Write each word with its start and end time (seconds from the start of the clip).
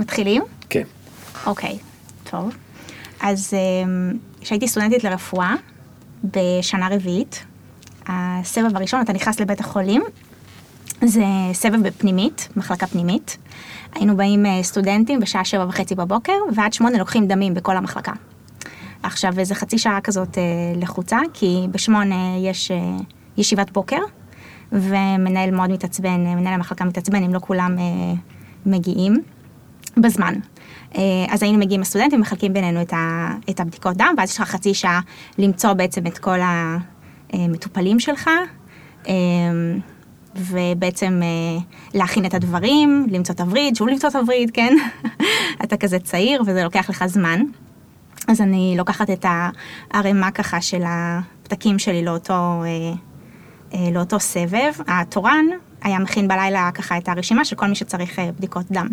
מתחילים? 0.00 0.42
כן. 0.70 0.82
אוקיי, 1.46 1.78
טוב. 2.24 2.56
אז 3.20 3.54
אמ, 3.54 4.12
כשהייתי 4.40 4.68
סטודנטית 4.68 5.04
לרפואה, 5.04 5.54
בשנה 6.24 6.88
רביעית, 6.90 7.44
הסבב 8.06 8.76
הראשון, 8.76 9.00
אתה 9.00 9.12
נכנס 9.12 9.40
לבית 9.40 9.60
החולים, 9.60 10.02
זה 11.04 11.24
סבב 11.52 11.82
בפנימית, 11.82 12.48
מחלקה 12.56 12.86
פנימית. 12.86 13.36
היינו 13.94 14.16
באים 14.16 14.46
אה, 14.46 14.62
סטודנטים 14.62 15.20
בשעה 15.20 15.44
שבע 15.44 15.66
וחצי 15.68 15.94
בבוקר, 15.94 16.32
ועד 16.54 16.72
שמונה 16.72 16.98
לוקחים 16.98 17.26
דמים 17.26 17.54
בכל 17.54 17.76
המחלקה. 17.76 18.12
עכשיו, 19.02 19.38
איזה 19.38 19.54
חצי 19.54 19.78
שעה 19.78 20.00
כזאת 20.00 20.38
אה, 20.38 20.42
לחוצה, 20.76 21.18
כי 21.34 21.66
בשמונה 21.70 22.36
יש 22.42 22.70
אה, 22.70 22.76
ישיבת 23.36 23.70
בוקר, 23.70 24.00
ומנהל 24.72 25.50
מאוד 25.50 25.70
מתעצבן, 25.70 26.20
מנהל 26.20 26.54
המחלקה 26.54 26.84
מתעצבן 26.84 27.22
אם 27.22 27.34
לא 27.34 27.38
כולם 27.38 27.76
מגיעים 28.66 29.22
בזמן. 29.96 30.34
אה, 30.96 31.00
אז 31.28 31.42
היינו 31.42 31.58
מגיעים 31.58 31.80
הסטודנטים, 31.80 32.20
מחלקים 32.20 32.52
בינינו 32.52 32.82
את, 32.82 32.92
ה, 32.92 33.30
את 33.50 33.60
הבדיקות 33.60 33.96
דם, 33.96 34.14
ואז 34.18 34.30
יש 34.30 34.40
לך 34.40 34.48
חצי 34.48 34.74
שעה 34.74 35.00
למצוא 35.38 35.72
בעצם 35.72 36.06
את 36.06 36.18
כל 36.18 36.38
המטופלים 37.32 38.00
שלך. 38.00 38.30
אה, 39.08 39.14
ובעצם 40.36 41.20
אה, 41.22 41.60
להכין 41.94 42.24
את 42.24 42.34
הדברים, 42.34 43.06
למצוא 43.10 43.34
תווריד, 43.34 43.76
שוב 43.76 43.88
למצוא 43.88 44.10
תווריד, 44.10 44.50
כן? 44.50 44.74
אתה 45.64 45.76
כזה 45.76 45.98
צעיר 45.98 46.42
וזה 46.46 46.64
לוקח 46.64 46.90
לך 46.90 47.06
זמן. 47.06 47.40
אז 48.28 48.40
אני 48.40 48.74
לוקחת 48.78 49.10
את 49.10 49.24
הערימה 49.90 50.30
ככה 50.30 50.60
של 50.60 50.82
הפתקים 50.86 51.78
שלי 51.78 52.04
לאותו, 52.04 52.62
לאותו 53.92 54.20
סבב. 54.20 54.72
התורן 54.86 55.46
היה 55.82 55.98
מכין 55.98 56.28
בלילה 56.28 56.70
ככה 56.74 56.98
את 56.98 57.08
הרשימה 57.08 57.44
של 57.44 57.56
כל 57.56 57.66
מי 57.66 57.74
שצריך 57.74 58.18
בדיקות 58.38 58.66
דם. 58.70 58.88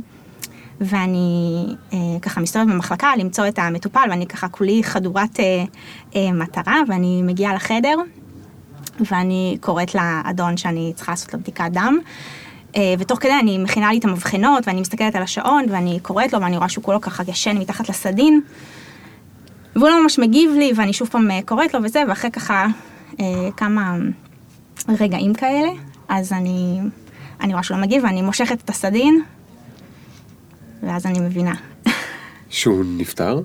ואני 0.82 1.66
אה, 1.94 1.98
ככה 2.22 2.42
מסתובבת 2.42 2.68
במחלקה 2.68 3.16
למצוא 3.18 3.48
את 3.48 3.60
המטופל, 3.60 4.08
ואני 4.10 4.28
ככה 4.28 4.48
כולי 4.48 4.84
חדורת 4.84 5.40
אה, 5.40 5.64
אה, 6.16 6.32
מטרה, 6.32 6.80
ואני 6.88 7.22
מגיעה 7.22 7.54
לחדר, 7.54 7.96
ואני 9.00 9.58
קוראת 9.62 9.96
לאדון 9.96 10.58
שאני 10.58 10.94
צריכה 10.96 11.12
לעשות 11.12 11.34
לו 11.34 11.40
בדיקת 11.40 11.70
דם. 11.72 11.98
אה, 12.76 12.94
ותוך 13.00 13.20
כדי 13.20 13.34
אני 13.40 13.58
מכינה 13.58 13.92
לי 13.92 13.98
את 13.98 14.06
המבחנות, 14.06 14.68
ואני 14.68 14.82
מסתכלת 14.82 15.16
על 15.16 15.24
השעון, 15.24 15.66
ואני 15.70 16.00
קוראת 16.02 16.34
לו, 16.34 16.42
ואני 16.42 16.58
רואה 16.58 16.70
שהוא 16.70 16.84
כולו 16.84 17.02
ככה 17.02 17.24
ישן 17.28 17.58
מתחת 17.58 17.90
לסדין. 17.90 18.42
והוא 19.76 19.90
לא 19.90 20.04
ממש 20.04 20.20
מגיב 20.20 20.52
לי, 20.52 20.72
ואני 20.76 20.94
שוב 20.94 21.08
פעם 21.10 21.32
אה, 21.32 21.40
קוראת 21.46 21.74
לו 21.74 21.84
וזה, 21.84 22.04
ואחרי 22.08 22.32
ככה 22.32 22.68
אה, 23.20 23.50
כמה 23.58 23.96
רגעים 25.00 25.34
כאלה, 25.34 25.70
אז 26.08 26.34
אני, 26.34 26.80
אני 27.42 27.54
רואה 27.54 27.64
שהוא 27.64 27.78
לא 27.78 27.84
מגיב, 27.84 28.04
ואני 28.04 28.22
מושכת 28.22 28.62
את 28.62 28.70
הסדין, 28.70 29.24
ואז 30.86 31.06
אני 31.06 31.20
מבינה. 31.20 31.54
שהוא 32.50 32.84
נפטר? 32.98 33.42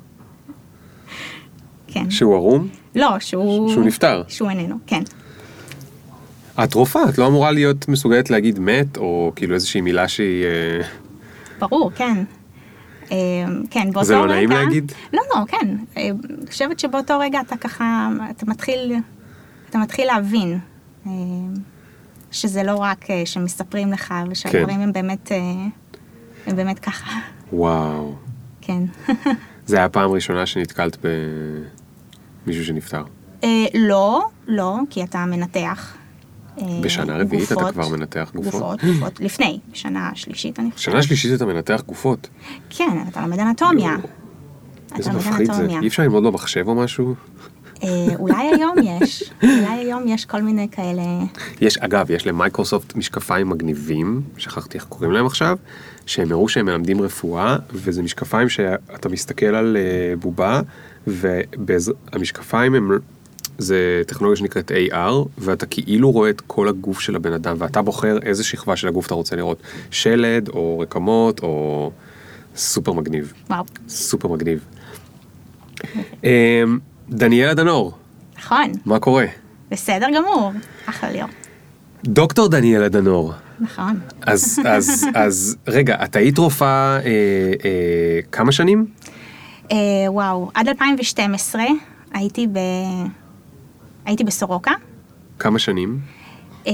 כן. 1.87 2.11
שהוא 2.11 2.35
ערום? 2.35 2.69
לא, 2.95 3.19
שהוא... 3.19 3.71
שהוא 3.71 3.85
נפטר. 3.85 4.23
שהוא 4.29 4.51
איננו, 4.51 4.77
כן. 4.87 5.03
את 6.65 6.75
רופאה, 6.75 7.09
את 7.09 7.19
לא 7.19 7.27
אמורה 7.27 7.51
להיות 7.51 7.89
מסוגלת 7.89 8.31
להגיד 8.31 8.59
מת, 8.59 8.97
או 8.97 9.33
כאילו 9.37 9.55
איזושהי 9.55 9.81
מילה 9.81 10.09
שהיא... 10.09 10.45
אה, 10.45 10.87
ברור, 11.59 11.91
כן. 11.95 12.25
אה, 13.13 13.17
כן, 13.71 13.85
באותו 13.85 13.99
רגע... 13.99 14.05
זה 14.05 14.15
לא 14.15 14.27
נעים 14.27 14.51
להגיד? 14.51 14.93
לא, 15.13 15.23
לא, 15.35 15.45
כן. 15.47 15.77
אה, 15.97 16.11
אני 16.41 16.47
חושבת 16.47 16.79
שבאותו 16.79 17.19
רגע 17.19 17.41
אתה 17.41 17.57
ככה, 17.57 18.09
אתה 18.31 18.47
מתחיל, 18.47 18.95
אתה 19.71 19.79
מתחיל 19.79 20.07
להבין 20.07 20.59
שזה 22.31 22.63
לא 22.63 22.77
רק 22.77 23.05
שמספרים 23.25 23.93
לך, 23.93 24.15
ושהדברים 24.31 24.77
כן. 24.77 24.83
הם 24.83 24.93
באמת, 24.93 25.33
הם 26.47 26.57
באמת 26.57 26.79
ככה. 26.79 27.11
וואו. 27.53 28.15
כן. 28.61 28.83
זה 29.67 29.77
היה 29.77 29.85
הפעם 29.85 30.11
הראשונה 30.11 30.47
שנתקלת 30.47 30.97
במישהו 32.47 32.65
שנפטר. 32.65 33.03
אה, 33.45 33.65
לא, 33.75 34.27
לא, 34.47 34.77
כי 34.91 35.03
אתה 35.05 35.25
מנתח. 35.27 35.97
אה, 36.59 36.65
בשנה 36.83 37.17
רביעית 37.17 37.53
אתה. 37.53 37.73
כבר 37.73 37.89
מנתח 37.89 38.31
גופות? 38.35 38.53
גופות, 38.53 38.85
גופות. 38.85 39.21
לפני, 39.21 39.61
בשנה 39.73 40.11
שלישית 40.15 40.59
אני 40.59 40.71
חושבת. 40.71 40.93
שנה 40.93 41.03
שלישית 41.03 41.35
אתה 41.35 41.47
מנתח 41.47 41.83
גופות. 41.87 42.29
כן, 42.71 42.99
אתה 43.09 43.21
לומד 43.21 43.39
אנטומיה. 43.39 43.97
אתה 44.87 44.97
איזה 44.97 45.13
מפחיד 45.13 45.53
זה. 45.53 45.67
אי 45.83 45.89
אפשר 45.89 46.03
ללמוד 46.03 46.25
במחשב 46.25 46.69
או 46.69 46.75
משהו? 46.75 47.15
אה, 47.83 48.17
אולי 48.19 48.51
היום 48.55 48.75
יש, 48.83 49.31
אולי 49.43 49.67
היום 49.67 50.09
יש 50.09 50.25
כל 50.25 50.43
מיני 50.43 50.69
כאלה, 50.73 51.03
יש, 51.61 51.79
אגב, 51.79 52.11
יש 52.11 52.27
למייקרוסופט 52.27 52.97
משקפיים 52.97 53.49
מגניבים, 53.49 54.23
שכחתי 54.37 54.79
איך 54.79 54.85
קוראים 54.85 55.13
להם 55.13 55.27
עכשיו, 55.27 55.59
שהם 56.07 56.33
הראו 56.33 56.49
שהם 56.49 56.67
מלמדים 56.67 57.03
רפואה, 57.03 57.57
וזה 57.73 58.03
משקפיים 58.03 58.49
שאתה 58.49 59.09
מסתכל 59.09 59.47
על 59.47 59.77
אה, 59.77 60.17
בובה, 60.17 60.61
והמשקפיים 61.07 62.75
הם, 62.75 62.91
זה 63.59 64.03
טכנולוגיה 64.07 64.37
שנקראת 64.37 64.71
AR, 64.71 65.29
ואתה 65.39 65.67
כאילו 65.67 66.11
רואה 66.11 66.31
את 66.31 66.41
כל 66.41 66.69
הגוף 66.69 67.01
של 67.01 67.17
הבן 67.17 67.33
אדם, 67.33 67.57
ואתה 67.59 67.83
בוחר 67.83 68.19
איזה 68.23 68.45
שכבה 68.45 68.77
של 68.77 68.89
הגוף 68.89 69.07
אתה 69.07 69.15
רוצה 69.15 69.37
לראות, 69.37 69.63
שלד, 69.91 70.49
או 70.49 70.79
רקמות, 70.79 71.43
או 71.43 71.91
סופר 72.57 72.93
מגניב, 72.93 73.33
וואו, 73.51 73.65
סופר 73.89 74.29
מגניב. 74.29 74.65
דניאלה 77.11 77.55
דנור, 77.55 77.93
נכון, 78.39 78.73
מה 78.85 78.99
קורה? 78.99 79.27
בסדר 79.71 80.07
גמור, 80.17 80.53
אחלה 80.87 81.11
ליאור, 81.11 81.31
דוקטור 82.05 82.49
דניאלה 82.49 82.89
דנור. 82.89 83.33
נכון. 83.61 84.01
אז, 84.23 84.61
אז, 84.65 85.07
אז, 85.15 85.57
רגע, 85.67 86.05
את 86.05 86.17
היית 86.17 86.39
רופאה 86.39 86.97
אה, 86.97 87.01
אה, 87.65 88.21
כמה 88.33 88.53
שנים? 88.53 88.87
אה, 89.73 89.77
וואו, 90.09 90.51
עד 90.55 90.69
2012 90.69 91.63
הייתי 92.13 92.47
ב... 92.47 92.59
הייתי 94.05 94.25
בסורוקה, 94.25 94.73
כמה 95.39 95.59
שנים? 95.59 96.01
אה, 96.67 96.73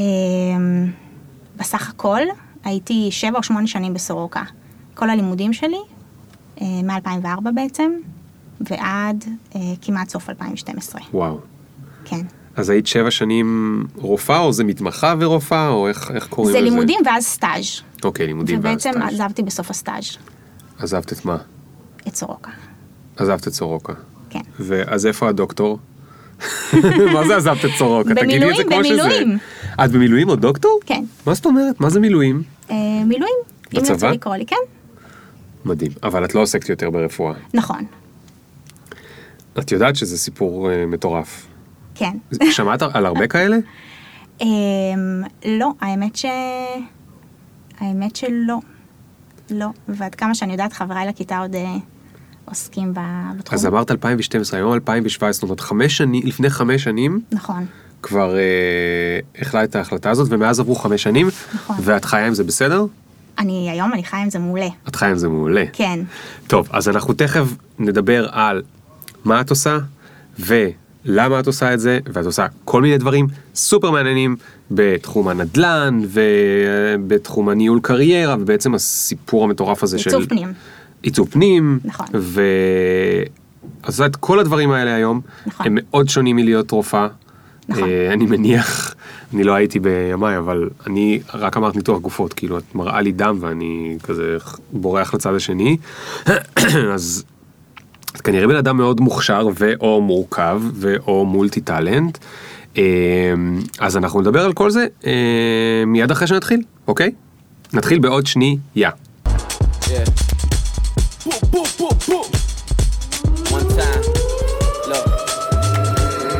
בסך 1.56 1.90
הכל 1.90 2.20
הייתי 2.64 3.08
שבע 3.10 3.38
או 3.38 3.42
שמונה 3.42 3.66
שנים 3.66 3.94
בסורוקה. 3.94 4.42
כל 4.94 5.10
הלימודים 5.10 5.52
שלי, 5.52 5.80
אה, 6.60 6.66
מ-2004 6.66 7.50
בעצם, 7.54 7.92
ועד 8.60 9.24
אה, 9.54 9.60
כמעט 9.82 10.08
סוף 10.08 10.30
2012, 10.30 11.00
וואו. 11.12 11.38
כן. 12.04 12.20
אז 12.56 12.70
היית 12.70 12.86
שבע 12.86 13.10
שנים 13.10 13.82
רופאה, 13.96 14.38
או 14.38 14.52
זה 14.52 14.64
מתמחה 14.64 15.14
ורופאה, 15.20 15.68
או 15.68 15.88
איך, 15.88 16.10
איך 16.14 16.26
קוראים 16.26 16.52
זה 16.52 16.60
לזה? 16.60 16.70
לימודים 16.70 17.00
ואז 17.06 17.24
סטאז'. 17.24 17.80
אוקיי, 18.04 18.26
לימודים 18.26 18.60
ואז 18.62 18.72
ובעצם 18.72 18.90
סטאז'. 18.90 19.14
עזבתי 19.14 19.42
בסוף 19.42 19.70
הסטאז' 19.70 20.16
עזבת 20.78 21.12
את 21.12 21.24
מה? 21.24 21.36
את 22.08 22.16
סורוקה, 22.16 22.50
עזבת 23.16 23.48
את 23.48 23.52
סורוקה. 23.52 23.92
כן. 24.30 24.40
ואז 24.60 25.06
איפה 25.06 25.28
הדוקטור? 25.28 25.78
מה 27.14 27.26
זה 27.26 27.36
עזבת 27.36 27.64
את 27.64 27.70
סורוקה? 27.78 28.14
תגידי 28.14 28.50
את 28.50 28.56
זה 28.56 28.64
כמו 28.64 28.84
שזה. 28.84 29.02
במילואים. 29.02 29.38
את 29.84 29.90
במילואים 29.90 30.28
או 30.28 30.36
דוקטור? 30.36 30.80
כן. 30.86 31.04
מה 31.26 31.34
זאת 31.34 31.46
אומרת? 31.46 31.80
מה 31.80 31.90
זה 31.90 32.00
מילואים? 32.00 32.42
אה, 32.70 32.76
מילואים, 33.04 33.36
אם 33.74 33.80
בצבא? 33.80 33.92
ירצו 33.92 34.06
לקרוא 34.06 34.36
לי, 34.36 34.46
כן. 34.46 34.56
מדהים. 35.64 35.92
אבל 36.02 36.24
את 36.24 36.34
לא 36.34 36.40
עוסקת 36.40 36.68
יותר 36.68 36.90
ברפואה. 36.90 37.34
נכון, 37.54 37.84
את 39.58 39.72
יודעת 39.72 39.96
שזה 39.96 40.18
סיפור 40.18 40.70
אה, 40.70 40.86
מטורף. 40.86 41.46
כן. 41.94 42.16
שמעת 42.50 42.82
על 42.82 43.06
הרבה 43.06 43.26
כאלה? 43.32 43.56
אמ, 44.40 45.22
לא, 45.44 45.70
האמת 45.80 46.16
ש... 46.16 46.24
האמת 47.80 48.16
שלא. 48.16 48.58
לא. 49.50 49.66
ועד 49.88 50.14
כמה 50.14 50.34
שאני 50.34 50.52
יודעת, 50.52 50.72
חבריי 50.72 51.08
לכיתה 51.08 51.38
עוד 51.38 51.54
אה, 51.54 51.74
עוסקים 52.44 52.92
בתחום. 52.94 53.58
אז 53.58 53.66
אמרת 53.66 53.90
2012, 53.90 54.60
היום 54.60 54.72
2017, 54.74 55.32
זאת 55.32 55.42
אומרת 55.42 55.60
חמש 55.60 55.96
שנים, 55.96 56.26
לפני 56.26 56.50
חמש 56.50 56.84
שנים 56.84 57.20
נכון, 57.32 57.66
כבר 58.02 58.36
אה, 58.36 58.42
החלטת 59.40 59.70
את 59.70 59.76
ההחלטה 59.76 60.10
הזאת, 60.10 60.28
ומאז 60.30 60.60
עברו 60.60 60.74
חמש 60.74 61.02
שנים, 61.02 61.28
נכון. 61.54 61.76
ואת 61.82 62.04
חיה 62.04 62.26
עם 62.26 62.34
זה 62.34 62.44
בסדר? 62.44 62.86
אני 63.38 63.70
היום, 63.70 63.92
אני 63.92 64.04
חיה 64.04 64.22
עם 64.22 64.30
זה 64.30 64.38
מעולה. 64.38 64.68
את 64.88 64.96
חיה 64.96 65.08
עם 65.08 65.16
זה 65.16 65.28
מעולה. 65.28 65.64
כן, 65.72 66.00
טוב, 66.46 66.68
אז 66.72 66.88
אנחנו 66.88 67.14
תכף 67.14 67.46
נדבר 67.78 68.28
על 68.32 68.62
מה 69.26 69.40
את 69.40 69.50
עושה, 69.50 69.78
ולמה 70.38 71.40
את 71.40 71.46
עושה 71.46 71.74
את 71.74 71.80
זה, 71.80 71.98
ואת 72.12 72.26
עושה 72.26 72.46
כל 72.64 72.82
מיני 72.82 72.98
דברים 72.98 73.26
סופר 73.54 73.90
מעניינים 73.90 74.36
בתחום 74.70 75.28
הנדל"ן, 75.28 76.00
ובתחום 76.08 77.48
הניהול 77.48 77.80
קריירה, 77.82 78.36
ובעצם 78.40 78.74
הסיפור 78.74 79.44
המטורף 79.44 79.82
הזה 79.82 79.98
של... 79.98 80.10
עיצוב 80.10 80.28
פנים. 80.28 80.52
עיצוב 81.02 81.28
פנים. 81.30 81.78
נכון. 81.84 82.06
ו... 82.14 82.42
אז 83.82 83.94
את 83.94 83.98
יודעת, 84.00 84.16
כל 84.16 84.38
הדברים 84.38 84.70
האלה 84.70 84.94
היום, 84.94 85.20
נכון. 85.46 85.66
הם 85.66 85.78
מאוד 85.80 86.08
שונים 86.08 86.36
מלהיות 86.36 86.70
רופאה. 86.70 87.08
נכון. 87.68 87.88
אה, 87.88 88.12
אני 88.12 88.26
מניח, 88.26 88.94
אני 89.34 89.44
לא 89.44 89.52
הייתי 89.52 89.80
בימיי, 89.80 90.38
אבל 90.38 90.68
אני 90.86 91.20
רק 91.34 91.56
אמרת 91.56 91.76
ניתוח 91.76 92.00
גופות, 92.00 92.32
כאילו 92.32 92.58
את 92.58 92.74
מראה 92.74 93.00
לי 93.00 93.12
דם 93.12 93.38
ואני 93.40 93.98
כזה 94.02 94.36
בורח 94.72 95.14
לצד 95.14 95.34
השני. 95.34 95.76
אז 96.94 97.24
את 98.16 98.20
כנראה 98.20 98.46
בן 98.46 98.56
אדם 98.56 98.76
מאוד 98.76 99.00
מוכשר 99.00 99.48
ואו 99.54 100.00
מורכב 100.00 100.60
ואו 100.74 101.24
מולטי 101.24 101.60
טאלנט. 101.60 102.18
אה, 102.78 102.82
אז 103.80 103.96
אנחנו 103.96 104.20
נדבר 104.20 104.44
על 104.44 104.52
כל 104.52 104.70
זה 104.70 104.86
אה, 105.06 105.82
מיד 105.86 106.10
אחרי 106.10 106.26
שנתחיל, 106.26 106.62
אוקיי? 106.88 107.10
נתחיל 107.72 107.98
בעוד 107.98 108.26
שנייה. 108.26 108.90
Yeah. 109.82 109.88
One 113.56 113.68
time, 113.78 114.02
look. 114.90 115.06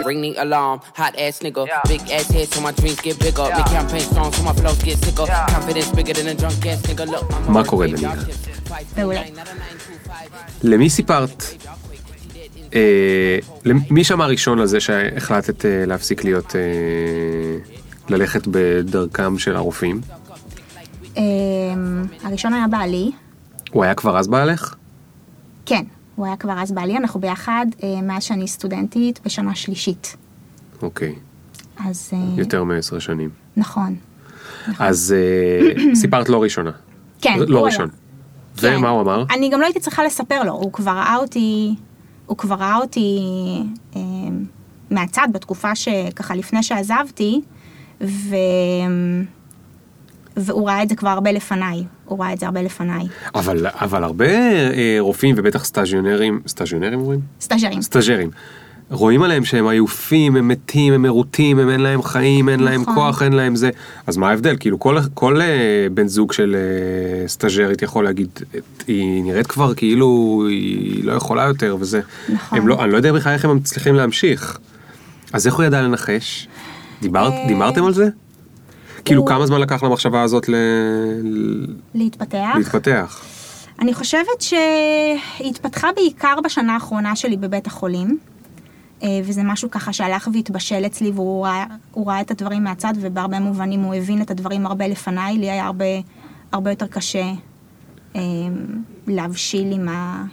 Ring 0.09 0.21
the 0.27 0.33
alarm, 0.45 0.79
hot 1.01 1.15
ass 1.25 1.37
nigga. 1.45 1.63
Big 1.93 2.03
ass 2.17 2.27
head, 2.35 2.49
so 2.53 2.61
my 2.67 2.73
dreams 2.79 3.01
get 3.07 3.17
bigger. 3.25 3.47
Make 3.57 3.71
campaign 3.77 4.05
strong, 4.11 4.31
so 4.37 4.43
my 4.49 4.55
flows 4.59 4.81
get 4.89 4.99
sicker. 5.05 5.27
Confidence 5.55 5.91
bigger 5.99 6.15
than 6.19 6.27
a 6.33 6.35
drunk 6.41 6.67
ass 6.71 6.81
nigga. 6.89 7.05
Look, 7.13 7.25
I'm 7.33 7.51
מה 7.53 7.65
קורה. 7.65 7.87
Five, 8.69 8.99
מעולה. 8.99 9.21
a. 9.21 9.96
למי 10.63 10.91
סיפרת? 10.91 11.45
אה, 12.75 13.39
מי 13.91 14.05
שם 14.05 14.21
הראשון 14.21 14.59
לזה 14.59 14.81
שהחלטת 14.81 15.67
אה, 15.67 15.87
להפסיק 15.87 16.25
להיות, 16.25 16.57
אה, 16.57 16.61
ללכת 18.09 18.43
בדרכם 18.47 19.39
של 19.39 19.57
הרופאים? 19.57 20.01
אמ, 21.17 21.23
הראשון 22.23 22.53
היה 22.55 22.69
בעלי, 22.69 23.11
הוא 23.73 23.85
היה 23.85 23.95
כבר 23.95 24.19
אז 24.19 24.29
בעלך? 24.29 24.75
כן, 25.67 25.85
הוא 26.17 26.27
היה 26.27 26.37
כבר 26.37 26.53
אז 26.59 26.73
בעלי, 26.73 26.97
אנחנו 26.97 27.21
ביחד 27.21 27.67
אה, 27.83 28.01
מאז 28.03 28.23
שאני 28.23 28.49
סטודנטית 28.49 29.21
בשנה 29.25 29.55
שלישית. 29.55 30.17
אוקיי, 30.83 31.15
אז 31.79 32.11
אה, 32.13 32.19
יותר 32.37 32.65
מעשר 32.65 32.99
שנים. 32.99 33.31
נכון. 33.57 33.97
אז 34.79 35.15
אה, 35.17 35.95
סיפרת 35.95 36.29
לא 36.29 36.43
ראשונה. 36.43 36.71
כן, 37.21 37.39
לא 37.39 37.65
ראשון. 37.65 37.89
היה. 37.89 38.06
ומה 38.63 38.89
הוא 38.89 39.01
אמר? 39.01 39.25
אני 39.31 39.49
גם 39.49 39.61
לא 39.61 39.65
הייתי 39.65 39.81
צריכה 39.81 40.05
לספר 40.05 40.43
לו, 40.43 40.53
הוא 40.53 40.73
כבר 40.73 40.93
ראה 40.93 41.17
אותי, 41.17 41.75
הוא 42.27 42.37
כבר 42.37 42.55
ראה 42.55 42.77
אותי 42.77 43.21
אה, 43.97 44.01
מהצד 44.91 45.29
בתקופה 45.33 45.75
שככה 45.75 46.35
לפני 46.35 46.63
שעזבתי, 46.63 47.41
ו... 48.01 48.37
והוא 50.37 50.69
ראה 50.69 50.83
את 50.83 50.89
זה 50.89 50.95
כבר 50.95 51.09
הרבה 51.09 51.33
לפניי, 51.33 51.85
הוא 52.05 52.19
ראה 52.19 52.33
את 52.33 52.39
זה 52.39 52.47
הרבה 52.47 52.63
לפניי. 52.63 53.07
אבל, 53.35 53.67
אבל 53.67 54.05
הרבה 54.05 54.27
אה, 54.27 54.97
רופאים 55.01 55.35
ובטח 55.39 55.65
סטאז'יונרים, 55.65 56.41
סטאז'יונרים 56.47 57.01
אומרים? 57.01 57.21
סטאז'רים. 57.41 57.83
סטאז'רים. 57.83 58.31
רואים 58.91 59.23
עליהם 59.23 59.45
שהם 59.45 59.67
עייפים, 59.69 60.37
הם 60.37 60.49
מתים, 60.49 60.93
הם 60.93 61.03
מרוטים, 61.03 61.59
הם 61.59 61.71
אין 61.71 61.81
להם 61.81 62.03
חיים, 62.03 62.49
אין 62.49 62.61
להם 62.61 62.83
נכון. 62.83 62.95
כוח, 62.95 63.23
אין 63.23 63.33
להם 63.33 63.57
זה. 63.57 63.71
אז 64.07 64.17
מה 64.17 64.29
ההבדל? 64.31 64.57
כאילו 64.61 64.79
כל, 64.79 64.97
כל 65.15 65.41
אה, 65.41 65.47
בן 65.95 66.09
זוג 66.09 66.33
של 66.33 66.57
אה, 66.59 67.29
סטאז'רית 67.29 67.83
יכול 67.83 68.05
להגיד, 68.05 68.29
"את- 68.57 68.85
היא 68.87 69.23
נראית 69.25 69.47
כבר 69.47 69.75
כאילו 69.75 70.07
היא 70.49 71.05
לא 71.05 71.13
יכולה 71.13 71.43
יותר 71.43 71.77
וזה. 71.81 72.01
נכון. 72.29 72.67
לא, 72.67 72.85
אני 72.85 72.93
לא 72.93 72.97
יודע 72.97 73.13
בכלל 73.13 73.33
איך 73.33 73.45
הם 73.45 73.57
מצליחים 73.57 73.95
להמשיך. 73.95 74.59
אז 75.33 75.47
איך 75.47 75.55
הוא 75.55 75.65
ידע 75.65 75.83
לנחש? 75.83 76.49
דיברת, 77.03 77.33
אה, 77.33 77.45
דיברתם 77.49 77.85
על 77.85 77.93
זה? 77.95 78.09
כאילו 79.05 79.21
הוא- 79.21 79.29
כמה 79.29 79.47
זמן 79.47 79.61
לקח 79.61 79.83
למחשבה 79.83 80.23
הזאת 80.23 80.49
ל... 80.49 80.55
להתפתח. 81.95 82.55
להתפתח? 82.59 83.23
אני 83.81 83.95
חושבת 83.95 84.41
שהיא 84.41 85.19
התפתחה 85.51 85.89
בעיקר 85.97 86.35
בשנה 86.45 86.75
האחרונה 86.75 87.17
שלי 87.17 87.37
בבית 87.37 87.67
החולים, 87.67 88.09
אה, 88.09 88.15
וזה 89.05 89.43
משהו 89.45 89.71
ככה 89.71 89.93
שהלך 89.93 90.29
והתבשל 90.33 90.87
אצלי, 90.87 91.11
והוא 91.11 91.47
ראה, 91.47 91.67
ראה 91.97 92.21
את 92.21 92.31
הדברים 92.31 92.65
מהצד, 92.65 92.95
ובהרבה 93.01 93.41
מובנים 93.41 93.81
הוא 93.81 93.95
הבין 93.95 94.23
את 94.23 94.31
הדברים 94.31 94.67
הרבה 94.67 94.89
לפניי, 94.89 95.39
לי 95.39 95.51
היה 95.51 95.67
הרבה, 95.67 95.85
הרבה 96.53 96.71
יותר 96.71 96.87
קשה 96.87 97.33
אה, 98.17 98.21
להבשיל 99.07 99.73
עם, 99.73 99.89
ה, 99.89 100.25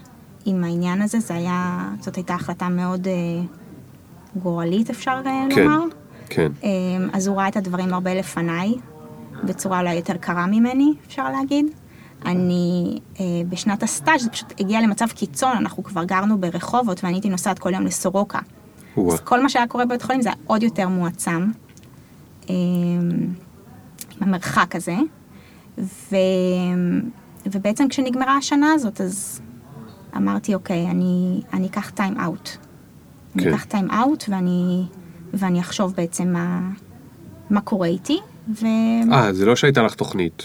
עם 0.46 0.64
העניין 0.64 1.02
הזה, 1.02 1.20
זה 1.20 1.36
היה, 1.36 1.90
זאת 2.00 2.16
הייתה 2.16 2.34
החלטה 2.34 2.70
מאוד 2.70 3.08
אה, 3.08 3.14
גורלית, 4.36 4.90
אפשר 4.90 5.22
אה, 5.26 5.46
כן, 5.56 5.62
לומר. 5.62 5.80
כן. 6.30 6.52
אה, 6.64 6.70
אז 7.14 7.28
הוא 7.28 7.38
ראה 7.38 7.48
את 7.48 7.58
הדברים 7.58 7.94
הרבה 7.94 8.14
לפניי, 8.14 8.74
בצורה 9.44 9.80
אולי 9.80 9.94
יותר 9.94 10.18
קרה 10.18 10.46
ממני, 10.48 10.94
אפשר 11.08 11.30
להגיד. 11.30 11.66
אני 12.26 13.00
אה, 13.20 13.26
בשנת 13.50 13.84
הסטאז' 13.84 14.24
זה 14.24 14.30
פשוט 14.30 14.54
הגיע 14.60 14.82
למצב 14.82 15.08
קיצון, 15.08 15.58
אנחנו 15.58 15.84
כבר 15.84 16.04
גרנו 16.04 16.38
ברחובות 16.38 17.04
ואני 17.04 17.16
הייתי 17.16 17.30
נוסעת 17.30 17.60
כל 17.60 17.74
יום 17.74 17.86
לסורוקה. 17.86 18.40
אז 18.98 19.20
כל 19.20 19.44
מה 19.44 19.50
שהיה 19.50 19.68
קורה 19.68 19.86
בבית 19.86 20.02
חולים 20.02 20.22
זה 20.22 20.30
היה 20.30 20.36
עוד 20.48 20.64
יותר 20.64 20.88
מועצם, 20.88 21.52
אה, 22.50 22.56
המרחק 24.22 24.76
הזה. 24.76 24.96
ו... 25.78 26.16
ובעצם 27.46 27.88
כשנגמרה 27.90 28.38
השנה 28.38 28.74
הזאת, 28.74 29.02
אז 29.02 29.42
אמרתי, 30.18 30.56
אוקיי, 30.56 30.88
אני, 30.90 31.42
אני 31.54 31.68
אקח 31.68 31.90
טיים 31.90 32.20
אאוט. 32.20 32.50
אני 33.36 33.44
כן. 33.44 33.54
אקח 33.54 33.64
טיים 33.64 33.92
אאוט 33.92 34.24
ואני, 34.30 34.86
ואני 35.34 35.60
אחשוב 35.60 35.94
בעצם 35.94 36.34
מה, 36.34 36.70
מה 37.50 37.62
קורה 37.62 37.88
איתי. 37.88 38.20
אה, 39.12 39.34
זה 39.34 39.46
לא 39.46 39.56
שהייתה 39.56 39.82
לך 39.82 39.96
תוכנית. 39.96 40.44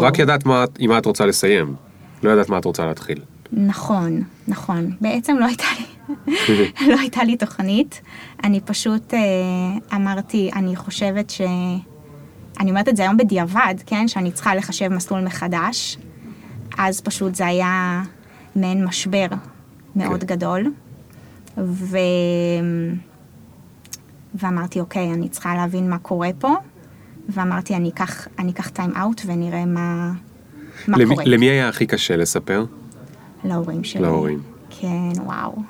רק 0.00 0.18
ידעת 0.18 0.46
מה, 0.46 0.64
עם 0.78 0.90
מה 0.90 0.98
את 0.98 1.06
רוצה 1.06 1.26
לסיים. 1.26 1.74
לא 2.22 2.30
ידעת 2.30 2.48
מה 2.48 2.58
את 2.58 2.64
רוצה 2.64 2.86
להתחיל. 2.86 3.20
נכון, 3.52 4.22
נכון. 4.48 4.90
בעצם 5.00 5.36
לא 5.36 5.46
הייתה 5.46 5.64
לי, 5.78 6.16
לא 6.92 7.00
הייתה 7.00 7.24
לי 7.24 7.36
תוכנית. 7.36 8.00
אני 8.44 8.60
פשוט 8.60 9.14
אה, 9.14 9.20
אמרתי, 9.96 10.50
אני 10.54 10.76
חושבת 10.76 11.30
ש... 11.30 11.40
אני 12.60 12.70
אומרת 12.70 12.88
את 12.88 12.96
זה 12.96 13.02
היום 13.02 13.16
בדיעבד, 13.16 13.74
כן? 13.86 14.08
שאני 14.08 14.32
צריכה 14.32 14.54
לחשב 14.54 14.88
מסלול 14.88 15.20
מחדש. 15.20 15.98
אז 16.78 17.00
פשוט 17.00 17.34
זה 17.34 17.46
היה 17.46 18.02
מעין 18.56 18.84
משבר 18.84 19.26
מאוד 19.96 20.20
כן. 20.20 20.26
גדול. 20.26 20.72
ו... 21.58 21.96
ואמרתי, 24.34 24.80
אוקיי, 24.80 25.12
אני 25.12 25.28
צריכה 25.28 25.54
להבין 25.54 25.90
מה 25.90 25.98
קורה 25.98 26.30
פה. 26.38 26.54
ואמרתי, 27.28 27.76
אני 27.76 27.88
אקח, 27.88 28.28
אני 28.38 28.52
אקח 28.52 28.68
טיים 28.68 28.90
אאוט 28.96 29.22
ונראה 29.26 29.64
מה, 29.64 30.12
מה 30.88 30.98
למי, 30.98 31.14
קורה. 31.14 31.24
למי 31.26 31.46
היה 31.46 31.68
הכי 31.68 31.86
קשה 31.86 32.16
לספר? 32.16 32.64
להורים 33.44 33.84
שלי. 33.84 34.02
להורים. 34.02 34.40
כן, 34.70 35.08
וואו. 35.24 35.62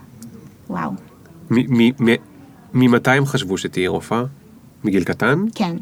וואו. 0.71 0.91
ממתי 2.75 3.11
הם 3.11 3.27
חשבו 3.27 3.59
שתהיי 3.59 3.87
רופאה? 3.89 4.25
מגיל 4.85 5.05
קטן? 5.05 5.45
כן. 5.55 5.77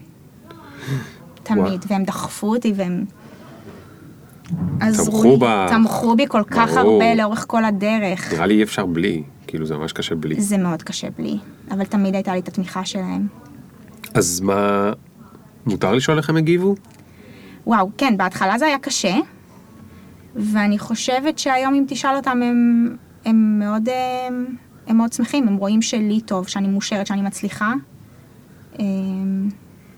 תמיד, 1.43 1.85
והם 1.89 2.05
דחפו 2.05 2.55
אותי 2.55 2.73
והם... 2.77 3.05
עזרו 4.81 5.05
תמכו 5.07 5.23
לי, 5.25 5.37
ב- 5.41 5.67
תמכו 5.71 6.17
בי 6.17 6.27
כל 6.29 6.43
כך 6.51 6.71
ברור. 6.71 6.93
הרבה 7.03 7.15
לאורך 7.15 7.45
כל 7.49 7.65
הדרך. 7.65 8.33
נראה 8.33 8.47
לי 8.47 8.55
אי 8.55 8.63
אפשר 8.63 8.87
בלי. 8.87 9.23
כאילו 9.47 9.67
זה 9.67 9.77
ממש 9.77 9.93
קשה 9.93 10.15
בלי. 10.15 10.41
זה 10.41 10.59
מאוד 10.59 10.83
קשה 10.83 11.09
בלי, 11.19 11.39
אבל 11.71 11.85
תמיד 11.85 12.15
הייתה 12.15 12.33
לי 12.33 12.39
את 12.39 12.49
התמיכה 12.49 12.85
שלהם. 12.85 13.27
אז 14.15 14.41
מה... 14.41 14.93
מותר 15.67 15.93
לשאול 15.93 16.19
איך 16.19 16.31
הם 16.31 16.37
הגיבו? 16.37 16.75
וואו, 17.67 17.91
כן, 17.99 18.17
בהתחלה 18.17 18.59
זה 18.59 18.67
היה 18.67 18.79
קשה, 18.79 19.15
ואני 20.35 20.79
חושבת 20.79 21.39
שהיום 21.39 21.75
אם 21.75 21.85
תשאל 21.89 22.17
אותם, 22.17 22.43
הם, 22.43 22.97
הם, 23.25 23.59
מאוד, 23.59 23.89
אה, 23.89 24.29
הם 24.87 24.97
מאוד 24.97 25.13
שמחים, 25.13 25.49
הם 25.49 25.57
רואים 25.57 25.83
שלי 25.83 26.21
טוב, 26.21 26.49
שאני 26.49 26.69
מאושרת, 26.69 27.07
שאני 27.07 27.23
מצליחה, 27.23 27.73
אה, 28.79 28.85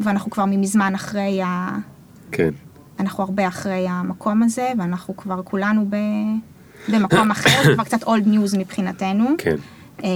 ואנחנו 0.01 0.31
כבר 0.31 0.45
מזמן 0.45 0.95
אחרי 0.95 1.43
ה... 1.43 1.79
כן. 2.33 2.51
אנחנו 3.01 3.25
הרבה 3.25 3.49
אחרי 3.49 3.87
המקום 3.89 4.43
הזה, 4.43 4.73
ואנחנו 4.79 5.17
כבר 5.17 5.43
כולנו 5.43 5.87
ב... 5.91 5.97
במקום 6.89 7.31
אחר, 7.31 7.65
זה 7.65 7.75
כבר 7.75 7.85
קצת 7.85 8.03
אולד 8.03 8.27
ניוז 8.27 8.55
מבחינתנו. 8.55 9.25
כן. 9.39 9.57
אה, 10.05 10.09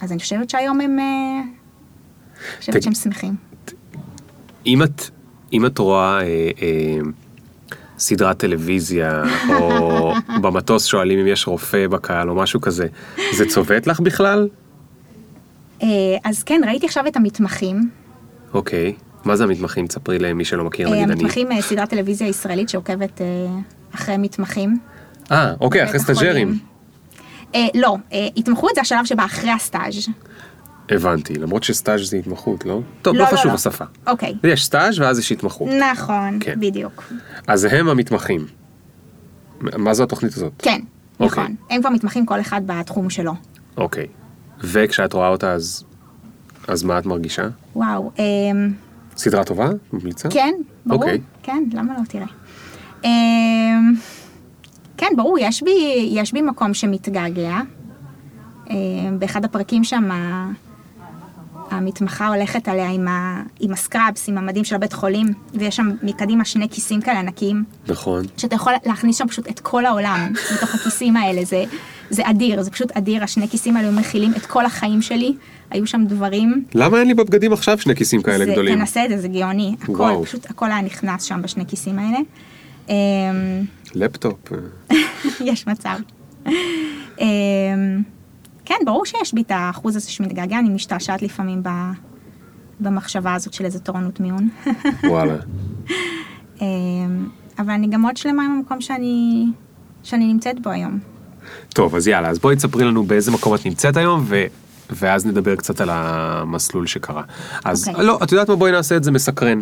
אז 0.00 0.12
אני 0.12 0.20
חושבת 0.20 0.50
שהיום 0.50 0.80
הם... 0.80 0.98
אני 0.98 2.60
חושבת 2.60 2.82
שהם 2.82 2.94
שמחים. 2.94 3.34
אם 4.66 4.82
את, 4.82 5.02
אם 5.52 5.66
את 5.66 5.78
רואה 5.78 6.20
אה, 6.20 6.50
אה, 6.62 6.98
סדרת 7.98 8.38
טלוויזיה, 8.38 9.22
או 9.48 10.12
במטוס 10.42 10.84
שואלים 10.84 11.18
אם 11.18 11.26
יש 11.26 11.46
רופא 11.46 11.86
בקהל 11.86 12.30
או 12.30 12.34
משהו 12.34 12.60
כזה, 12.60 12.86
זה 13.32 13.46
צובט 13.48 13.86
לך 13.86 14.00
בכלל? 14.00 14.48
אה, 15.82 15.88
אז 16.24 16.42
כן, 16.42 16.60
ראיתי 16.66 16.86
עכשיו 16.86 17.06
את 17.06 17.16
המתמחים. 17.16 17.90
אוקיי. 18.54 18.94
מה 19.24 19.36
זה 19.36 19.44
המתמחים? 19.44 19.86
תספרי 19.86 20.18
למי 20.18 20.44
שלא 20.44 20.64
מכיר, 20.64 20.88
אה, 20.88 20.92
נגיד 20.92 21.04
אני. 21.04 21.12
המתמחים, 21.12 21.52
אה, 21.52 21.62
סדרת 21.62 21.90
טלוויזיה 21.90 22.28
ישראלית 22.28 22.68
שעוקבת 22.68 23.20
אה, 23.20 23.26
אחרי 23.94 24.16
מתמחים. 24.16 24.78
אה, 25.32 25.54
אוקיי, 25.60 25.84
אחרי. 25.84 25.98
סטאז'רים. 25.98 26.58
לא, 27.74 27.96
התמחות 28.36 28.70
זה 28.74 28.80
השלב 28.80 29.04
שבא 29.04 29.24
אחרי 29.24 29.50
הסטאז'. 29.50 30.08
הבנתי, 30.90 31.34
למרות 31.34 31.64
שסטאז' 31.64 32.10
זה 32.10 32.16
התמחות, 32.16 32.64
לא? 32.64 32.80
טוב, 33.02 33.14
לא, 33.14 33.24
לא, 33.24 33.30
לא, 33.30 33.36
חשוב 33.36 33.50
לא. 33.50 33.54
השפה. 33.54 33.84
אוקיי, 34.06 34.34
יש 34.44 34.64
סטאז' 34.64 34.98
ואז 34.98 35.18
יש 35.18 35.32
התמחות. 35.32 35.68
נכון, 35.92 36.38
כן. 36.40 36.60
בדיוק. 36.60 37.12
אז 37.46 37.64
הם 37.64 37.88
המתמחים. 37.88 38.46
מה 39.60 39.94
זו 39.94 40.02
התוכנית 40.02 40.34
הזאת? 40.34 40.52
כן, 40.58 40.80
אוקיי. 41.20 41.42
נכון. 41.42 41.54
הם 41.70 41.80
כבר 41.80 41.90
מתמחים 41.90 42.26
כל 42.26 42.40
אחד 42.40 42.60
בתחום 42.66 43.10
שלו. 43.10 43.32
אוקיי. 43.76 44.06
וכשאת 44.60 45.12
רואה 45.12 45.28
אותה 45.28 45.52
אז... 45.52 45.84
אז 46.68 46.82
מה 46.82 46.98
את 46.98 47.06
מרגישה? 47.06 47.48
וואו, 47.76 48.10
אה, 48.18 48.24
סדרה 49.16 49.44
טובה? 49.44 49.68
ממליצה? 49.92 50.28
כן, 50.28 50.54
ברור. 50.86 51.02
אוקיי. 51.02 51.20
כן, 51.42 51.64
למה 51.72 51.94
לא 51.98 52.04
תראה. 52.08 52.26
אה, 53.04 53.10
כן, 54.96 55.06
ברור, 55.16 55.38
יש 55.40 55.62
בי, 55.62 56.08
יש 56.12 56.32
בי 56.32 56.42
מקום 56.42 56.74
שמתגעגע. 56.74 57.60
אה, 58.70 58.76
באחד 59.18 59.44
הפרקים 59.44 59.84
שם, 59.84 60.10
המתמחה 61.70 62.28
הולכת 62.28 62.68
עליה 62.68 62.90
עם, 62.90 63.08
ה, 63.08 63.42
עם 63.60 63.72
הסקראבס, 63.72 64.28
עם 64.28 64.38
המדים 64.38 64.64
של 64.64 64.74
הבית 64.74 64.92
חולים, 64.92 65.26
ויש 65.54 65.76
שם 65.76 65.90
מקדימה 66.02 66.44
שני 66.44 66.68
כיסים 66.68 67.00
כאלה 67.00 67.18
ענקיים, 67.18 67.64
נכון. 67.88 68.24
שאתה 68.36 68.54
יכול 68.54 68.72
להכניס 68.86 69.18
שם 69.18 69.28
פשוט 69.28 69.48
את 69.50 69.60
כל 69.60 69.86
העולם 69.86 70.32
לתוך 70.54 70.74
הכיסים 70.74 71.16
האלה, 71.16 71.44
זה, 71.44 71.64
זה 72.10 72.22
אדיר, 72.30 72.62
זה 72.62 72.70
פשוט 72.70 72.92
אדיר, 72.92 73.24
השני 73.24 73.48
כיסים 73.48 73.76
האלה 73.76 73.90
מכילים 73.90 74.32
את 74.36 74.46
כל 74.46 74.66
החיים 74.66 75.02
שלי, 75.02 75.34
היו 75.70 75.86
שם 75.86 76.04
דברים. 76.06 76.64
למה 76.74 76.98
אין 76.98 77.08
לי 77.08 77.14
בבגדים 77.14 77.52
עכשיו 77.52 77.78
שני 77.78 77.96
כיסים 77.96 78.22
כאלה 78.22 78.44
זה, 78.44 78.52
גדולים? 78.52 78.78
תנסה 78.78 79.04
את 79.04 79.10
זה, 79.10 79.18
זה 79.18 79.28
גאוני, 79.28 79.76
הכל, 79.82 79.92
וואו. 79.92 80.24
פשוט 80.24 80.50
הכל 80.50 80.70
היה 80.70 80.80
נכנס 80.80 81.22
שם 81.22 81.42
בשני 81.42 81.66
כיסים 81.66 81.98
האלה. 81.98 82.18
אמ, 82.88 82.94
לפטופ. 83.94 84.52
אה, 84.52 84.96
יש 85.40 85.66
מצב. 85.66 85.96
כן, 88.66 88.74
ברור 88.84 89.06
שיש 89.06 89.34
בי 89.34 89.42
את 89.42 89.50
האחוז 89.50 89.96
הזה 89.96 90.10
שמתגעגע, 90.10 90.58
אני 90.58 90.68
משתעשעת 90.68 91.22
לפעמים 91.22 91.62
ב, 91.62 91.68
במחשבה 92.80 93.34
הזאת 93.34 93.52
של 93.52 93.64
איזה 93.64 93.78
תורנות 93.78 94.20
מיון. 94.20 94.48
וואלה. 95.10 95.36
אמ, 96.60 97.28
אבל 97.58 97.70
אני 97.70 97.86
גם 97.86 98.00
מאוד 98.00 98.16
שלמה 98.16 98.44
עם 98.44 98.50
המקום 98.50 98.80
שאני, 98.80 99.46
שאני 100.02 100.32
נמצאת 100.32 100.62
בו 100.62 100.70
היום. 100.70 100.98
טוב, 101.68 101.94
אז 101.94 102.08
יאללה, 102.08 102.28
אז 102.28 102.38
בואי 102.38 102.56
תספרי 102.56 102.84
לנו 102.84 103.04
באיזה 103.04 103.30
מקום 103.30 103.54
את 103.54 103.66
נמצאת 103.66 103.96
היום, 103.96 104.24
ו... 104.26 104.44
ואז 104.90 105.26
נדבר 105.26 105.56
קצת 105.56 105.80
על 105.80 105.88
המסלול 105.92 106.86
שקרה. 106.86 107.22
אז 107.64 107.88
אוקיי. 107.88 108.04
לא, 108.04 108.18
את 108.22 108.32
יודעת 108.32 108.48
מה? 108.48 108.56
בואי 108.56 108.72
נעשה 108.72 108.96
את 108.96 109.04
זה 109.04 109.10
מסקרן. 109.10 109.60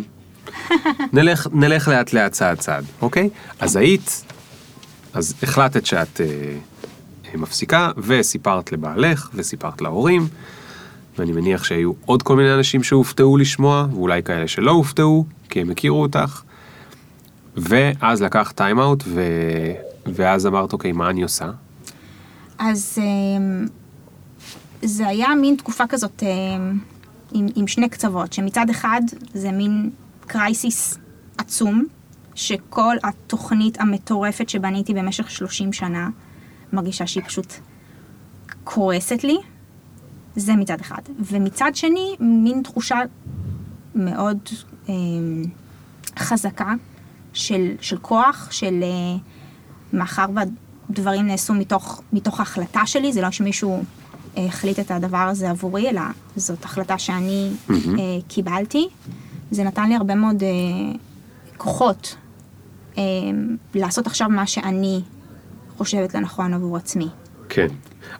נלך, 1.13 1.47
נלך 1.51 1.87
לאט 1.87 2.13
לאט 2.13 2.31
צעד 2.31 2.57
צעד, 2.57 2.85
אוקיי? 3.01 3.29
אז 3.59 3.75
היית, 3.75 4.23
אז 5.13 5.33
החלטת 5.43 5.85
שאת 5.85 6.21
אה, 6.21 6.25
מפסיקה, 7.35 7.91
וסיפרת 7.97 8.71
לבעלך, 8.71 9.29
וסיפרת 9.33 9.81
להורים, 9.81 10.27
ואני 11.17 11.31
מניח 11.31 11.63
שהיו 11.63 11.91
עוד 12.05 12.23
כל 12.23 12.35
מיני 12.35 12.53
אנשים 12.53 12.83
שהופתעו 12.83 13.37
לשמוע, 13.37 13.87
ואולי 13.91 14.23
כאלה 14.23 14.47
שלא 14.47 14.71
הופתעו, 14.71 15.25
כי 15.49 15.61
הם 15.61 15.69
הכירו 15.69 16.01
אותך. 16.01 16.41
ואז 17.57 18.21
לקחת 18.21 18.55
טיים 18.55 18.79
אאוט, 18.79 19.03
ו... 19.07 19.21
ואז 20.05 20.47
אמרת, 20.47 20.73
אוקיי, 20.73 20.91
מה 20.91 21.09
אני 21.09 21.23
עושה? 21.23 21.51
אז 22.57 22.97
אמ, 22.97 23.67
זה 24.81 25.07
היה 25.07 25.27
מין 25.41 25.55
תקופה 25.55 25.87
כזאת 25.87 26.23
אמ, 26.23 26.79
עם, 27.31 27.47
עם 27.55 27.67
שני 27.67 27.89
קצוות, 27.89 28.33
שמצד 28.33 28.65
אחד 28.69 29.01
זה 29.33 29.51
מין 29.51 29.89
קרייסיס 30.27 30.97
עצום, 31.37 31.85
שכל 32.35 32.95
התוכנית 33.03 33.81
המטורפת 33.81 34.49
שבניתי 34.49 34.93
במשך 34.93 35.29
30 35.29 35.73
שנה, 35.73 36.09
מרגישה 36.73 37.07
שהיא 37.07 37.23
פשוט 37.23 37.53
קורסת 38.63 39.23
לי, 39.23 39.37
זה 40.35 40.55
מצד 40.55 40.79
אחד. 40.81 41.01
ומצד 41.19 41.71
שני, 41.73 42.15
מין 42.19 42.61
תחושה 42.63 42.99
מאוד 43.95 44.37
אמ, 44.89 45.43
חזקה 46.19 46.73
של, 47.33 47.71
של 47.81 47.97
כוח, 47.97 48.47
של 48.51 48.83
אה, 48.83 49.17
מאחר 49.93 50.25
והדברים 50.35 51.27
נעשו 51.27 51.53
מתוך, 51.53 52.01
מתוך 52.13 52.39
ההחלטה 52.39 52.85
שלי, 52.85 53.13
זה 53.13 53.21
לא 53.21 53.31
שמישהו 53.31 53.83
אה, 54.37 54.45
החליט 54.45 54.79
את 54.79 54.91
הדבר 54.91 55.17
הזה 55.17 55.49
עבורי, 55.49 55.89
אלא 55.89 56.01
זאת 56.35 56.65
החלטה 56.65 56.97
שאני 56.97 57.51
אה, 57.69 57.73
קיבלתי. 58.27 58.87
זה 59.51 59.63
נתן 59.63 59.89
לי 59.89 59.95
הרבה 59.95 60.15
מאוד 60.15 60.43
אה, 60.43 60.49
כוחות 61.57 62.15
אה, 62.97 63.03
לעשות 63.75 64.07
עכשיו 64.07 64.29
מה 64.29 64.47
שאני 64.47 65.01
חושבת 65.77 66.15
לנכון 66.15 66.53
עבור 66.53 66.77
עצמי. 66.77 67.07
כן. 67.49 67.67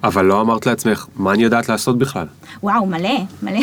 אבל 0.03 0.25
לא 0.25 0.41
אמרת 0.41 0.65
לעצמך, 0.65 1.05
מה 1.15 1.33
אני 1.33 1.43
יודעת 1.43 1.69
לעשות 1.69 1.97
בכלל? 1.97 2.25
וואו, 2.63 2.85
מלא, 2.85 3.19
מלא. 3.43 3.59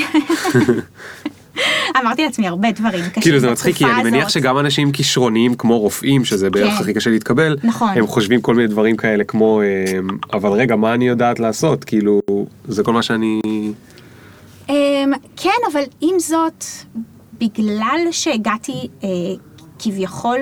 אמרתי 2.01 2.25
לעצמי 2.25 2.49
הרבה 2.49 2.73
דברים 2.73 3.05
קשים 3.11 3.23
כאילו 3.23 3.39
זה 3.39 3.51
מצחיק, 3.51 3.77
כי 3.77 3.85
אני 3.85 4.03
מניח 4.03 4.27
הזאת. 4.27 4.31
שגם 4.31 4.59
אנשים 4.59 4.93
כישרוניים 4.93 5.55
כמו 5.55 5.79
רופאים, 5.79 6.25
שזה 6.25 6.51
בערך 6.51 6.75
כן. 6.75 6.83
הכי 6.83 6.95
קשה 6.95 7.11
להתקבל, 7.11 7.57
נכון. 7.65 7.89
הם 7.89 8.07
חושבים 8.07 8.41
כל 8.41 8.55
מיני 8.55 8.69
דברים 8.69 8.97
כאלה 8.97 9.25
כמו, 9.25 9.63
אה, 9.63 9.67
אבל 10.33 10.51
רגע, 10.51 10.77
מה 10.77 10.95
אני 10.95 11.09
יודעת 11.09 11.41
לעשות? 11.41 11.85
כאילו, 11.85 12.21
זה 12.69 12.83
כל 12.83 12.93
מה 12.93 13.03
שאני... 13.03 13.41
אמ, 14.69 15.13
כן, 15.37 15.51
אבל 15.73 15.83
עם 16.01 16.19
זאת, 16.19 16.65
בגלל 17.41 17.99
שהגעתי 18.11 18.89
אה, 19.05 19.09
כביכול 19.85 20.39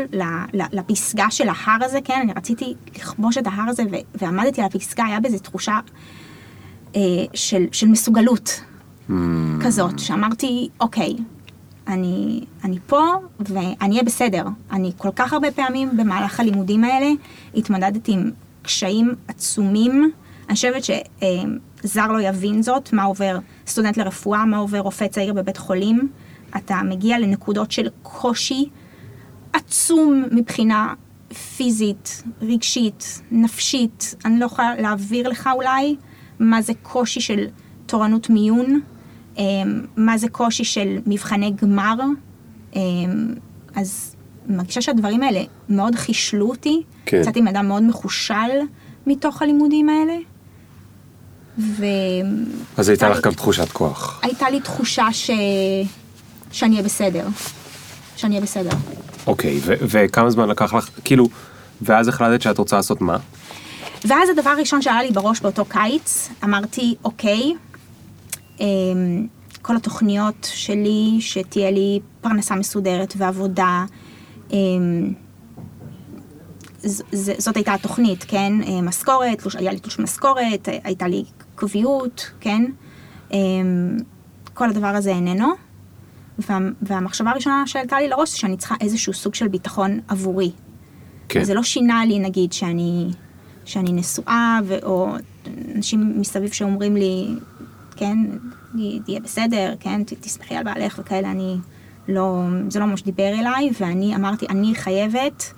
לפסגה 0.72 1.30
של 1.30 1.48
ההר 1.48 1.84
הזה, 1.84 1.98
כן, 2.04 2.20
אני 2.22 2.32
רציתי 2.32 2.74
לכבוש 2.96 3.38
את 3.38 3.46
ההר 3.46 3.68
הזה 3.68 3.82
ו- 3.82 4.18
ועמדתי 4.22 4.60
על 4.60 4.66
הפסגה, 4.66 5.04
היה 5.04 5.20
בזה 5.20 5.38
תחושה 5.38 5.78
אה, 6.96 7.00
של, 7.34 7.64
של 7.72 7.88
מסוגלות 7.88 8.60
כזאת, 9.60 9.98
שאמרתי, 9.98 10.68
אוקיי, 10.80 11.16
אני, 11.88 12.44
אני 12.64 12.78
פה 12.86 13.02
ואני 13.40 13.92
אהיה 13.92 14.02
בסדר. 14.02 14.44
אני 14.72 14.92
כל 14.96 15.08
כך 15.16 15.32
הרבה 15.32 15.50
פעמים 15.50 15.96
במהלך 15.96 16.40
הלימודים 16.40 16.84
האלה 16.84 17.10
התמודדתי 17.54 18.12
עם 18.12 18.30
קשיים 18.62 19.14
עצומים. 19.28 20.10
אני 20.48 20.54
חושבת 20.54 20.82
שזר 20.84 22.06
לא 22.06 22.20
יבין 22.20 22.62
זאת, 22.62 22.92
מה 22.92 23.02
עובר 23.02 23.38
סטודנט 23.66 23.96
לרפואה, 23.96 24.44
מה 24.44 24.56
עובר 24.56 24.78
רופא 24.78 25.06
צעיר 25.06 25.32
בבית 25.32 25.56
חולים. 25.56 26.08
אתה 26.56 26.80
מגיע 26.84 27.18
לנקודות 27.18 27.70
של 27.70 27.88
קושי 28.02 28.68
עצום 29.52 30.24
מבחינה 30.32 30.94
פיזית, 31.56 32.22
רגשית, 32.42 33.22
נפשית. 33.30 34.14
אני 34.24 34.40
לא 34.40 34.44
יכולה 34.44 34.74
להעביר 34.74 35.28
לך 35.28 35.50
אולי 35.54 35.96
מה 36.38 36.62
זה 36.62 36.72
קושי 36.82 37.20
של 37.20 37.46
תורנות 37.86 38.30
מיון, 38.30 38.80
אמ, 39.38 39.44
מה 39.96 40.18
זה 40.18 40.28
קושי 40.28 40.64
של 40.64 40.98
מבחני 41.06 41.52
גמר. 41.62 41.94
אמ, 42.76 42.80
אז 43.74 44.16
אני 44.48 44.56
מרגישה 44.56 44.80
שהדברים 44.80 45.22
האלה 45.22 45.42
מאוד 45.68 45.94
חישלו 45.94 46.48
אותי. 46.48 46.82
כן. 47.06 47.20
יצאתי 47.20 47.38
עם 47.38 47.48
אדם 47.48 47.68
מאוד 47.68 47.82
מחושל 47.82 48.50
מתוך 49.06 49.42
הלימודים 49.42 49.88
האלה. 49.88 50.16
והייתה 51.58 52.40
אז 52.76 52.88
הייתה 52.88 53.08
לך 53.08 53.20
גם 53.20 53.32
תחושת 53.32 53.68
כוח. 53.72 54.20
לי 54.50 54.60
תחושה 54.60 55.12
ש... 55.12 55.30
שאני 56.52 56.72
אהיה 56.74 56.84
בסדר. 56.84 57.28
שאני 58.16 58.34
אהיה 58.34 58.42
בסדר. 58.42 58.70
אוקיי, 59.26 59.58
ו- 59.62 59.74
וכמה 59.80 60.30
זמן 60.30 60.48
לקח 60.48 60.74
לך, 60.74 60.88
כאילו, 61.04 61.28
ואז 61.82 62.08
החלטת 62.08 62.42
שאת 62.42 62.58
רוצה 62.58 62.76
לעשות 62.76 63.00
מה? 63.00 63.16
ואז 64.04 64.28
הדבר 64.28 64.50
הראשון 64.50 64.82
שעלה 64.82 65.02
לי 65.02 65.10
בראש 65.10 65.40
באותו 65.40 65.64
קיץ, 65.64 66.28
אמרתי, 66.44 66.94
אוקיי, 67.04 67.52
אמ, 68.60 69.26
כל 69.62 69.76
התוכניות 69.76 70.48
שלי, 70.54 71.16
שתהיה 71.20 71.70
לי 71.70 72.00
פרנסה 72.20 72.54
מסודרת 72.54 73.14
ועבודה, 73.16 73.84
אמ, 74.52 75.12
ז- 76.82 77.02
ז- 77.12 77.30
זאת 77.38 77.56
הייתה 77.56 77.74
התוכנית, 77.74 78.24
כן? 78.28 78.52
אה, 78.66 78.82
משכורת, 78.82 79.42
היה 79.58 79.72
לי 79.72 79.78
תלוש 79.80 79.98
משכורת, 79.98 80.68
אה, 80.68 80.78
הייתה 80.84 81.08
לי 81.08 81.24
קביעות, 81.54 82.30
כן? 82.40 82.64
אמ, 83.32 83.96
כל 84.54 84.70
הדבר 84.70 84.86
הזה 84.86 85.10
איננו. 85.10 85.48
וה, 86.48 86.58
והמחשבה 86.82 87.30
הראשונה 87.30 87.62
שעלתה 87.66 88.00
לי 88.00 88.08
לראש 88.08 88.40
שאני 88.40 88.56
צריכה 88.56 88.74
איזשהו 88.80 89.12
סוג 89.12 89.34
של 89.34 89.48
ביטחון 89.48 90.00
עבורי. 90.08 90.50
כן. 91.28 91.44
זה 91.44 91.54
לא 91.54 91.62
שינה 91.62 92.04
לי, 92.04 92.18
נגיד, 92.18 92.52
שאני, 92.52 93.10
שאני 93.64 93.92
נשואה, 93.92 94.58
ו- 94.64 94.78
או 94.82 95.08
אנשים 95.76 96.20
מסביב 96.20 96.52
שאומרים 96.52 96.96
לי, 96.96 97.26
כן, 97.96 98.18
תהיה 99.04 99.20
בסדר, 99.20 99.74
כן, 99.80 100.04
ת- 100.04 100.12
תסמכי 100.20 100.54
על 100.56 100.64
בעלך 100.64 100.98
וכאלה, 101.02 101.30
אני 101.30 101.56
לא, 102.08 102.42
זה 102.68 102.80
לא 102.80 102.86
ממש 102.86 103.02
דיבר 103.02 103.28
אליי, 103.28 103.70
ואני 103.80 104.16
אמרתי, 104.16 104.46
אני 104.48 104.74
חייבת 104.74 105.52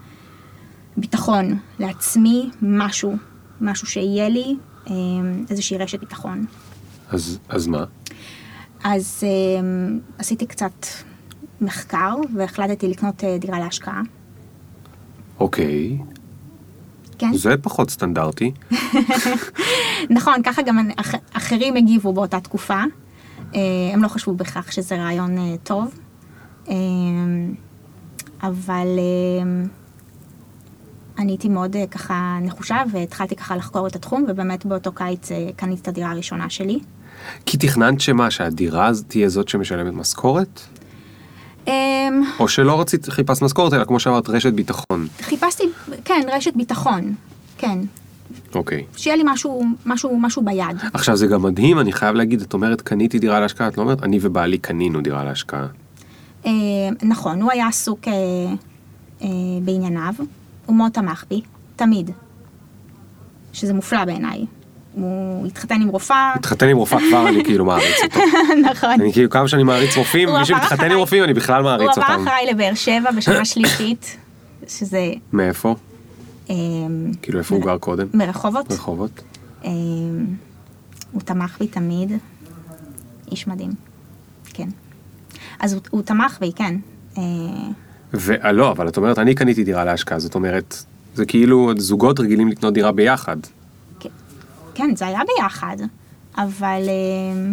ביטחון 0.96 1.58
לעצמי, 1.78 2.50
משהו, 2.62 3.16
משהו 3.60 3.86
שיהיה 3.86 4.28
לי, 4.28 4.56
אה, 4.90 4.94
איזושהי 5.50 5.78
רשת 5.78 6.00
ביטחון. 6.00 6.44
אז, 7.10 7.38
אז 7.48 7.66
מה? 7.66 7.84
אז 8.84 9.24
אה, 9.24 9.28
עשיתי 10.18 10.46
קצת 10.46 10.86
מחקר, 11.60 12.14
והחלטתי 12.36 12.88
לקנות 12.88 13.24
אה, 13.24 13.38
דירה 13.38 13.58
להשקעה. 13.58 14.02
אוקיי, 15.40 15.98
כן. 17.18 17.32
זה 17.34 17.56
פחות 17.56 17.90
סטנדרטי. 17.90 18.52
נכון, 20.16 20.42
ככה 20.42 20.62
גם 20.62 20.90
אח, 20.96 21.14
אחרים 21.32 21.76
הגיבו 21.76 22.12
באותה 22.12 22.40
תקופה. 22.40 22.80
אה, 23.54 23.60
הם 23.92 24.02
לא 24.02 24.08
חשבו 24.08 24.34
בכך 24.34 24.72
שזה 24.72 24.96
רעיון 24.96 25.38
אה, 25.38 25.54
טוב. 25.62 25.98
אה, 26.68 26.74
אבל 28.42 28.86
אה, 28.98 29.64
אני 31.18 31.32
הייתי 31.32 31.48
מאוד 31.48 31.76
אה, 31.76 31.86
ככה 31.86 32.38
נחושה 32.42 32.82
והתחלתי 32.92 33.36
ככה 33.36 33.56
לחקור 33.56 33.86
את 33.86 33.96
התחום, 33.96 34.24
ובאמת 34.28 34.66
באותו 34.66 34.92
קיץ 34.92 35.32
אה, 35.32 35.48
קניתי 35.56 35.82
את 35.82 35.88
הדירה 35.88 36.10
הראשונה 36.10 36.50
שלי. 36.50 36.80
כי 37.47 37.57
תכננת 37.57 38.00
שמה, 38.00 38.31
שהדירה 38.31 38.90
תהיה 39.09 39.28
זאת 39.28 39.49
שמשלמת 39.49 39.95
משכורת? 39.95 40.61
אה, 41.69 42.09
או 42.38 42.49
שלא 42.49 42.81
רצית, 42.81 43.09
חיפשת 43.09 43.42
משכורת, 43.42 43.73
אלא 43.73 43.85
כמו 43.85 44.00
שאמרת, 44.00 44.28
רשת 44.28 44.52
ביטחון. 44.52 45.07
חיפשתי, 45.21 45.64
כן, 46.04 46.21
רשת 46.33 46.57
ביטחון, 46.57 47.14
כן. 47.59 47.78
אוקיי. 48.54 48.85
שיהיה 48.97 49.16
לי 49.16 49.23
משהו, 49.26 49.64
משהו, 49.87 50.19
משהו 50.21 50.42
ביד. 50.42 50.76
עכשיו 50.92 51.16
זה 51.16 51.26
גם 51.26 51.42
מדהים, 51.42 51.78
אני 51.78 51.92
חייב 51.92 52.16
להגיד, 52.16 52.40
את 52.40 52.54
אומרת 52.54 52.81
קניתי 52.81 53.19
דירה 53.19 53.40
להשקעה, 53.40 53.69
את 53.69 53.78
לא 53.78 53.83
אומרת 53.83 54.02
אני 54.02 54.19
ובעלי 54.23 54.59
קנינו 54.59 55.00
דירה 55.00 55.25
להשקעה. 55.25 55.66
אה, 56.47 56.50
נכון, 57.02 57.42
הוא 57.42 57.52
היה 57.52 57.69
עסוק 57.69 58.09
אה, 58.09 58.12
אה, 59.23 59.28
בענייניו, 59.64 60.14
הוא 60.66 60.76
מאוד 60.76 60.92
תמך 60.92 61.25
בי, 61.31 61.40
תמיד. 61.76 62.11
שזה 63.52 63.75
מופלא 63.75 64.04
בעיניי. 64.04 64.45
הוא 64.94 65.46
התחתן 65.46 65.82
עם 65.82 65.88
רופאה, 65.88 66.32
התחתן 66.34 66.68
עם 66.68 66.76
רופאה 66.76 66.99
כבר 67.08 67.28
אני 67.28 67.44
כאילו 67.44 67.64
מעריץ 67.64 67.96
אותו. 68.02 68.20
נכון. 68.70 68.90
אני 68.90 69.12
כאילו 69.12 69.30
כמה 69.30 69.49
שאני 69.49 69.62
מעריץ 69.62 69.96
רופאים, 69.96 70.28
הוא 70.28 70.38
מי 70.38 70.42
עבר 70.42 70.61
שמתחתן 70.61 70.90
עם. 70.90 70.99
רופאים 70.99 71.25
אני 71.25 71.34
בכלל 71.34 71.61
הוא 71.61 71.64
מעריץ 71.64 71.99
עבר 71.99 72.02
אותם. 72.02 72.22
אחריי 72.22 72.46
לבאר 72.52 72.75
שבע 72.75 73.11
בשנה 73.11 73.44
שלישית, 73.44 74.16
שזה 74.68 75.12
מאיפה? 75.32 75.75
אה, 76.50 76.56
כאילו 77.22 77.38
איפה 77.38 77.54
הוא 77.54 77.64
גר 77.64 77.78
קודם? 77.78 78.06
מרחובות. 78.14 78.72
רחובות? 78.72 79.22
אה, 79.64 79.70
הוא 81.12 81.22
תמך 81.25 81.56
בי 81.58 81.66
תמיד, 81.66 82.12
איש 83.30 83.49
מדהים, 83.49 83.70
כן. 84.54 84.68
אז 85.61 85.72
הוא, 85.72 85.82
הוא 85.90 86.02
תמך 86.02 86.38
בי, 86.40 86.52
כן. 86.56 86.75
אה, 87.18 87.22
ולא, 88.14 88.70
אבל 88.70 88.88
את 88.88 88.96
אומרת 88.96 89.18
אני 89.18 89.34
קניתי 89.34 89.64
דירה 89.64 89.84
להשקעה, 89.84 90.18
זאת 90.18 90.34
אומרת, 90.34 90.84
זה 91.14 91.26
כאילו 91.26 91.72
זוגות 91.76 92.20
רגילים 92.20 92.49
לקנות 92.49 92.75
דירה 92.75 92.92
ביחד. 92.92 93.37
כן, 94.75 94.97
זה 94.97 95.07
היה 95.07 95.21
ביחד, 95.38 95.76
אבל, 96.37 96.83
אה, 96.88 97.50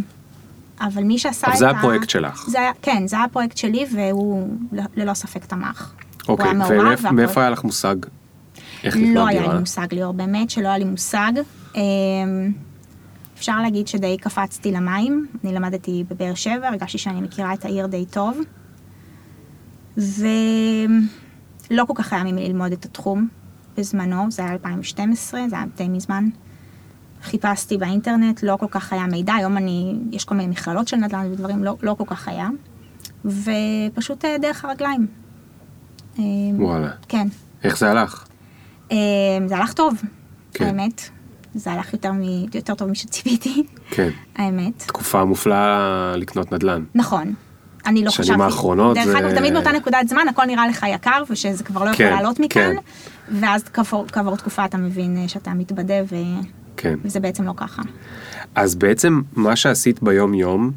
אבל 0.87 1.03
מי 1.03 1.17
שעשה 1.19 1.47
אבל 1.47 1.53
את 1.53 1.59
זה 1.59 1.67
ה... 1.67 1.71
הפרויקט 1.71 2.09
שלך. 2.09 2.45
זה 2.49 2.59
היה, 2.59 2.71
כן, 2.81 3.07
זה 3.07 3.15
היה 3.15 3.25
הפרויקט 3.25 3.57
שלי, 3.57 3.85
והוא 3.95 4.57
ללא 4.95 5.13
ספק 5.13 5.45
תמך. 5.45 5.93
אוקיי, 6.27 6.45
היה 6.45 6.53
ומאיפה 6.69 7.09
והפרויקט- 7.09 7.37
היה 7.37 7.49
לך 7.49 7.63
מושג? 7.63 7.95
איך 8.83 8.95
לא 9.15 9.27
היה? 9.27 9.53
לי 9.53 9.59
מושג, 9.59 9.87
ליאור, 9.91 10.13
באמת 10.13 10.49
שלא 10.49 10.67
היה 10.67 10.77
לי 10.77 10.83
מושג. 10.85 11.31
אה, 11.75 11.81
אפשר 13.37 13.61
להגיד 13.61 13.87
שדי 13.87 14.17
קפצתי 14.17 14.71
למים, 14.71 15.27
אני 15.43 15.53
למדתי 15.53 16.03
בבאר 16.09 16.33
שבע, 16.33 16.67
הרגשתי 16.67 16.97
שאני 16.97 17.21
מכירה 17.21 17.53
את 17.53 17.65
העיר 17.65 17.87
די 17.87 18.05
טוב. 18.05 18.37
ולא 19.97 21.85
כל 21.87 21.93
כך 21.95 22.13
היה 22.13 22.23
ממי 22.23 22.47
ללמוד 22.47 22.71
את 22.71 22.85
התחום 22.85 23.27
בזמנו, 23.77 24.31
זה 24.31 24.41
היה 24.43 24.51
2012, 24.53 25.41
זה 25.49 25.55
היה 25.55 25.65
די 25.77 25.87
מזמן. 25.87 26.29
חיפשתי 27.23 27.77
באינטרנט, 27.77 28.43
לא 28.43 28.55
כל 28.59 28.65
כך 28.71 28.93
היה 28.93 29.05
מידע, 29.05 29.33
היום 29.33 29.57
אני, 29.57 29.95
יש 30.11 30.25
כל 30.25 30.35
מיני 30.35 30.49
מכללות 30.49 30.87
של 30.87 30.97
נדל"ן 30.97 31.31
ודברים, 31.31 31.63
לא, 31.63 31.75
לא 31.83 31.93
כל 31.97 32.03
כך 32.07 32.27
היה. 32.27 32.49
ופשוט 33.25 34.25
אה, 34.25 34.35
דרך 34.41 34.65
הרגליים. 34.65 35.07
אה, 36.19 36.23
וואלה. 36.55 36.89
כן. 37.07 37.27
איך 37.63 37.77
זה 37.77 37.91
הלך? 37.91 38.27
אה, 38.91 38.97
זה 39.47 39.57
הלך 39.57 39.73
טוב, 39.73 40.01
כן. 40.53 40.65
האמת. 40.65 41.09
זה 41.53 41.71
הלך 41.71 41.93
יותר, 41.93 42.11
מ... 42.11 42.21
יותר 42.53 42.75
טוב 42.75 42.89
משציפיתי, 42.89 43.63
כן. 43.89 44.09
האמת. 44.35 44.83
תקופה 44.87 45.25
מופלאה 45.25 46.13
לקנות 46.15 46.51
נדל"ן. 46.51 46.83
נכון. 46.95 47.33
אני 47.85 48.03
לא 48.03 48.11
שנים 48.11 48.25
חשבתי. 48.27 48.43
האחרונות 48.43 48.95
דרך 48.97 49.05
זה- 49.05 49.19
אגב, 49.19 49.35
תמיד 49.35 49.53
באותה 49.53 49.71
נקודת 49.71 50.07
זמן 50.07 50.27
הכל 50.29 50.45
נראה 50.45 50.67
לך 50.67 50.85
יקר, 50.89 51.23
ושזה 51.29 51.63
כבר 51.63 51.83
לא 51.83 51.89
יכול 51.89 52.05
כן, 52.05 52.13
לעלות 52.13 52.39
מכאן, 52.39 52.73
כן. 52.75 52.81
ואז 53.39 53.63
כעבור, 53.63 54.05
כעבור 54.07 54.35
תקופה 54.35 54.65
אתה 54.65 54.77
מבין 54.77 55.27
שאתה 55.27 55.53
מתבדה, 55.53 55.93
ו... 56.11 56.15
כן. 56.81 56.99
וזה 57.03 57.19
בעצם 57.19 57.43
לא 57.43 57.53
ככה. 57.57 57.81
אז 58.55 58.75
בעצם 58.75 59.21
מה 59.35 59.55
שעשית 59.55 60.03
ביום 60.03 60.33
יום 60.33 60.71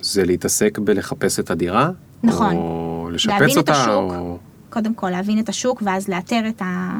זה 0.00 0.24
להתעסק 0.24 0.78
בלחפש 0.78 1.40
את 1.40 1.50
הדירה? 1.50 1.90
נכון. 2.22 2.54
או 2.54 3.08
לשפץ 3.12 3.32
להבין 3.32 3.50
את 3.50 3.56
אותה? 3.56 3.72
השוק. 3.72 4.12
או... 4.12 4.38
קודם 4.70 4.94
כל, 4.94 5.10
להבין 5.10 5.38
את 5.38 5.48
השוק, 5.48 5.82
ואז 5.86 6.08
לאתר 6.08 6.40
את 6.48 6.62
ה... 6.62 6.98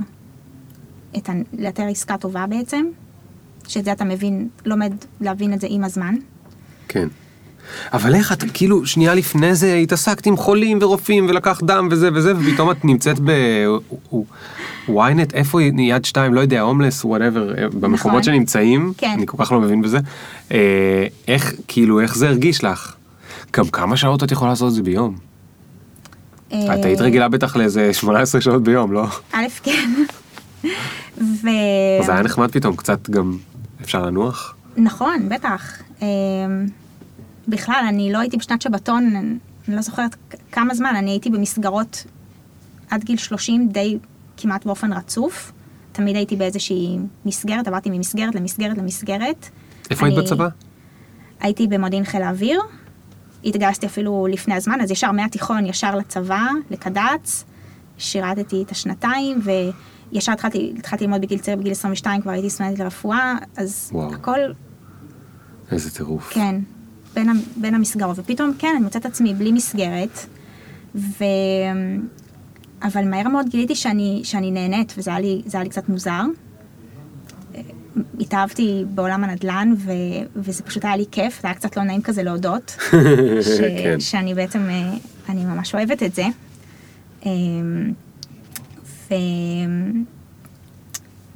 את 1.16 1.28
ה... 1.28 1.32
לאתר 1.58 1.82
עסקה 1.82 2.18
טובה 2.18 2.46
בעצם, 2.46 2.86
שאת 3.68 3.84
זה 3.84 3.92
אתה 3.92 4.04
מבין, 4.04 4.48
לומד 4.64 4.92
להבין 5.20 5.52
את 5.52 5.60
זה 5.60 5.66
עם 5.70 5.84
הזמן. 5.84 6.14
כן. 6.88 7.08
אבל 7.92 8.14
איך 8.14 8.32
את 8.32 8.44
כאילו 8.54 8.86
שנייה 8.86 9.14
לפני 9.14 9.54
זה 9.54 9.74
התעסקת 9.74 10.26
עם 10.26 10.36
חולים 10.36 10.78
ורופאים 10.82 11.26
ולקח 11.28 11.60
דם 11.64 11.88
וזה 11.90 12.08
וזה 12.14 12.32
ופתאום 12.36 12.70
את 12.70 12.84
נמצאת 12.84 13.16
ב-ynet 14.88 15.34
איפה 15.34 15.60
היא 15.60 15.94
יד 15.94 16.04
שתיים 16.04 16.34
לא 16.34 16.40
יודע 16.40 16.60
הומלס 16.60 17.04
whatever 17.04 17.54
במקומות 17.80 18.24
שנמצאים 18.24 18.92
כן. 18.98 19.10
אני 19.16 19.26
כל 19.26 19.44
כך 19.44 19.52
לא 19.52 19.60
מבין 19.60 19.82
בזה 19.82 19.98
אה, 20.52 21.06
איך 21.28 21.54
כאילו 21.68 22.00
איך 22.00 22.16
זה 22.16 22.28
הרגיש 22.28 22.64
לך. 22.64 22.94
גם 23.56 23.68
כמה 23.68 23.96
שעות 23.96 24.24
את 24.24 24.32
יכולה 24.32 24.50
לעשות 24.50 24.68
את 24.68 24.74
זה 24.74 24.82
ביום? 24.82 25.16
את 26.48 26.84
היית 26.84 27.00
רגילה 27.00 27.28
בטח 27.28 27.56
לאיזה 27.56 27.94
18 27.94 28.40
שעות 28.40 28.62
ביום 28.62 28.92
לא? 28.92 29.06
א', 29.32 29.44
כן. 29.62 30.04
ו... 31.18 31.48
אז 32.00 32.08
היה 32.08 32.22
נחמד 32.22 32.50
פתאום 32.50 32.76
קצת 32.76 33.10
גם 33.10 33.36
אפשר 33.82 34.06
לנוח? 34.06 34.54
נכון, 34.76 35.28
בטח. 35.28 35.82
בכלל, 37.48 37.84
אני 37.88 38.12
לא 38.12 38.18
הייתי 38.18 38.36
בשנת 38.36 38.62
שבתון, 38.62 39.16
אני 39.68 39.76
לא 39.76 39.82
זוכרת 39.82 40.16
כמה 40.52 40.74
זמן, 40.74 40.96
אני 40.96 41.10
הייתי 41.10 41.30
במסגרות 41.30 42.04
עד 42.90 43.04
גיל 43.04 43.16
30 43.16 43.68
די 43.68 43.98
כמעט 44.36 44.66
באופן 44.66 44.92
רצוף. 44.92 45.52
תמיד 45.92 46.16
הייתי 46.16 46.36
באיזושהי 46.36 46.98
מסגרת, 47.26 47.68
עברתי 47.68 47.90
ממסגרת 47.90 48.34
למסגרת 48.34 48.78
למסגרת. 48.78 49.46
איפה 49.90 50.06
היית 50.06 50.18
אני- 50.18 50.26
בצבא? 50.26 50.48
הייתי 51.40 51.66
במודיעין 51.66 52.04
חיל 52.04 52.22
האוויר, 52.22 52.60
התגייסתי 53.44 53.86
אפילו 53.86 54.26
לפני 54.30 54.54
הזמן, 54.54 54.80
אז 54.80 54.90
ישר 54.90 55.12
מהתיכון, 55.12 55.66
ישר 55.66 55.96
לצבא, 55.96 56.40
לקד"צ, 56.70 57.44
שירתתי 57.98 58.62
את 58.62 58.70
השנתיים, 58.70 59.40
וישר 60.12 60.32
התחלתי, 60.32 60.74
התחלתי 60.78 61.04
ללמוד 61.04 61.20
בגיל 61.20 61.38
צעיר, 61.38 61.56
בגיל 61.56 61.72
22 61.72 62.22
כבר 62.22 62.30
הייתי 62.30 62.50
סטודנטית 62.50 62.78
לרפואה, 62.80 63.34
אז 63.56 63.90
וואו. 63.92 64.14
הכל, 64.14 64.38
איזה 65.70 65.90
טירוף. 65.90 66.32
כן, 66.32 66.56
בין, 67.14 67.28
בין 67.56 67.74
המסגרות, 67.74 68.18
ופתאום, 68.18 68.52
כן, 68.58 68.72
אני 68.76 68.84
מוצאת 68.84 69.06
עצמי 69.06 69.34
בלי 69.34 69.52
מסגרת, 69.52 70.26
ו... 70.94 71.24
אבל 72.82 73.04
מהר 73.04 73.28
מאוד 73.28 73.48
גיליתי 73.48 73.74
שאני, 73.74 74.20
שאני 74.24 74.50
נהנית, 74.50 74.94
וזה 74.98 75.10
היה 75.10 75.20
לי, 75.20 75.42
היה 75.52 75.62
לי 75.62 75.68
קצת 75.68 75.88
מוזר. 75.88 76.22
התאהבתי 78.20 78.84
בעולם 78.94 79.24
הנדל"ן, 79.24 79.72
ו... 79.76 79.92
וזה 80.36 80.62
פשוט 80.62 80.84
היה 80.84 80.96
לי 80.96 81.04
כיף, 81.10 81.42
זה 81.42 81.48
היה 81.48 81.54
קצת 81.54 81.76
לא 81.76 81.82
נעים 81.82 82.02
כזה 82.02 82.22
להודות, 82.22 82.76
ש... 83.56 83.60
כן. 83.82 84.00
שאני 84.00 84.34
בעצם, 84.34 84.68
אה, 84.70 84.92
אני 85.28 85.44
ממש 85.44 85.74
אוהבת 85.74 86.02
את 86.02 86.14
זה. 86.14 86.24
אמ, 87.26 87.92
ו... 89.10 89.14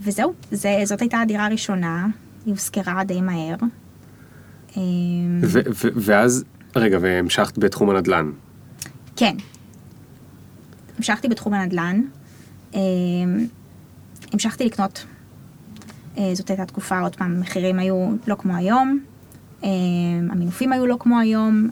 וזהו, 0.01 0.33
זה, 0.51 0.81
זאת 0.85 1.01
הייתה 1.01 1.21
הדירה 1.21 1.47
הראשונה, 1.47 2.07
היא 2.47 2.55
הושכרה 2.55 3.05
די 3.05 3.21
מהר. 3.21 3.57
אמ, 4.77 5.41
ו- 5.43 5.61
ו- 5.75 5.89
ואז, 5.97 6.45
רגע, 6.77 6.99
והמשכת 7.01 7.59
בתחום 7.59 7.91
הנדל"ן. 7.91 8.31
כן. 9.17 9.37
המשכתי 10.97 11.29
בתחום 11.29 11.55
הנדל"ן. 11.55 12.01
אמ, 12.75 12.81
המשכתי 14.33 14.65
לקנות. 14.65 15.07
אה, 16.19 16.31
זאת 16.35 16.51
הייתה 16.51 16.65
תקופה, 16.67 17.01
עוד 17.01 17.17
פעם, 17.17 17.37
המחירים 17.37 17.79
היו 17.79 18.11
לא 18.27 18.35
כמו 18.35 18.57
היום. 18.57 19.01
אמ, 19.63 19.69
המינופים 20.31 20.73
היו 20.73 20.87
לא 20.87 20.97
כמו 21.01 21.21
היום. 21.21 21.69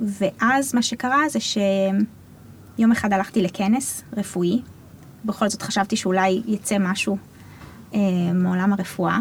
ואז 0.00 0.74
מה 0.74 0.82
שקרה 0.82 1.28
זה 1.28 1.38
שיום 1.40 2.92
אחד 2.92 3.12
הלכתי 3.12 3.42
לכנס 3.42 4.02
רפואי. 4.16 4.62
בכל 5.24 5.48
זאת 5.48 5.62
חשבתי 5.62 5.96
שאולי 5.96 6.42
יצא 6.46 6.76
משהו 6.80 7.16
אה, 7.94 8.00
מעולם 8.34 8.72
הרפואה. 8.72 9.18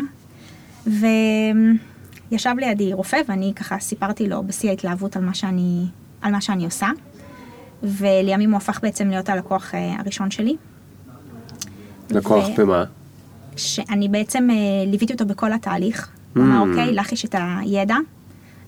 וישב 0.88 2.54
לידי 2.58 2.94
רופא 2.94 3.22
ואני 3.28 3.54
ככה 3.56 3.80
סיפרתי 3.80 4.28
לו 4.30 4.44
בשיא 4.44 4.70
ההתלהבות 4.70 5.15
על 5.15 5.24
מה 5.26 5.34
שאני, 5.34 5.86
על 6.22 6.32
מה 6.32 6.41
שאני 6.41 6.65
עושה. 6.65 6.89
ולימים 7.84 8.52
הוא 8.52 8.58
הפך 8.58 8.80
בעצם 8.84 9.08
להיות 9.10 9.30
הלקוח 9.30 9.76
אה, 9.76 9.96
הראשון 10.00 10.32
שלי. 10.32 10.56
לקוח 12.10 12.46
ו- 12.50 12.56
במה? 12.62 12.84
שאני 13.56 14.10
בעצם 14.10 14.48
אה, 14.50 14.56
ליוויתי 14.91 15.13
אותו 15.13 15.26
בכל 15.26 15.54
התהליך. 15.54 16.10
הוא 16.36 16.44
אמר, 16.44 16.63
Mm. 16.63 16.70
אוקיי, 16.70 16.94
לך 16.94 17.12
יש 17.12 17.26
את 17.26 17.36
הידע. 17.60 17.96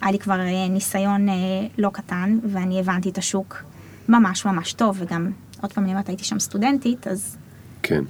היה 0.02 0.12
לי 0.12 0.20
כבר 0.20 0.40
אה, 0.40 0.68
ניסיון 0.70 1.28
לא 1.78 1.90
קטן, 1.94 2.40
ואני 2.52 2.80
הבנתי 2.80 3.10
את 3.10 3.18
השוק 3.18 3.64
ממש 4.10 4.46
ממש 4.46 4.74
טוב, 4.74 4.98
וגם, 5.00 5.32
עוד 5.62 5.74
פעם, 5.74 5.84
אני 5.84 5.92
אומרת, 5.94 6.08
הייתי 6.10 6.24
שם 6.24 6.40
סטודנטית, 6.40 7.08
אז 7.08 7.38
כן. 7.84 8.04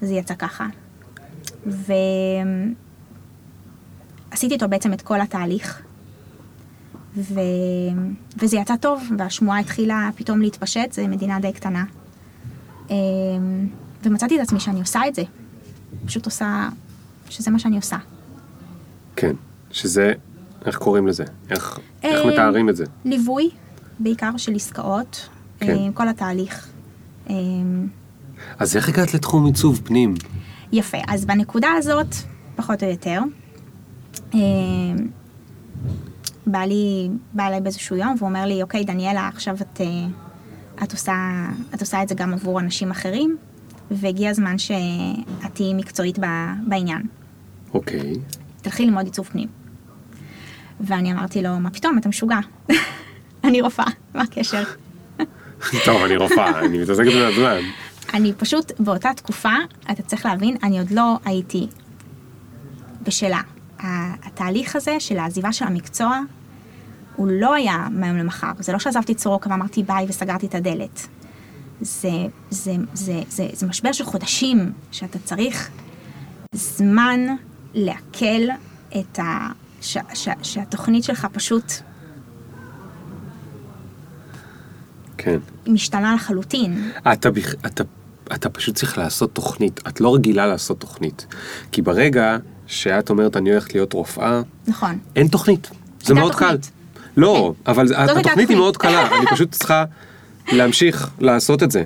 זה 0.00 0.14
יצא 0.14 0.34
ככה. 0.34 0.66
ועשיתי 1.66 2.04
איתו 4.54 4.68
בעצם 4.68 4.92
את 4.92 5.02
כל 5.02 5.20
התהליך, 5.20 5.82
ו... 7.16 7.40
וזה 8.36 8.56
יצא 8.56 8.76
טוב, 8.76 9.02
והשמועה 9.18 9.58
התחילה 9.58 10.10
פתאום 10.16 10.40
להתפשט, 10.40 10.92
זו 10.92 11.08
מדינה 11.08 11.40
די 11.40 11.52
קטנה. 11.52 11.84
אה, 12.90 12.96
ומצאתי 14.04 14.36
את 14.36 14.40
עצמי 14.40 14.60
שאני 14.60 14.80
עושה 14.80 15.00
את 15.08 15.14
זה. 15.14 15.22
פשוט 16.06 16.24
עושה, 16.26 16.68
שזה 17.28 17.50
מה 17.50 17.58
שאני 17.58 17.76
עושה. 17.76 17.96
כן. 19.16 19.32
שזה, 19.70 20.12
איך 20.66 20.78
קוראים 20.78 21.06
לזה? 21.06 21.24
איך, 21.50 21.78
איך 22.02 22.24
אה, 22.24 22.32
מתארים 22.32 22.68
את 22.68 22.76
זה? 22.76 22.84
ליווי, 23.04 23.50
בעיקר 23.98 24.36
של 24.36 24.54
עסקאות, 24.54 25.28
כן. 25.60 25.70
אה, 25.70 25.88
כל 25.94 26.08
התהליך. 26.08 26.68
אז 28.58 28.76
איך 28.76 28.88
הגעת 28.88 29.14
לתחום 29.14 29.46
עיצוב 29.46 29.80
פנים? 29.84 30.14
יפה, 30.72 30.98
אז 31.08 31.24
בנקודה 31.24 31.68
הזאת, 31.78 32.14
פחות 32.56 32.82
או 32.82 32.88
יותר, 32.88 33.20
אה, 34.34 34.40
בא 36.46 36.58
לי, 36.58 37.08
בא 37.32 37.46
אליי 37.46 37.60
באיזשהו 37.60 37.96
יום 37.96 38.14
והוא 38.18 38.28
אומר 38.28 38.46
לי, 38.46 38.62
אוקיי, 38.62 38.84
דניאלה, 38.84 39.28
עכשיו 39.28 39.56
את, 39.60 39.80
אה, 39.80 39.86
את, 40.82 40.92
עושה, 40.92 41.46
את 41.74 41.80
עושה 41.80 42.02
את 42.02 42.08
זה 42.08 42.14
גם 42.14 42.32
עבור 42.32 42.60
אנשים 42.60 42.90
אחרים, 42.90 43.36
והגיע 43.90 44.30
הזמן 44.30 44.58
שאת 44.58 45.54
תהיי 45.54 45.74
מקצועית 45.74 46.18
ב- 46.18 46.52
בעניין. 46.66 47.02
אוקיי. 47.74 48.12
תלכי 48.62 48.84
ללמוד 48.86 49.04
עיצוב 49.04 49.26
פנים. 49.26 49.48
ואני 50.80 51.12
אמרתי 51.12 51.42
לו, 51.42 51.58
מה 51.58 51.70
פתאום, 51.70 51.98
אתה 51.98 52.08
משוגע. 52.08 52.38
אני 53.44 53.60
רופאה, 53.60 53.86
מה 54.14 54.22
הקשר? 54.22 54.62
טוב, 55.84 56.02
אני 56.02 56.16
רופאה, 56.16 56.60
אני 56.60 56.78
מתעסקת 56.78 57.12
הזמן. 57.14 57.60
אני 58.14 58.32
פשוט, 58.32 58.72
באותה 58.80 59.10
תקופה, 59.16 59.52
אתה 59.90 60.02
צריך 60.02 60.26
להבין, 60.26 60.56
אני 60.62 60.78
עוד 60.78 60.90
לא 60.90 61.18
הייתי 61.24 61.66
בשלה. 63.02 63.40
התהליך 64.22 64.76
הזה 64.76 65.00
של 65.00 65.18
העזיבה 65.18 65.52
של 65.52 65.64
המקצוע, 65.64 66.20
הוא 67.16 67.28
לא 67.30 67.54
היה 67.54 67.86
מהיום 67.90 68.16
למחר. 68.16 68.50
זה 68.58 68.72
לא 68.72 68.78
שעזבתי 68.78 69.12
את 69.12 69.18
סורוקה 69.18 69.50
ואמרתי 69.50 69.82
ביי 69.82 70.06
וסגרתי 70.08 70.46
את 70.46 70.54
הדלת. 70.54 71.06
זה, 71.80 72.10
זה, 72.50 72.72
זה, 72.94 73.22
זה, 73.28 73.48
זה 73.52 73.66
משבר 73.66 73.92
של 73.92 74.04
חודשים, 74.04 74.72
שאתה 74.92 75.18
צריך 75.18 75.70
זמן 76.54 77.20
לעכל 77.74 78.42
את 79.00 79.18
ה... 79.18 79.48
ש, 79.80 79.96
ש, 80.14 80.28
שהתוכנית 80.42 81.04
שלך 81.04 81.26
פשוט 81.32 81.72
כן. 85.18 85.38
משתנה 85.66 86.14
לחלוטין. 86.14 86.90
אתה, 87.12 87.28
אתה, 87.66 87.84
אתה 88.34 88.48
פשוט 88.48 88.74
צריך 88.74 88.98
לעשות 88.98 89.34
תוכנית, 89.34 89.80
את 89.88 90.00
לא 90.00 90.14
רגילה 90.14 90.46
לעשות 90.46 90.80
תוכנית. 90.80 91.26
כי 91.72 91.82
ברגע 91.82 92.36
שאת 92.66 93.10
אומרת 93.10 93.36
אני 93.36 93.50
הולכת 93.50 93.74
להיות 93.74 93.92
רופאה, 93.92 94.42
נכון. 94.68 94.98
אין 95.16 95.28
תוכנית. 95.28 95.70
זה 96.04 96.14
מאוד 96.14 96.32
תוכנית. 96.32 96.50
קל. 96.50 96.70
לא, 97.16 97.52
אבל 97.66 97.86
הייתה 97.86 98.02
התוכנית 98.02 98.26
היא 98.26 98.34
תוכנית. 98.34 98.58
מאוד 98.58 98.76
קלה, 98.76 99.18
אני 99.18 99.26
פשוט 99.30 99.52
צריכה 99.52 99.84
להמשיך 100.52 101.10
לעשות 101.18 101.62
את 101.62 101.70
זה. 101.70 101.84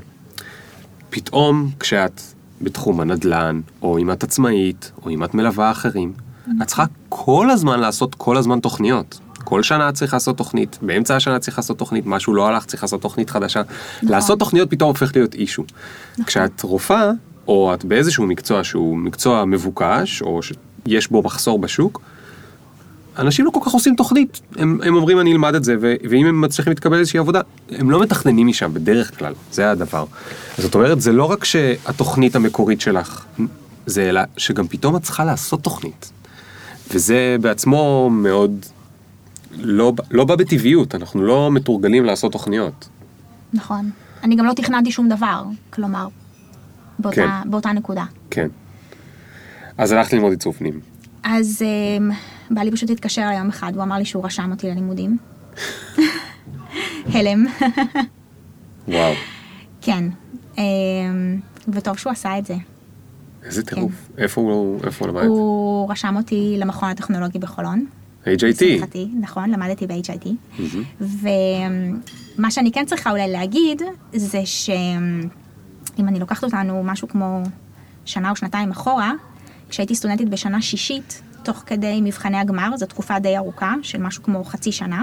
פתאום 1.11 1.71
כשאת 1.81 2.21
בתחום 2.61 3.01
הנדל"ן, 3.01 3.61
או 3.83 3.99
אם 3.99 4.11
את 4.11 4.23
עצמאית, 4.23 4.93
או 5.05 5.11
אם 5.11 5.25
את 5.25 5.35
מלווה 5.35 5.71
אחרים, 5.71 6.13
את 6.63 6.67
צריכה 6.67 6.85
כל 7.09 7.51
הזמן 7.51 7.81
לעשות 7.81 8.15
כל 8.15 8.37
הזמן 8.37 8.61
תוכניות. 8.61 9.19
כל 9.45 9.63
שנה 9.63 9.93
צריכה 9.93 10.17
לעשות 10.17 10.37
תוכנית, 10.37 10.79
באמצע 10.83 11.17
השנה 11.17 11.39
צריך 11.39 11.59
לעשות 11.59 11.79
תוכנית, 11.79 12.07
משהו 12.07 12.35
לא 12.35 12.49
הלך, 12.49 12.65
צריך 12.65 12.83
לעשות 12.83 13.03
תוכנית 13.03 13.31
חדשה. 13.31 13.63
לעשות 14.03 14.39
תוכניות 14.39 14.71
פתאום 14.71 14.89
הופך 14.89 15.17
להיות 15.17 15.35
אישו. 15.35 15.65
כשאת 16.27 16.63
רופאה, 16.63 17.11
או 17.49 17.75
את 17.75 17.85
באיזשהו 17.85 18.27
מקצוע 18.27 18.65
שהוא 18.65 18.97
מקצוע 18.97 19.45
מבוקש, 19.45 20.23
או 20.23 20.41
שיש 20.43 21.11
בו 21.11 21.23
מחסור 21.23 21.59
בשוק, 21.59 22.01
אנשים 23.19 23.45
לא 23.45 23.51
כל 23.51 23.61
כך 23.65 23.73
עושים 23.73 23.95
תוכנית. 23.97 24.41
הם, 24.57 24.79
הם 24.85 24.95
אומרים 24.95 25.21
אני 25.21 25.33
אלמד 25.33 25.55
את 25.55 25.65
זה, 25.65 25.77
ו, 25.81 25.95
ואם 26.11 26.27
הם 26.27 26.41
מצליחים 26.41 26.71
להתקבל 26.71 26.99
איזושהי 26.99 27.19
עבודה, 27.19 27.41
הם 27.71 27.91
לא 27.91 28.01
מתכננים 28.01 28.47
משם 28.47 28.75
בדרך 28.75 29.19
כלל, 29.19 29.33
זה 29.53 29.71
הדבר. 29.71 30.05
זאת 30.59 30.75
אומרת, 30.75 31.01
זה 31.01 31.13
לא 31.13 31.25
רק 31.25 31.45
שהתוכנית 31.45 32.37
המקורית 32.37 32.81
שלך, 32.81 33.25
זה 33.87 34.09
אלא 34.09 34.21
שגם 34.37 34.69
פתאום 34.69 34.97
את 34.97 35.03
צריכה 35.03 35.25
לעשות 35.25 35.63
תוכנית. 35.63 36.11
וזה 36.95 37.37
בעצמו 37.41 38.11
מאוד 38.13 38.67
לא, 39.59 39.93
לא 40.11 40.25
בא 40.25 40.37
בטבעיות, 40.37 40.95
אנחנו 40.95 41.23
לא 41.23 41.51
מתורגלים 41.51 42.05
לעשות 42.05 42.33
תוכניות. 42.33 42.89
נכון. 43.53 43.91
אני 44.23 44.37
גם 44.37 44.47
לא 44.47 44.53
תכננתי 44.53 44.91
שום 44.91 45.09
דבר, 45.09 45.45
כלומר, 45.71 46.09
באותה, 46.99 47.17
כן. 47.17 47.51
באותה 47.51 47.73
נקודה. 47.73 48.05
כן. 48.31 48.49
אז 49.79 49.93
הלכת 49.93 50.13
ללמוד 50.13 50.33
עיצוב 50.33 50.55
פנים. 50.55 50.81
אז 51.23 51.63
um, 51.63 52.15
בעלי 52.51 52.71
פשוט 52.71 52.91
התקשר 52.91 53.23
אליי 53.23 53.39
יום 53.39 53.49
אחד, 53.49 53.73
הוא 53.75 53.83
אמר 53.83 53.97
לי 53.97 54.05
שהוא 54.05 54.25
רשם 54.25 54.51
אותי 54.51 54.71
ללימודים. 54.71 55.17
הלם. 57.15 57.47
וואו, 58.89 59.13
כן. 59.81 60.05
Um, 60.55 60.59
וטוב 61.69 61.99
שהוא 61.99 62.13
עשה 62.13 62.39
את 62.39 62.47
זה. 62.47 62.55
איזה 63.45 63.63
טירוף. 63.63 63.93
איפה 64.19 64.41
הוא, 64.41 64.81
איפה 64.85 65.05
הוא 65.05 65.13
למד? 65.13 65.27
הוא 65.27 65.91
רשם 65.91 66.17
אותי 66.17 66.55
למכון 66.59 66.89
הטכנולוגי 66.89 67.39
בחולון. 67.39 67.87
HIT. 68.25 68.65
לשמחתי, 68.65 69.09
נכון, 69.21 69.51
למדתי 69.51 69.87
ב-HIT. 69.87 70.29
ומה 71.01 72.51
שאני 72.51 72.73
כן 72.73 72.85
צריכה 72.87 73.11
אולי 73.11 73.29
להגיד, 73.29 73.83
זה 74.13 74.47
שאם 74.47 76.09
אני 76.09 76.19
לוקחת 76.19 76.45
אותנו 76.45 76.83
משהו 76.85 77.09
כמו 77.09 77.43
שנה 78.05 78.31
או 78.31 78.37
שנתיים 78.37 78.71
אחורה, 78.71 79.13
כשהייתי 79.69 79.95
סטודנטית 79.95 80.29
בשנה 80.29 80.63
שישית, 80.63 81.23
תוך 81.43 81.63
כדי 81.67 82.01
מבחני 82.03 82.37
הגמר, 82.37 82.77
זו 82.77 82.87
תקופה 82.87 83.19
די 83.19 83.37
ארוכה, 83.37 83.75
של 83.83 84.03
משהו 84.03 84.23
כמו 84.23 84.45
חצי 84.45 84.73
שנה, 84.73 85.03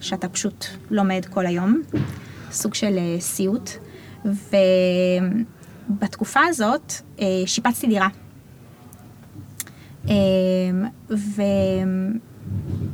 שאתה 0.00 0.28
פשוט 0.28 0.64
לומד 0.90 1.26
כל 1.30 1.46
היום, 1.46 1.82
סוג 2.50 2.74
של 2.74 2.98
אה, 2.98 3.16
סיוט. 3.20 3.70
ובתקופה 5.90 6.40
הזאת 6.48 6.92
אה, 7.20 7.26
שיפצתי 7.46 7.86
דירה. 7.86 8.08
אה, 10.08 10.14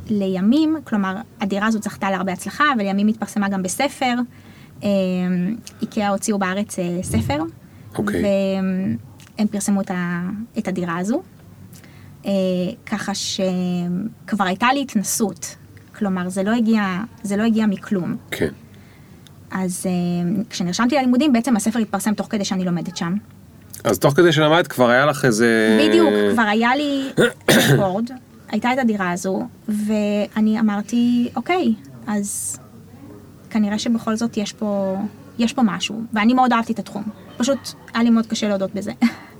ולימים, 0.07 0.77
כלומר, 0.83 1.15
הדירה 1.41 1.67
הזאת 1.67 1.83
זכתה 1.83 2.11
להרבה 2.11 2.33
הצלחה, 2.33 2.65
ולימים 2.79 3.07
התפרסמה 3.07 3.49
גם 3.49 3.63
בספר. 3.63 4.15
אה, 4.83 4.89
איקאה 5.81 6.09
הוציאו 6.09 6.39
בארץ 6.39 6.79
אה, 6.79 6.99
ספר, 7.03 7.43
אוקיי. 7.97 8.23
והם 9.37 9.47
פרסמו 9.47 9.81
את, 9.81 9.91
ה, 9.91 10.29
את 10.57 10.67
הדירה 10.67 10.97
הזו. 10.97 11.21
אה, 12.25 12.31
ככה 12.85 13.11
שכבר 13.15 14.43
הייתה 14.43 14.67
לי 14.73 14.81
התנסות, 14.81 15.55
כלומר, 15.95 16.29
זה 16.29 16.43
לא 16.43 16.51
הגיע, 16.51 16.83
זה 17.23 17.37
לא 17.37 17.43
הגיע 17.43 17.65
מכלום. 17.65 18.15
כן. 18.31 18.49
אז 19.51 19.85
אה, 19.85 20.41
כשנרשמתי 20.49 20.95
ללימודים, 20.95 21.33
בעצם 21.33 21.55
הספר 21.55 21.79
התפרסם 21.79 22.13
תוך 22.13 22.27
כדי 22.29 22.45
שאני 22.45 22.65
לומדת 22.65 22.97
שם. 22.97 23.13
אז 23.83 23.99
תוך 23.99 24.13
כדי 24.13 24.31
שלמדת 24.31 24.67
כבר 24.67 24.89
היה 24.89 25.05
לך 25.05 25.25
איזה... 25.25 25.79
בדיוק, 25.87 26.09
כבר 26.33 26.41
היה 26.41 26.75
לי 26.75 27.09
בורד, 27.77 28.09
הייתה 28.51 28.73
את 28.73 28.77
הדירה 28.77 29.11
הזו, 29.11 29.47
ואני 29.67 30.59
אמרתי, 30.59 31.29
אוקיי, 31.35 31.73
אז 32.07 32.59
כנראה 33.49 33.79
שבכל 33.79 34.15
זאת 34.15 34.37
יש 34.37 34.53
פה, 34.53 34.97
יש 35.39 35.53
פה 35.53 35.61
משהו, 35.65 36.01
ואני 36.13 36.33
מאוד 36.33 36.53
אהבתי 36.53 36.73
את 36.73 36.79
התחום. 36.79 37.03
פשוט 37.37 37.57
היה 37.93 38.03
לי 38.03 38.09
מאוד 38.09 38.25
קשה 38.25 38.47
להודות 38.49 38.75
בזה. 38.75 38.91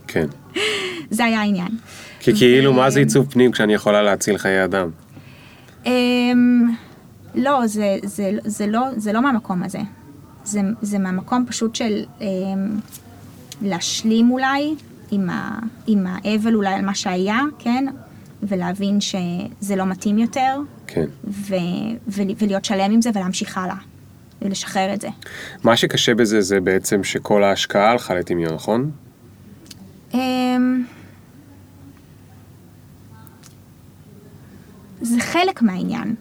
כן. 0.08 0.26
זה 1.10 1.26
היה 1.26 1.40
העניין. 1.40 1.78
כי 2.20 2.36
כאילו, 2.36 2.72
ו- 2.72 2.74
מה 2.74 2.90
זה 2.90 3.00
עיצוב 3.00 3.32
פנים 3.32 3.52
כשאני 3.52 3.74
יכולה 3.74 4.02
להציל 4.02 4.38
חיי 4.38 4.64
אדם? 4.64 4.90
אמ, 5.86 6.72
לא, 7.36 7.68
זה, 7.68 7.98
זה, 8.04 8.32
זה 8.46 8.68
לא, 8.68 8.82
זה 8.98 9.14
לא 9.14 9.22
מהמקום 9.22 9.64
הזה. 9.64 9.80
זה, 10.44 10.62
זה 10.82 11.00
מהמקום 11.00 11.46
פשוט 11.48 11.76
של 11.76 12.04
אמ, 12.22 12.28
להשלים 13.62 14.32
אולי 14.32 14.76
עם, 15.12 15.30
ה, 15.30 15.60
עם 15.88 16.08
האבל 16.08 16.56
אולי 16.56 16.74
על 16.74 16.86
מה 16.86 16.96
שהיה, 16.96 17.40
כן? 17.60 17.86
ולהבין 18.44 19.02
שזה 19.02 19.76
לא 19.76 19.86
מתאים 19.86 20.18
יותר, 20.18 20.58
כן. 20.88 21.06
ו, 21.28 21.56
ו, 22.08 22.22
ולהיות 22.38 22.66
שלם 22.66 22.92
עם 22.92 23.02
זה 23.02 23.10
ולהמשיך 23.14 23.58
הלאה. 23.58 23.76
ולשחרר 24.42 24.94
את 24.94 25.02
זה. 25.02 25.08
מה 25.64 25.78
שקשה 25.78 26.16
בזה 26.16 26.42
זה 26.42 26.60
בעצם 26.60 27.04
שכל 27.04 27.44
ההשקעה 27.44 27.92
הלכה 27.92 28.16
לטמיון, 28.16 28.54
נכון? 28.54 28.92
אמ, 30.14 30.84
זה 35.02 35.20
חלק 35.20 35.62
מהעניין, 35.62 36.16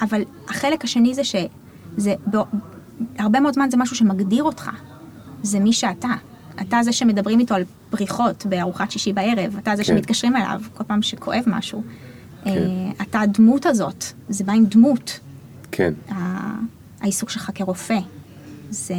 אבל 0.00 0.22
החלק 0.48 0.84
השני 0.84 1.14
זה 1.14 1.22
שזה, 1.24 2.14
הרבה 3.18 3.40
מאוד 3.40 3.54
זמן 3.54 3.70
זה 3.70 3.76
משהו 3.76 3.96
שמגדיר 3.96 4.44
אותך. 4.44 4.70
זה 5.42 5.60
מי 5.60 5.72
שאתה. 5.72 6.08
אתה 6.60 6.78
זה 6.82 6.92
שמדברים 6.92 7.38
איתו 7.40 7.54
על 7.54 7.62
פריחות 7.90 8.46
בארוחת 8.46 8.90
שישי 8.90 9.12
בערב, 9.12 9.56
אתה 9.58 9.76
זה 9.76 9.84
כן. 9.84 9.96
שמתקשרים 9.96 10.36
אליו 10.36 10.60
כל 10.74 10.84
פעם 10.84 11.02
שכואב 11.02 11.42
משהו. 11.46 11.82
אה, 12.46 12.52
אתה 13.02 13.20
הדמות 13.20 13.66
הזאת, 13.66 14.04
זה 14.28 14.44
בא 14.44 14.52
עם 14.52 14.64
דמות. 14.66 15.20
כן. 15.72 15.92
ה- 16.10 16.58
העיסוק 17.00 17.30
שלך 17.30 17.50
כרופא. 17.54 17.98
זה, 18.70 18.94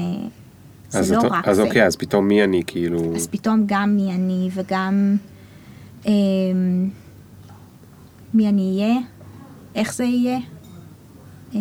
אז 0.93 1.07
זה 1.07 1.15
לא 1.15 1.19
אתה- 1.19 1.27
רק 1.27 1.47
אז 1.47 1.55
זה. 1.55 1.61
אוקיי, 1.63 1.85
אז 1.85 1.95
פתאום 1.95 2.27
מי 2.27 2.43
אני, 2.43 2.61
כאילו... 2.67 3.15
אז 3.15 3.27
פתאום 3.27 3.63
גם 3.65 3.95
מי 3.95 4.11
אני 4.15 4.49
וגם 4.53 5.15
אמ, 6.05 6.11
מי 8.33 8.49
אני 8.49 8.79
אהיה, 8.81 8.99
איך 9.75 9.93
זה 9.93 10.03
יהיה. 10.03 10.37
אמ, 11.53 11.59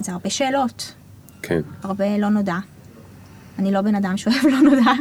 זה 0.00 0.12
הרבה 0.12 0.30
שאלות, 0.30 0.94
כן. 1.42 1.60
הרבה 1.82 2.18
לא 2.18 2.28
נודע. 2.28 2.56
אני 3.58 3.72
לא 3.72 3.80
בן 3.80 3.94
אדם 3.94 4.16
שאוהב 4.16 4.44
לא 4.44 4.60
נודע, 4.60 4.92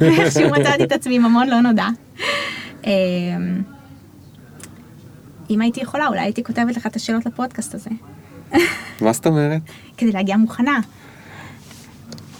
ואיכשהו 0.00 0.50
מצאתי 0.50 0.84
את 0.84 0.92
עצמי 0.92 1.16
עם 1.16 1.24
המון 1.24 1.48
לא 1.48 1.60
נודע. 1.60 1.86
אמ, 2.84 2.90
אם 5.50 5.60
הייתי 5.60 5.80
יכולה, 5.80 6.06
אולי 6.06 6.20
הייתי 6.20 6.44
כותבת 6.44 6.76
לך 6.76 6.86
את 6.86 6.96
השאלות 6.96 7.26
לפודקאסט 7.26 7.74
הזה, 7.74 7.90
מה 9.00 9.12
זאת 9.12 9.26
אומרת? 9.26 9.62
כדי 9.96 10.12
להגיע 10.12 10.36
מוכנה. 10.36 10.80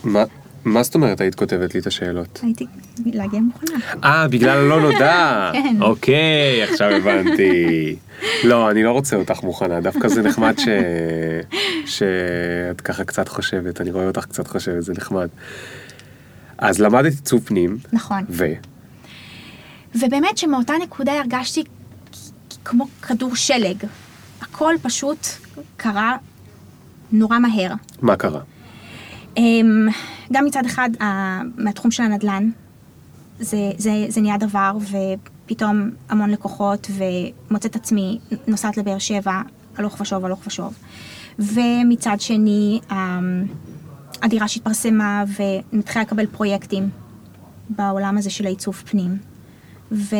מה? 0.05 0.25
מה 0.65 0.83
זאת 0.83 0.95
אומרת 0.95 1.21
היית 1.21 1.35
כותבת 1.35 1.75
לי 1.75 1.81
את 1.81 1.87
השאלות? 1.87 2.41
הייתי 2.43 2.67
להגיע 3.07 3.41
מוכנה. 3.41 3.79
אה, 4.05 4.29
בגלל 4.29 4.59
הלא 4.59 4.81
נודע. 4.81 5.51
כן. 5.55 5.77
אוקיי, 5.81 6.63
עכשיו 6.63 6.91
הבנתי. 6.91 7.97
לא, 8.45 8.71
אני 8.71 8.83
לא 8.83 8.93
רוצה 8.93 9.17
אותך 9.17 9.43
מוכנה, 9.43 9.81
דווקא 9.81 10.09
זה 10.09 10.23
נחמד 10.23 10.55
ש... 10.59 10.69
שאת 11.97 12.81
ככה 12.81 13.05
קצת 13.05 13.29
חושבת, 13.29 13.81
אני 13.81 13.91
רואה 13.91 14.07
אותך 14.07 14.25
קצת 14.25 14.47
חושבת, 14.47 14.83
זה 14.83 14.93
נחמד. 14.93 15.29
אז 16.59 16.81
למדת 16.81 17.13
עיצוב 17.13 17.43
פנים, 17.45 17.79
נכון. 17.93 18.25
ו... 18.29 18.47
ובאמת 19.95 20.39
שמאותה 20.39 20.73
נקודה 20.83 21.13
הרגשתי 21.13 21.65
כמו 22.65 22.87
כדור 23.03 23.37
שלג. 23.37 23.77
הכל 24.41 24.75
פשוט 24.83 25.27
קרה 25.77 26.17
נורא 27.13 27.39
מהר. 27.39 27.73
מה 28.03 28.17
קרה? 28.17 28.41
אמ, 29.37 29.89
גם 30.33 30.45
מצד 30.45 30.67
אחד, 30.67 30.91
מהתחום 31.57 31.91
של 31.91 32.03
הנדל"ן, 32.03 32.51
זה, 33.41 33.71
זה, 33.79 33.91
זה 34.09 34.21
נהיה 34.21 34.39
דבר, 34.39 34.73
ופתאום 34.81 35.91
המון 36.09 36.31
לקוחות, 36.31 36.91
ומוצאת 37.51 37.77
עצמי 37.77 38.19
נוסעת 38.47 38.77
לבאר 38.77 38.99
שבע, 38.99 39.41
הלוך 39.77 40.01
ושוב, 40.01 40.25
הלוך 40.25 40.47
ושוב. 40.47 40.75
ומצד 41.39 42.17
שני, 42.21 42.81
אמ, 42.93 43.45
הדירה 44.23 44.49
שהתפרסמה, 44.49 45.25
ומתחילה 45.73 46.05
לקבל 46.05 46.27
פרויקטים 46.27 46.91
בעולם 47.71 48.19
הזה 48.19 48.31
של 48.31 48.47
העיצוב 48.47 48.75
פנים. 48.75 49.19
והכל 49.91 50.19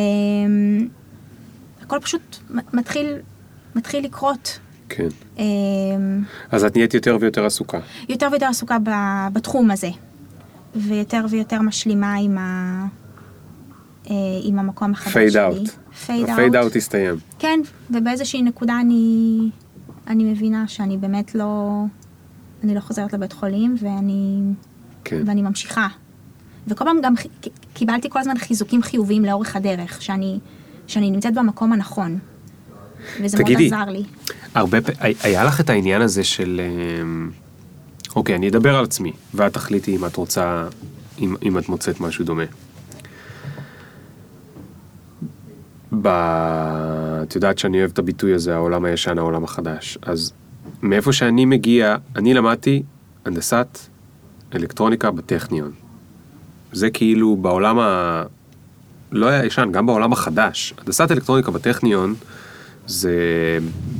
פשוט 2.01 2.37
מתחיל, 2.73 3.15
מתחיל 3.75 4.05
לקרות. 4.05 4.59
כן. 4.89 5.07
אמ, 5.37 6.23
אז 6.51 6.63
את 6.63 6.75
נהיית 6.75 6.93
יותר 6.93 7.17
ויותר 7.21 7.45
עסוקה. 7.45 7.79
יותר 8.09 8.27
ויותר 8.31 8.45
עסוקה 8.45 8.77
בתחום 9.33 9.71
הזה, 9.71 9.89
ויותר 10.75 11.25
ויותר 11.29 11.61
משלימה 11.61 12.15
עם, 12.15 12.37
ה... 12.37 12.85
אה, 14.09 14.15
עם 14.43 14.59
המקום 14.59 14.91
החדש 14.91 15.13
fade 15.13 15.31
שלי. 15.31 15.41
out. 15.43 15.69
fade 16.35 16.55
out. 16.55 16.75
הסתיים. 16.75 17.15
כן, 17.39 17.59
ובאיזושהי 17.89 18.41
נקודה 18.41 18.79
אני, 18.79 19.49
אני 20.07 20.23
מבינה 20.23 20.67
שאני 20.67 20.97
באמת 20.97 21.35
לא, 21.35 21.83
אני 22.63 22.75
לא 22.75 22.79
חוזרת 22.79 23.13
לבית 23.13 23.33
חולים, 23.33 23.75
ואני, 23.79 24.41
כן. 25.03 25.21
ואני 25.25 25.41
ממשיכה. 25.41 25.87
וכל 26.67 26.85
פעם 26.85 26.97
גם 27.03 27.13
קיבלתי 27.73 28.09
כל 28.09 28.19
הזמן 28.19 28.37
חיזוקים 28.37 28.81
חיוביים 28.81 29.25
לאורך 29.25 29.55
הדרך, 29.55 30.01
שאני, 30.01 30.39
שאני 30.87 31.11
נמצאת 31.11 31.33
במקום 31.33 31.73
הנכון. 31.73 32.19
וזה 33.21 33.37
תגידי, 33.37 33.69
מאוד 33.69 33.81
עזר 33.81 33.91
לי. 33.91 34.03
הרבה 34.55 34.77
היה 34.99 35.43
לך 35.43 35.59
את 35.59 35.69
העניין 35.69 36.01
הזה 36.01 36.23
של... 36.23 36.61
אמ, 37.01 37.29
אוקיי, 38.15 38.35
אני 38.35 38.49
אדבר 38.49 38.75
על 38.75 38.83
עצמי, 38.83 39.11
ואת 39.33 39.53
תחליטי 39.53 39.95
אם 39.95 40.05
את 40.05 40.15
רוצה, 40.15 40.67
אם, 41.19 41.35
אם 41.43 41.57
את 41.57 41.69
מוצאת 41.69 42.01
משהו 42.01 42.25
דומה. 42.25 42.43
ב... 46.01 46.07
את 47.23 47.35
יודעת 47.35 47.57
שאני 47.57 47.79
אוהב 47.79 47.91
את 47.91 47.99
הביטוי 47.99 48.33
הזה, 48.33 48.55
העולם 48.55 48.85
הישן, 48.85 49.17
העולם 49.17 49.43
החדש. 49.43 49.97
אז 50.01 50.33
מאיפה 50.81 51.13
שאני 51.13 51.45
מגיע, 51.45 51.95
אני 52.15 52.33
למדתי 52.33 52.83
הנדסת 53.25 53.79
אלקטרוניקה 54.55 55.11
בטכניון. 55.11 55.71
זה 56.71 56.89
כאילו 56.89 57.35
בעולם 57.35 57.79
ה... 57.79 58.23
לא 59.11 59.27
היה 59.27 59.45
ישן, 59.45 59.69
גם 59.71 59.85
בעולם 59.85 60.13
החדש. 60.13 60.73
הנדסת 60.77 61.11
אלקטרוניקה 61.11 61.51
בטכניון 61.51 62.15
זה 62.87 63.13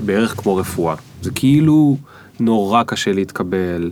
בערך 0.05 0.35
כמו 0.41 0.55
רפואה. 0.55 0.95
זה 1.21 1.31
כאילו 1.31 1.97
נורא 2.39 2.83
קשה 2.83 3.11
להתקבל, 3.13 3.91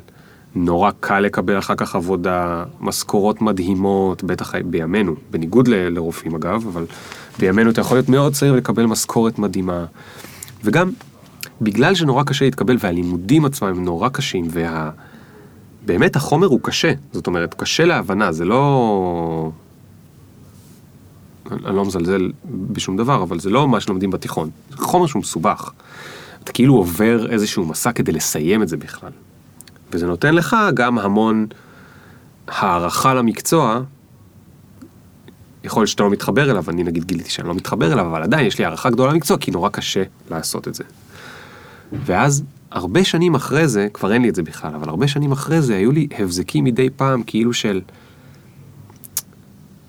נורא 0.55 0.91
קל 0.99 1.19
לקבל 1.19 1.57
אחר 1.59 1.75
כך 1.75 1.95
עבודה, 1.95 2.63
משכורות 2.79 3.41
מדהימות, 3.41 4.23
בטח 4.23 4.55
בימינו, 4.65 5.15
בניגוד 5.31 5.67
ל- 5.67 5.89
לרופאים 5.89 6.35
אגב, 6.35 6.67
אבל 6.67 6.85
בימינו 7.39 7.69
אתה 7.69 7.81
יכול 7.81 7.97
להיות 7.97 8.09
מאוד 8.09 8.33
צעיר 8.33 8.53
ולקבל 8.53 8.85
משכורת 8.85 9.39
מדהימה. 9.39 9.85
וגם 10.63 10.91
בגלל 11.61 11.95
שנורא 11.95 12.23
קשה 12.23 12.45
להתקבל 12.45 12.77
והלימודים 12.79 13.45
עצמם 13.45 13.67
הם 13.67 13.85
נורא 13.85 14.09
קשים 14.09 14.47
וה... 14.49 14.89
באמת 15.85 16.15
החומר 16.15 16.47
הוא 16.47 16.59
קשה, 16.63 16.93
זאת 17.11 17.27
אומרת, 17.27 17.53
קשה 17.53 17.85
להבנה, 17.85 18.31
זה 18.31 18.45
לא... 18.45 19.51
אני 21.51 21.75
לא 21.75 21.85
מזלזל 21.85 22.31
בשום 22.51 22.97
דבר, 22.97 23.23
אבל 23.23 23.39
זה 23.39 23.49
לא 23.49 23.67
מה 23.67 23.79
שלומדים 23.79 24.11
בתיכון. 24.11 24.49
זה 24.69 24.77
חומר 24.77 25.07
שהוא 25.07 25.19
מסובך. 25.19 25.71
אתה 26.43 26.51
כאילו 26.51 26.75
עובר 26.75 27.31
איזשהו 27.31 27.65
מסע 27.65 27.91
כדי 27.91 28.11
לסיים 28.11 28.63
את 28.63 28.67
זה 28.67 28.77
בכלל. 28.77 29.11
וזה 29.91 30.07
נותן 30.07 30.35
לך 30.35 30.55
גם 30.73 30.99
המון 30.99 31.45
הערכה 32.47 33.13
למקצוע. 33.13 33.81
יכול 35.63 35.81
להיות 35.81 35.89
שאתה 35.89 36.03
לא 36.03 36.09
מתחבר 36.09 36.51
אליו, 36.51 36.63
אני 36.69 36.83
נגיד 36.83 37.03
גיליתי 37.03 37.29
שאני 37.29 37.47
לא 37.47 37.53
מתחבר 37.53 37.93
אליו, 37.93 38.05
אבל 38.05 38.23
עדיין 38.23 38.45
יש 38.45 38.59
לי 38.59 38.65
הערכה 38.65 38.89
גדולה 38.89 39.13
למקצוע, 39.13 39.37
כי 39.37 39.51
נורא 39.51 39.69
קשה 39.69 40.03
לעשות 40.29 40.67
את 40.67 40.75
זה. 40.75 40.83
ואז, 42.05 42.43
הרבה 42.71 43.03
שנים 43.03 43.35
אחרי 43.35 43.67
זה, 43.67 43.87
כבר 43.93 44.13
אין 44.13 44.21
לי 44.21 44.29
את 44.29 44.35
זה 44.35 44.43
בכלל, 44.43 44.75
אבל 44.75 44.89
הרבה 44.89 45.07
שנים 45.07 45.31
אחרי 45.31 45.61
זה 45.61 45.75
היו 45.75 45.91
לי 45.91 46.07
הבזקים 46.19 46.63
מדי 46.63 46.89
פעם, 46.89 47.23
כאילו 47.23 47.53
של... 47.53 47.81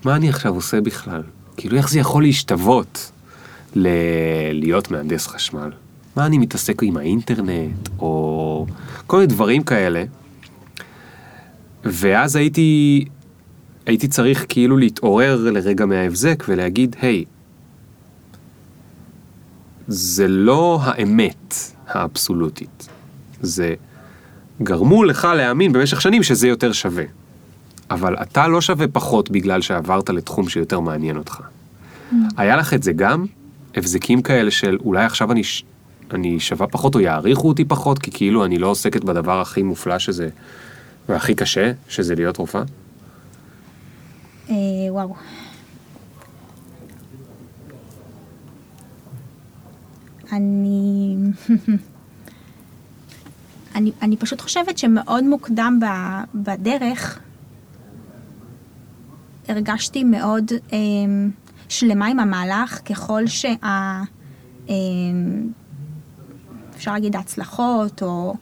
מה 0.04 0.16
אני 0.16 0.28
עכשיו 0.28 0.54
עושה 0.54 0.80
בכלל? 0.80 1.22
כאילו, 1.56 1.76
איך 1.76 1.90
זה 1.90 1.98
יכול 1.98 2.22
להשתוות 2.22 3.12
ל... 3.74 3.88
להיות 4.52 4.90
מהנדס 4.90 5.26
חשמל? 5.26 5.70
מה 6.16 6.26
אני 6.26 6.38
מתעסק 6.38 6.82
עם 6.82 6.96
האינטרנט, 6.96 7.88
או 7.98 8.66
כל 9.06 9.16
מיני 9.16 9.26
דברים 9.26 9.62
כאלה. 9.62 10.04
ואז 11.84 12.36
הייתי, 12.36 13.04
הייתי 13.86 14.08
צריך 14.08 14.46
כאילו 14.48 14.76
להתעורר 14.76 15.36
לרגע 15.36 15.86
מההבזק 15.86 16.44
ולהגיד, 16.48 16.96
היי, 17.00 17.24
זה 19.88 20.28
לא 20.28 20.78
האמת 20.82 21.54
האבסולוטית. 21.86 22.88
זה 23.40 23.74
גרמו 24.62 25.04
לך 25.04 25.28
להאמין 25.36 25.72
במשך 25.72 26.00
שנים 26.00 26.22
שזה 26.22 26.48
יותר 26.48 26.72
שווה. 26.72 27.04
אבל 27.90 28.16
אתה 28.22 28.48
לא 28.48 28.60
שווה 28.60 28.88
פחות 28.88 29.30
בגלל 29.30 29.60
שעברת 29.60 30.10
לתחום 30.10 30.48
שיותר 30.48 30.80
מעניין 30.80 31.16
אותך. 31.16 31.40
היה 32.36 32.56
לך 32.56 32.74
את 32.74 32.82
זה 32.82 32.92
גם? 32.92 33.26
הבזקים 33.74 34.22
כאלה 34.22 34.50
של 34.50 34.78
אולי 34.84 35.04
עכשיו 35.04 35.32
אני, 35.32 35.44
ש- 35.44 35.64
אני 36.10 36.40
שווה 36.40 36.66
פחות 36.66 36.94
או 36.94 37.00
יעריכו 37.00 37.48
אותי 37.48 37.64
פחות, 37.64 37.98
כי 37.98 38.10
כאילו 38.10 38.44
אני 38.44 38.58
לא 38.58 38.66
עוסקת 38.66 39.04
בדבר 39.04 39.40
הכי 39.40 39.62
מופלא 39.62 39.98
שזה, 39.98 40.28
והכי 41.08 41.34
קשה, 41.34 41.72
שזה 41.88 42.14
להיות 42.14 42.36
רופאה? 42.36 42.62
אה, 44.50 44.54
וואו. 44.88 45.14
אני... 50.32 51.16
אני, 53.74 53.92
אני 54.02 54.16
פשוט 54.16 54.40
חושבת 54.40 54.78
שמאוד 54.78 55.24
מוקדם 55.24 55.80
ב, 55.82 55.86
בדרך 56.34 57.18
הרגשתי 59.48 60.04
מאוד 60.04 60.52
אה, 60.72 60.78
שלמה 61.68 62.06
עם 62.06 62.18
המהלך 62.18 62.80
ככל 62.84 63.26
שה... 63.26 63.54
אה, 63.64 64.74
אפשר 66.76 66.92
להגיד 66.92 67.16
ההצלחות 67.16 68.02
או 68.02 68.34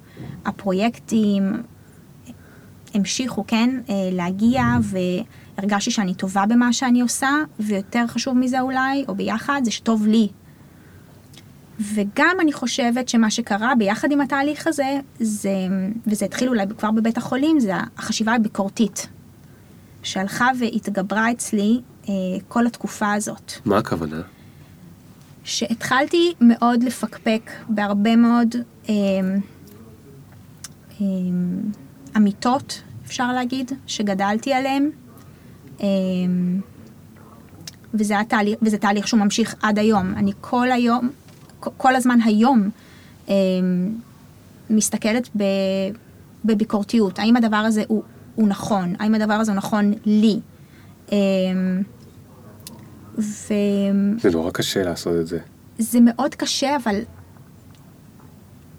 הפרויקטים 0.45 1.63
המשיכו, 2.95 3.45
כן, 3.47 3.71
אה, 3.89 3.95
להגיע 4.13 4.63
והרגשתי 4.83 5.91
שאני 5.91 6.15
טובה 6.15 6.47
במה 6.47 6.73
שאני 6.73 7.01
עושה, 7.01 7.31
ויותר 7.61 8.07
חשוב 8.07 8.39
מזה 8.39 8.61
אולי, 8.61 9.05
או 9.09 9.15
ביחד, 9.15 9.61
זה 9.65 9.71
שטוב 9.71 10.07
לי. 10.07 10.29
וגם 11.95 12.37
אני 12.41 12.53
חושבת 12.53 13.09
שמה 13.09 13.31
שקרה 13.31 13.75
ביחד 13.79 14.13
עם 14.13 14.21
התהליך 14.21 14.67
הזה, 14.67 15.01
זה, 15.21 15.67
וזה 16.07 16.25
התחיל 16.25 16.49
אולי 16.49 16.65
כבר 16.79 16.91
בבית 16.91 17.17
החולים, 17.17 17.61
זה 17.61 17.73
החשיבה 17.97 18.35
הביקורתית, 18.35 19.09
שהלכה 20.03 20.51
והתגברה 20.61 21.31
אצלי 21.31 21.81
אה, 22.09 22.13
כל 22.49 22.67
התקופה 22.67 23.13
הזאת. 23.13 23.53
מה 23.65 23.79
הכוונה? 23.79 24.23
שהתחלתי 25.45 26.35
מאוד 26.41 26.83
לפקפק 26.83 27.51
בהרבה 27.69 28.17
מאוד 28.17 28.55
אה, 28.89 28.95
אה, 31.01 31.07
אמיתות, 32.17 32.83
אפשר 33.07 33.33
להגיד, 33.33 33.73
שגדלתי 33.87 34.53
עליהן. 34.53 34.91
אה, 35.81 35.87
וזה, 37.95 38.15
היה 38.15 38.25
תהליך, 38.25 38.59
וזה 38.63 38.79
תהליך 38.79 39.09
שהוא 39.09 39.21
ממשיך 39.21 39.55
עד 39.63 39.79
היום. 39.79 40.15
אני 40.17 40.33
כל 40.41 40.73
היום, 40.73 41.11
כל 41.61 41.97
הזמן 41.97 42.19
היום, 42.25 42.71
אה, 43.29 43.35
מסתכלת 44.71 45.29
ב, 45.37 45.43
בביקורתיות. 46.45 47.19
האם 47.19 47.37
הדבר 47.37 47.57
הזה 47.57 47.83
הוא, 47.89 48.03
הוא 48.35 48.49
נכון? 48.49 48.95
האם 48.99 49.14
הדבר 49.14 49.35
הזה 49.35 49.53
הוא 49.53 49.57
נכון 49.57 49.95
לי? 50.05 50.40
אה, 51.12 51.16
ו... 53.19 53.55
זה 54.19 54.31
נורא 54.31 54.51
קשה 54.51 54.83
לעשות 54.83 55.16
את 55.21 55.27
זה. 55.27 55.38
זה 55.79 55.99
מאוד 56.01 56.35
קשה, 56.35 56.77
אבל 56.77 57.01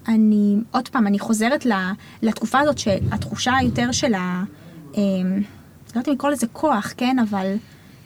אני, 0.08 0.56
עוד 0.70 0.88
פעם, 0.88 1.06
אני 1.06 1.18
חוזרת 1.18 1.66
לתקופה 2.22 2.60
הזאת, 2.60 2.78
שהתחושה 2.78 3.52
יותר 3.62 3.92
של 3.92 4.14
ה... 4.14 4.44
לא 4.96 5.00
יודעת 5.88 6.08
אם 6.08 6.12
לקרוא 6.12 6.30
לזה 6.30 6.46
כוח, 6.52 6.94
כן, 6.96 7.16
אבל 7.18 7.54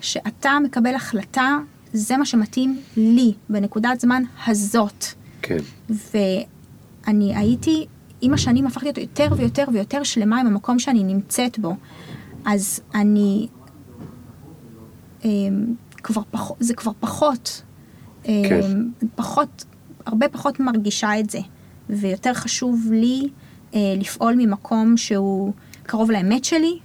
שאתה 0.01 0.59
מקבל 0.65 0.95
החלטה, 0.95 1.59
זה 1.93 2.17
מה 2.17 2.27
שמתאים 2.27 2.81
לי 2.97 3.33
בנקודת 3.49 4.01
זמן 4.01 4.23
הזאת. 4.47 5.05
כן. 5.43 5.59
ואני 5.89 7.37
הייתי, 7.37 7.87
עם 8.21 8.35
השנים 8.35 8.67
הפכתי 8.67 8.85
להיות 8.85 8.99
יותר 8.99 9.29
ויותר 9.37 9.65
ויותר 9.73 10.03
שלמה 10.03 10.41
עם 10.41 10.47
המקום 10.47 10.79
שאני 10.79 11.05
נמצאת 11.05 11.59
בו. 11.59 11.77
אז 12.45 12.81
אני, 12.95 13.47
אמ, 15.25 15.75
כבר 15.97 16.23
פחות, 16.31 16.57
זה 16.61 16.75
כבר 16.75 16.93
פחות, 17.01 17.63
כן. 18.23 18.61
אמ, 18.63 18.91
פחות, 19.15 19.65
הרבה 20.07 20.29
פחות 20.29 20.61
מרגישה 20.61 21.21
את 21.21 21.31
זה. 21.31 21.39
ויותר 21.91 22.35
חשוב 22.35 22.89
לי 22.91 23.29
אה, 23.75 23.81
לפעול 23.97 24.35
ממקום 24.39 24.97
שהוא 24.97 25.53
קרוב 25.83 26.11
לאמת 26.11 26.45
שלי, 26.45 26.79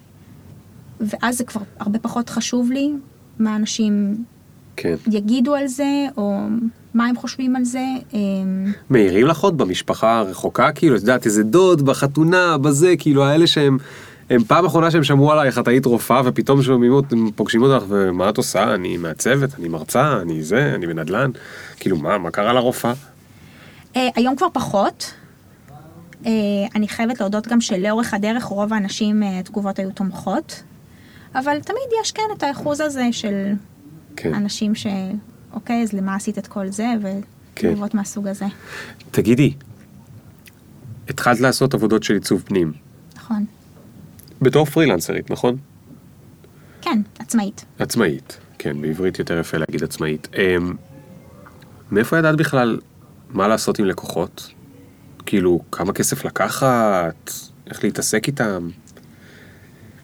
ואז 0.99 1.37
זה 1.37 1.43
כבר 1.43 1.61
הרבה 1.79 1.99
פחות 1.99 2.29
חשוב 2.29 2.71
לי 2.71 2.93
מה 3.39 3.55
אנשים 3.55 4.23
כן. 4.81 4.95
יגידו 5.11 5.55
על 5.55 5.67
זה, 5.67 6.05
או 6.17 6.39
מה 6.93 7.05
הם 7.05 7.15
חושבים 7.15 7.55
על 7.55 7.63
זה. 7.63 7.85
אמ, 8.13 8.71
מעירים 8.89 9.27
לך 9.27 9.39
עוד 9.39 9.57
במשפחה 9.57 10.17
הרחוקה, 10.19 10.71
כאילו, 10.71 10.95
את 10.95 11.01
יודעת, 11.01 11.25
איזה 11.25 11.43
דוד 11.43 11.81
בחתונה, 11.81 12.57
בזה, 12.57 12.93
כאילו, 12.97 13.23
האלה 13.23 13.47
שהם, 13.47 13.77
הם 14.29 14.43
פעם 14.43 14.65
אחרונה 14.65 14.91
שהם 14.91 15.03
שמעו 15.03 15.31
עלייך, 15.31 15.59
את 15.59 15.67
היית 15.67 15.85
רופאה, 15.85 16.21
ופתאום 16.25 16.61
שומעים 16.61 16.91
אותם, 16.91 17.17
הם 17.17 17.31
פוגשים 17.31 17.61
אותך, 17.61 17.85
ומה 17.87 18.29
את 18.29 18.37
עושה? 18.37 18.73
אני 18.75 18.97
מעצבת, 18.97 19.59
אני 19.59 19.67
מרצה, 19.67 20.21
אני 20.21 20.43
זה, 20.43 20.71
אני 20.75 20.87
בנדל"ן. 20.87 21.31
כאילו, 21.79 21.97
מה, 21.97 22.17
מה 22.17 22.31
קרה 22.31 22.53
לרופאה? 22.53 22.93
אה, 23.95 24.07
היום 24.15 24.35
כבר 24.35 24.47
פחות. 24.53 25.13
אה, 26.25 26.31
אני 26.75 26.87
חייבת 26.87 27.19
להודות 27.19 27.47
גם 27.47 27.61
שלאורך 27.61 28.13
הדרך 28.13 28.43
רוב 28.43 28.73
האנשים 28.73 29.23
אה, 29.23 29.39
התגובות 29.39 29.79
היו 29.79 29.91
תומכות, 29.91 30.63
אבל 31.35 31.59
תמיד 31.59 32.01
יש 32.01 32.11
כן 32.11 32.23
את 32.37 32.43
האחוז 32.43 32.81
הזה 32.81 33.07
של 33.11 33.53
כן. 34.15 34.33
אנשים 34.33 34.75
ש... 34.75 34.87
אוקיי, 35.53 35.83
אז 35.83 35.93
למה 35.93 36.15
עשית 36.15 36.37
את 36.37 36.47
כל 36.47 36.67
זה? 36.67 36.87
כן. 37.55 37.67
ותגובות 37.67 37.93
מהסוג 37.93 38.27
הזה. 38.27 38.45
תגידי, 39.11 39.53
התחלת 41.09 41.39
לעשות 41.39 41.73
עבודות 41.73 42.03
של 42.03 42.13
עיצוב 42.13 42.41
פנים, 42.45 42.73
נכון. 43.15 43.45
בתור 44.41 44.65
פרילנסרית, 44.65 45.31
נכון? 45.31 45.57
כן, 46.81 47.01
עצמאית. 47.19 47.65
עצמאית, 47.79 48.37
כן, 48.57 48.81
בעברית 48.81 49.19
יותר 49.19 49.39
יפה 49.39 49.57
להגיד 49.57 49.83
עצמאית. 49.83 50.27
אמ, 50.37 50.73
מאיפה 51.91 52.17
ידעת 52.17 52.35
בכלל 52.35 52.79
מה 53.29 53.47
לעשות 53.47 53.79
עם 53.79 53.85
לקוחות? 53.85 54.47
כאילו, 55.25 55.59
כמה 55.71 55.93
כסף 55.93 56.25
לקחת? 56.25 57.31
איך 57.67 57.83
להתעסק 57.83 58.27
איתם? 58.27 58.69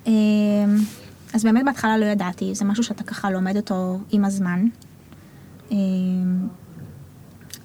אמ, 0.08 0.12
אז 1.34 1.44
באמת 1.44 1.66
בהתחלה 1.66 1.98
לא 1.98 2.06
ידעתי, 2.06 2.56
זה 2.56 2.66
משהו 2.66 2.84
שאתה 2.84 3.04
ככה 3.04 3.32
לומד 3.32 3.58
אותו 3.58 4.00
עם 4.12 4.26
הזמן. 4.26 4.66
אמ, 5.72 6.48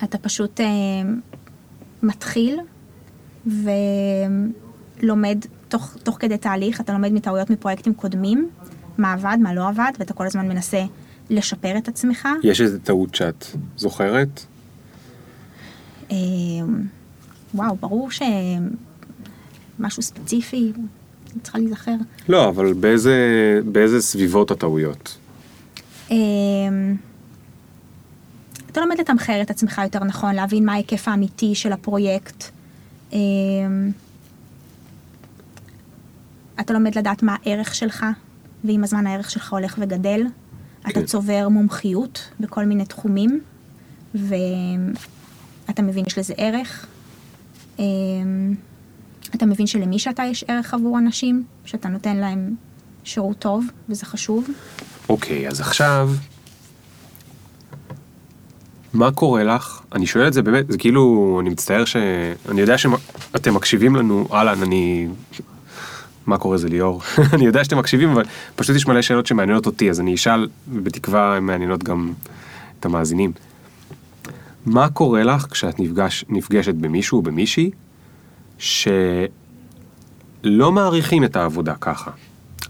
אתה 0.05 0.19
פשוט 0.19 0.61
אמ, 0.61 1.21
מתחיל 2.03 2.61
ולומד 3.47 5.39
תוך, 5.69 5.97
תוך 6.03 6.17
כדי 6.21 6.39
תהליך, 6.39 6.81
אתה 6.81 6.93
לומד 6.93 7.13
מטעויות 7.13 7.51
מפרויקטים 7.51 7.95
קודמים, 7.95 8.51
מה 8.99 9.13
עבד, 9.13 9.37
מה 9.41 9.55
לא 9.55 9.69
עבד, 9.69 9.93
ואתה 9.99 10.15
כל 10.15 10.27
הזמן 10.27 10.49
מנסה 10.49 10.85
לשפר 11.31 11.79
את 11.79 11.89
עצמך. 11.89 12.29
יש 12.43 12.61
איזה 12.61 12.79
טעות 12.79 13.15
שאת 13.15 13.47
זוכרת? 13.77 14.41
אמ, 16.11 16.17
וואו, 17.55 17.77
ברור 17.77 18.09
שמשהו 18.11 20.03
ספציפי, 20.03 20.73
צריכה 21.43 21.59
להיזכר. 21.59 21.95
לא, 22.29 22.49
אבל 22.49 22.73
באיזה, 22.73 23.17
באיזה 23.65 24.03
סביבות 24.03 24.51
הטעויות? 24.51 25.19
אמ, 26.11 26.97
אתה 28.71 28.81
לומד 28.81 29.01
לתמחר 29.01 29.43
את 29.43 29.51
עצמך 29.51 29.81
יותר 29.85 30.05
נכון, 30.05 30.35
להבין 30.35 30.67
מה 30.67 30.73
ההיקף 30.73 31.09
האמיתי 31.09 31.55
של 31.55 31.73
הפרויקט. 31.73 32.45
אמ, 33.13 33.19
אתה 36.61 36.73
לומד 36.73 36.99
לדעת 36.99 37.23
מה 37.23 37.37
הערך 37.45 37.75
שלך, 37.75 38.07
ועם 38.65 38.85
הזמן 38.85 39.07
הערך 39.07 39.31
שלך 39.31 39.53
הולך 39.53 39.75
וגדל. 39.79 40.23
אתה 40.81 40.91
כן. 40.91 41.05
צובר 41.05 41.49
מומחיות 41.49 42.31
בכל 42.41 42.65
מיני 42.65 42.85
תחומים, 42.85 43.41
ואתה 44.15 45.83
מבין 45.83 46.05
שיש 46.05 46.19
לזה 46.19 46.35
ערך. 46.37 46.87
אתה 49.35 49.47
מבין 49.47 49.67
שלמי 49.67 49.99
שאתה 49.99 50.23
יש 50.23 50.45
ערך 50.49 50.75
עבור 50.75 50.99
אנשים, 50.99 51.45
שאתה 51.65 51.89
נותן 51.89 52.17
להם 52.17 52.55
שירות 53.05 53.39
טוב, 53.39 53.67
וזה 53.89 54.07
חשוב. 54.07 54.49
אוקיי, 55.09 55.49
אז 55.49 55.61
עכשיו, 55.61 56.11
מה 58.93 59.13
קורה 59.13 59.45
לך? 59.45 59.81
אני 59.93 60.07
שואל 60.07 60.29
את 60.29 60.33
זה 60.33 60.43
באמת, 60.43 60.65
זה 60.69 60.79
כאילו, 60.79 61.39
אני 61.43 61.51
מצטער 61.51 61.85
ש... 61.85 61.97
אני 62.49 62.61
יודע 62.61 62.79
שאתם 62.79 63.55
מקשיבים 63.55 63.97
לנו, 63.97 64.29
אהלן, 64.33 64.63
אני... 64.63 65.09
מה 66.27 66.39
קורה 66.39 66.57
זה 66.57 66.69
ליאור? 66.69 67.03
אני 67.35 67.47
יודע 67.47 67.65
שאתם 67.65 67.79
מקשיבים, 67.79 68.11
אבל 68.11 68.25
פשוט 68.57 68.77
יש 68.77 68.87
מלא 68.87 69.03
שאלות 69.03 69.27
שמעניינות 69.27 69.67
אותי, 69.67 69.91
אז 69.91 70.01
אני 70.01 70.15
אשאל, 70.15 70.49
ובתקווה 70.73 71.37
הן 71.37 71.45
מעניינות 71.45 71.85
גם 71.85 72.13
את 72.81 72.85
המאזינים. 72.85 73.33
מה 74.67 74.89
קורה 74.89 75.23
לך 75.23 75.47
כשאת 75.51 75.81
נפגש, 75.81 76.25
נפגשת 76.29 76.75
במישהו 76.75 77.19
או 77.19 77.23
במישהי 77.23 77.71
שלא 78.63 78.93
מעריכים 80.73 81.25
את 81.25 81.37
העבודה 81.37 81.75
ככה? 81.81 82.11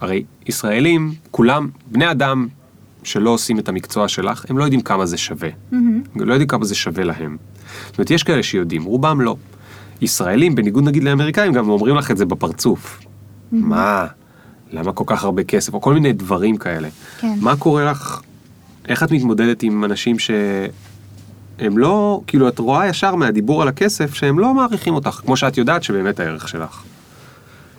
הרי 0.00 0.24
ישראלים, 0.46 1.14
כולם, 1.30 1.68
בני 1.86 2.10
אדם 2.10 2.46
שלא 3.02 3.30
עושים 3.30 3.58
את 3.58 3.68
המקצוע 3.68 4.08
שלך, 4.08 4.44
הם 4.48 4.58
לא 4.58 4.64
יודעים 4.64 4.80
כמה 4.80 5.06
זה 5.06 5.18
שווה. 5.18 5.48
לא 6.16 6.32
יודעים 6.32 6.48
כמה 6.48 6.64
זה 6.64 6.74
שווה 6.74 7.04
להם. 7.04 7.36
זאת 7.86 7.98
אומרת, 7.98 8.10
יש 8.10 8.22
כאלה 8.22 8.42
שיודעים, 8.42 8.84
רובם 8.84 9.20
לא. 9.20 9.36
ישראלים, 10.00 10.54
בניגוד 10.54 10.84
נגיד 10.84 11.04
לאמריקאים, 11.04 11.52
גם 11.52 11.68
אומרים 11.68 11.96
לך 11.96 12.10
את 12.10 12.16
זה 12.16 12.24
בפרצוף. 12.24 13.00
מה? 13.52 14.06
למה 14.72 14.92
כל 14.92 15.04
כך 15.06 15.24
הרבה 15.24 15.44
כסף? 15.44 15.74
או 15.74 15.80
כל 15.80 15.94
מיני 15.94 16.12
דברים 16.12 16.56
כאלה. 16.56 16.88
כן. 17.20 17.34
מה 17.40 17.56
קורה 17.56 17.84
לך? 17.84 18.20
איך 18.88 19.02
את 19.02 19.12
מתמודדת 19.12 19.62
עם 19.62 19.84
אנשים 19.84 20.16
שהם 21.62 21.78
לא, 21.78 22.20
כאילו 22.26 22.48
את 22.48 22.58
רואה 22.58 22.88
ישר 22.88 23.14
מהדיבור 23.14 23.62
על 23.62 23.68
הכסף 23.68 24.14
שהם 24.14 24.38
לא 24.38 24.54
מעריכים 24.54 24.94
אותך, 24.94 25.10
כמו 25.10 25.36
שאת 25.36 25.58
יודעת 25.58 25.82
שבאמת 25.82 26.20
הערך 26.20 26.48
שלך. 26.48 26.82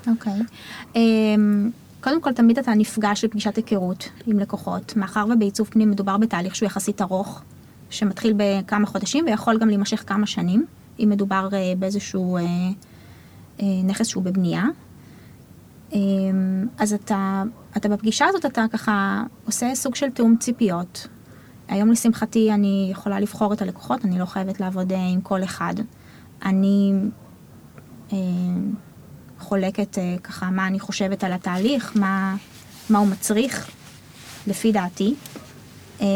אוקיי. 0.07 0.33
אמ, 0.95 1.69
קודם 2.01 2.21
כל, 2.21 2.33
תמיד 2.33 2.59
אתה 2.59 2.73
נפגש 2.73 3.23
לפגישת 3.23 3.55
היכרות 3.55 4.09
עם 4.25 4.39
לקוחות, 4.39 4.93
מאחר 4.95 5.25
ובעיצוב 5.33 5.67
פנים 5.67 5.91
מדובר 5.91 6.17
בתהליך 6.17 6.55
שהוא 6.55 6.67
יחסית 6.67 7.01
ארוך, 7.01 7.41
שמתחיל 7.89 8.33
בכמה 8.37 8.87
חודשים 8.87 9.25
ויכול 9.25 9.57
גם 9.57 9.67
להימשך 9.67 10.03
כמה 10.07 10.25
שנים, 10.25 10.65
אם 10.99 11.09
מדובר 11.09 11.49
אה, 11.53 11.73
באיזשהו 11.79 12.37
אה, 12.37 12.43
אה, 13.61 13.65
נכס 13.83 14.07
שהוא 14.07 14.23
בבנייה. 14.23 14.65
אמ, 15.93 16.67
אז 16.77 16.93
אתה, 16.93 17.43
אתה 17.77 17.89
בפגישה 17.89 18.25
הזאת, 18.29 18.45
אתה 18.45 18.65
ככה 18.71 19.23
עושה 19.45 19.75
סוג 19.75 19.95
של 19.95 20.09
תיאום 20.09 20.35
ציפיות. 20.39 21.07
היום 21.73 21.91
לשמחתי 21.91 22.51
אני 22.51 22.87
יכולה 22.91 23.19
לבחור 23.19 23.53
את 23.53 23.61
הלקוחות, 23.61 24.05
אני 24.05 24.19
לא 24.19 24.25
חייבת 24.25 24.59
לעבוד 24.59 24.91
אה, 24.91 25.07
עם 25.07 25.21
כל 25.21 25.43
אחד. 25.43 25.73
אני 26.45 26.93
אה, 28.13 28.17
חולקת 29.39 29.97
אה, 29.97 30.15
ככה 30.23 30.49
מה 30.49 30.67
אני 30.67 30.79
חושבת 30.79 31.23
על 31.23 31.33
התהליך, 31.33 31.91
מה, 31.95 32.35
מה 32.89 32.99
הוא 32.99 33.07
מצריך, 33.07 33.71
לפי 34.47 34.71
דעתי. 34.71 35.15
אה, 36.01 36.07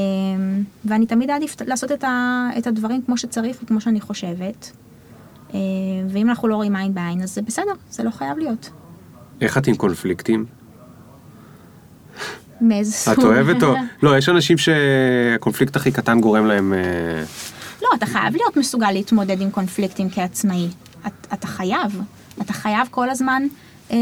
ואני 0.86 1.06
תמיד 1.06 1.30
אעדיף 1.30 1.56
לעשות 1.62 1.92
את, 1.92 2.04
ה, 2.04 2.50
את 2.58 2.68
הדברים 2.68 3.02
כמו 3.02 3.18
שצריך 3.18 3.58
וכמו 3.64 3.82
שאני 3.82 4.02
חושבת. 4.02 4.72
אה, 5.54 5.60
ואם 6.10 6.30
אנחנו 6.30 6.48
לא 6.48 6.56
רואים 6.56 6.76
עין 6.76 6.94
בעין, 6.94 7.22
אז 7.22 7.36
זה 7.36 7.42
בסדר, 7.42 7.74
זה 7.90 8.04
לא 8.04 8.10
חייב 8.10 8.38
להיות. 8.38 8.70
איך 9.42 9.58
את 9.58 9.68
עם 9.68 9.76
קונפליקטים? 9.76 10.46
מאיזה 12.62 12.92
סוג? 12.92 13.14
את 13.14 13.24
אוהבת 13.24 13.64
או... 13.64 13.74
לא, 14.04 14.18
יש 14.18 14.30
אנשים 14.30 14.58
שהקונפליקט 14.58 15.76
הכי 15.76 15.92
קטן 15.92 16.22
גורם 16.22 16.46
להם... 16.46 16.74
אה, 16.74 17.24
לא, 17.82 17.90
אתה 17.96 18.06
חייב 18.06 18.36
להיות 18.36 18.58
מסוגל 18.58 18.92
להתמודד 18.92 19.42
עם 19.42 19.52
קונפליקטים 19.52 20.10
כעצמאי. 20.10 20.68
את, 21.08 21.28
אתה 21.34 21.48
חייב. 21.48 22.02
אתה 22.42 22.54
חייב 22.54 22.88
כל 22.92 23.10
הזמן 23.10 23.44
אה, 23.92 23.98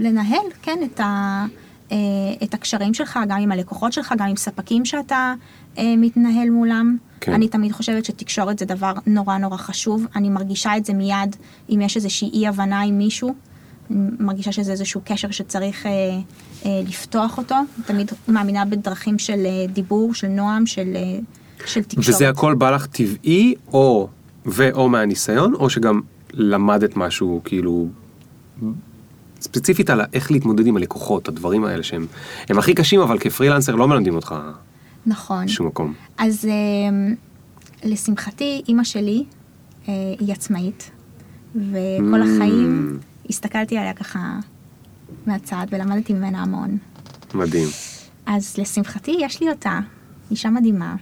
לנהל, 0.00 0.46
כן, 0.62 0.78
את, 0.84 1.00
ה, 1.00 1.44
אה, 1.92 1.96
את 2.42 2.54
הקשרים 2.54 2.94
שלך, 2.94 3.18
גם 3.28 3.40
עם 3.40 3.52
הלקוחות 3.52 3.92
שלך, 3.92 4.14
גם 4.18 4.28
עם 4.28 4.36
ספקים 4.36 4.84
שאתה 4.84 5.34
אה, 5.78 5.94
מתנהל 5.96 6.50
מולם. 6.50 6.96
כן. 7.20 7.32
אני 7.32 7.48
תמיד 7.48 7.72
חושבת 7.72 8.04
שתקשורת 8.04 8.58
זה 8.58 8.64
דבר 8.64 8.92
נורא 9.06 9.38
נורא 9.38 9.56
חשוב. 9.56 10.06
אני 10.16 10.28
מרגישה 10.28 10.76
את 10.76 10.84
זה 10.84 10.92
מיד 10.92 11.36
אם 11.70 11.80
יש 11.80 11.96
איזושהי 11.96 12.30
אי-הבנה 12.32 12.80
עם 12.80 12.98
מישהו. 12.98 13.34
אני 13.90 13.98
מרגישה 14.18 14.52
שזה 14.52 14.72
איזשהו 14.72 15.00
קשר 15.04 15.30
שצריך 15.30 15.86
אה, 15.86 15.90
אה, 15.90 16.18
לפתוח 16.66 17.38
אותו. 17.38 17.54
תמיד 17.86 18.10
מאמינה 18.28 18.64
בדרכים 18.64 19.18
של 19.18 19.46
אה, 19.46 19.66
דיבור, 19.72 20.14
של 20.14 20.28
נועם, 20.28 20.66
של, 20.66 20.92
אה, 20.96 21.18
של 21.66 21.82
תקשורת. 21.82 22.08
וזה 22.08 22.28
הכל 22.28 22.54
בא 22.54 22.70
לך 22.70 22.86
טבעי, 22.86 23.54
או 23.72 24.08
ו/או 24.46 24.88
מהניסיון, 24.88 25.54
או 25.54 25.70
שגם 25.70 26.00
למדת 26.32 26.96
משהו, 26.96 27.40
כאילו, 27.44 27.88
ספציפית 29.40 29.90
על 29.90 30.00
איך 30.12 30.30
להתמודד 30.30 30.66
עם 30.66 30.76
הלקוחות, 30.76 31.28
הדברים 31.28 31.64
האלה 31.64 31.82
שהם 31.82 32.06
הם 32.48 32.58
הכי 32.58 32.74
קשים, 32.74 33.00
אבל 33.00 33.18
כפרילנסר 33.18 33.74
לא 33.74 33.88
מלמדים 33.88 34.14
אותך 34.14 34.34
נכון. 35.06 35.46
בשום 35.46 35.66
מקום. 35.66 35.94
אז 36.18 36.44
אה, 36.44 37.14
לשמחתי, 37.84 38.62
אימא 38.68 38.84
שלי 38.84 39.24
אה, 39.88 39.92
היא 40.20 40.32
עצמאית, 40.32 40.90
וכל 41.56 42.22
Mm. 42.22 42.24
החיים 42.24 42.98
הסתכלתי 43.30 43.78
עליה 43.78 43.94
ככה 43.94 44.18
מהצד 45.28 45.66
ולמדתי 45.70 46.12
ממנה 46.12 46.42
המון. 46.42 46.78
מדהים. 47.34 47.68
אז 48.26 48.54
לשמחתי 48.58 49.16
יש 49.20 49.40
לי 49.40 49.50
אותה, 49.50 49.80
אישה 50.30 50.50
מדהימה, 50.50 50.96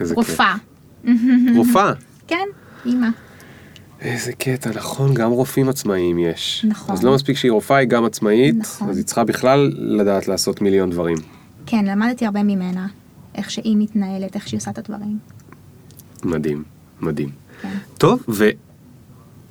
איזה 0.00 0.14
רופאה. 0.14 0.54
כיף. 1.02 1.10
רופאה. 1.56 1.92
כן, 2.28 2.46
אימא. 2.86 3.08
איזה 4.00 4.32
קטע, 4.32 4.70
נכון, 4.70 5.14
גם 5.14 5.30
רופאים 5.30 5.68
עצמאיים 5.68 6.18
יש. 6.18 6.64
נכון. 6.68 6.94
אז 6.94 7.04
לא 7.04 7.14
מספיק 7.14 7.36
שהיא 7.36 7.52
רופאה, 7.52 7.76
היא 7.76 7.88
גם 7.88 8.04
עצמאית, 8.04 8.54
נכון. 8.58 8.88
אז 8.88 8.96
היא 8.96 9.04
צריכה 9.04 9.24
בכלל 9.24 9.72
לדעת 9.76 10.28
לעשות 10.28 10.60
מיליון 10.62 10.90
דברים. 10.90 11.16
כן, 11.66 11.84
למדתי 11.84 12.26
הרבה 12.26 12.42
ממנה, 12.42 12.86
איך 13.34 13.50
שהיא 13.50 13.76
מתנהלת, 13.78 14.34
איך 14.34 14.48
שהיא 14.48 14.58
עושה 14.58 14.70
את 14.70 14.78
הדברים. 14.78 15.18
מדהים, 16.24 16.64
מדהים. 17.00 17.30
כן, 17.62 17.76
טוב, 17.98 18.24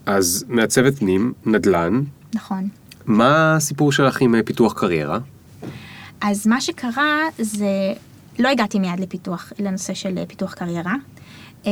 ואז 0.07 0.45
מעצבת 0.47 0.95
פנים, 0.97 1.33
נדל"ן, 1.45 2.01
נכון. 2.35 2.69
מה 3.05 3.55
הסיפור 3.55 3.91
שלך 3.91 4.21
עם 4.21 4.35
אה, 4.35 4.43
פיתוח 4.43 4.73
קריירה? 4.73 5.19
אז 6.21 6.47
מה 6.47 6.61
שקרה 6.61 7.19
זה, 7.39 7.93
לא 8.39 8.49
הגעתי 8.49 8.79
מיד 8.79 8.99
לפיתוח, 8.99 9.53
לנושא 9.59 9.93
של 9.93 10.17
אה, 10.17 10.25
פיתוח 10.25 10.53
קריירה, 10.53 10.95
אמ, 11.65 11.71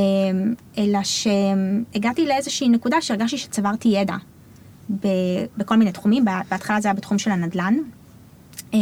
אלא 0.78 1.00
שהגעתי 1.04 2.26
לאיזושהי 2.28 2.70
נקודה 2.70 3.02
שהרגשתי 3.02 3.38
שצברתי 3.38 3.88
ידע 3.90 4.16
בכל 5.58 5.76
מיני 5.78 5.92
תחומים, 5.92 6.26
בה- 6.26 6.42
בהתחלה 6.52 6.82
זה 6.82 6.88
היה 6.88 6.94
בתחום 6.96 7.18
של 7.20 7.32
הנדל"ן, 7.32 7.76
אמ, 8.74 8.80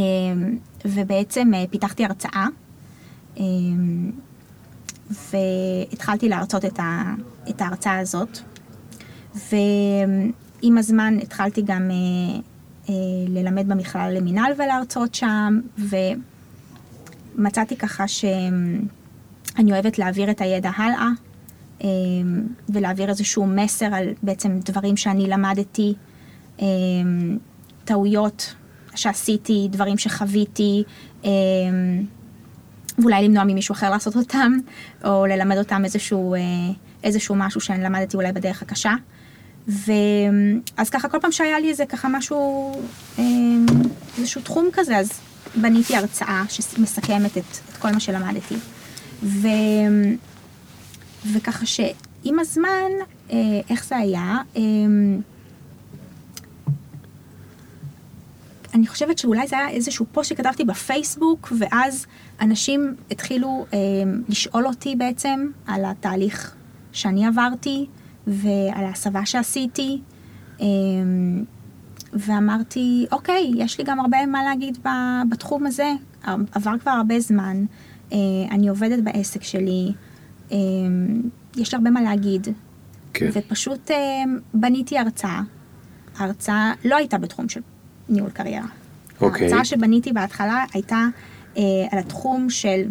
ובעצם 0.86 1.54
אה, 1.54 1.64
פיתחתי 1.70 2.06
הרצאה, 2.06 2.48
אמ, 3.38 4.12
והתחלתי 5.10 6.30
להרצות 6.30 6.66
את, 6.66 6.80
ההרצאה 7.62 8.00
הזאת, 8.00 8.40
ועם 10.64 10.78
הזמן 10.78 11.18
התחלתי 11.22 11.62
גם 11.62 11.92
אה, 11.92 12.40
אה, 12.90 12.94
ללמד 13.28 13.68
במכלל 13.68 14.14
למינהל 14.18 14.54
ולהרצות 14.58 15.16
שם, 15.16 15.60
ומצאתי 17.38 17.76
ככה 17.76 18.08
שאני 18.08 19.72
אוהבת 19.72 20.00
להעביר 20.00 20.32
את 20.32 20.42
הידע 20.42 20.72
הלאה, 20.76 21.08
אה, 21.84 21.88
ולהעביר 22.70 23.10
איזשהו 23.10 23.46
מסר 23.46 23.94
על 23.94 24.08
בעצם 24.24 24.60
דברים 24.60 24.98
שאני 24.98 25.28
למדתי, 25.28 25.94
אה, 26.62 26.66
טעויות 27.86 28.56
שעשיתי, 28.96 29.68
דברים 29.72 29.98
שחוויתי, 29.98 30.84
אה, 31.26 31.30
ואולי 33.00 33.24
למנוע 33.28 33.44
ממישהו 33.44 33.74
אחר 33.74 33.90
לעשות 33.90 34.16
אותם, 34.16 34.52
או 35.04 35.26
ללמד 35.26 35.58
אותם 35.58 35.86
איזשהו, 35.86 36.34
אה, 36.34 36.40
איזשהו 37.04 37.36
משהו 37.36 37.62
שאני 37.62 37.84
למדתי 37.84 38.18
אולי 38.18 38.32
בדרך 38.32 38.62
הקשה. 38.62 38.94
ואז 39.70 40.90
ככה 40.90 41.10
כל 41.10 41.20
פעם 41.20 41.32
שהיה 41.32 41.60
לי 41.60 41.70
איזה 41.70 41.86
ככה 41.86 42.08
משהו, 42.08 42.72
אה, 43.20 43.24
איזשהו 44.18 44.42
תחום 44.42 44.70
כזה, 44.74 44.98
אז 44.98 45.12
בניתי 45.56 45.96
הרצאה 45.96 46.44
שמסכמת 46.50 47.38
את, 47.38 47.44
את 47.72 47.78
כל 47.78 47.92
מה 47.92 48.00
שלמדתי. 48.00 48.56
ו, 49.24 49.48
וככה 51.34 51.66
שעם 51.66 52.40
הזמן, 52.40 52.90
אה, 53.32 53.38
איך 53.70 53.86
זה 53.86 53.98
היה? 53.98 54.38
אה, 54.58 54.62
אני 58.74 58.88
חושבת 58.88 59.18
שאולי 59.18 59.48
זה 59.48 59.58
היה 59.58 59.70
איזשהו 59.70 60.06
פוסט 60.12 60.30
שכתבתי 60.30 60.64
בפייסבוק, 60.64 61.54
ואז 61.60 62.06
אנשים 62.42 62.96
התחילו 63.12 63.66
אה, 63.74 63.78
לשאול 64.30 64.68
אותי 64.68 64.96
בעצם 64.96 65.48
על 65.68 65.86
התהליך 65.86 66.56
שאני 66.92 67.28
עברתי, 67.28 67.86
ועל 68.30 68.86
ההסבה 68.86 69.26
שעשיתי, 69.26 70.02
אה, 70.62 70.66
ואמרתי, 72.14 73.06
אוקיי, 73.12 73.52
יש 73.56 73.78
לי 73.78 73.84
גם 73.84 74.00
הרבה 74.00 74.26
מה 74.26 74.44
להגיד 74.44 74.78
בתחום 75.30 75.66
הזה, 75.66 75.92
עבר 76.52 76.78
כבר 76.82 76.92
הרבה 76.92 77.20
זמן, 77.20 77.66
אה, 78.14 78.18
אני 78.52 78.68
עובדת 78.68 79.04
בעסק 79.04 79.44
שלי, 79.44 79.92
אה, 80.52 80.58
יש 81.58 81.74
לי 81.74 81.76
הרבה 81.78 81.90
מה 81.90 82.02
להגיד, 82.02 82.48
כן. 83.14 83.30
ופשוט 83.34 83.92
אה, 83.92 83.98
בניתי 84.54 84.98
הרצאה. 84.98 85.42
ההרצאה 86.18 86.74
לא 86.86 86.96
הייתה 86.96 87.18
בתחום 87.18 87.50
של 87.50 87.62
ניהול 88.10 88.30
קריירה. 88.30 88.68
אוקיי. 89.22 89.42
ההרצאה 89.48 89.66
שבניתי 89.66 90.14
בהתחלה 90.14 90.64
הייתה 90.74 91.06
אה, 91.58 91.64
על 91.92 92.00
התחום 92.00 92.50
של 92.50 92.82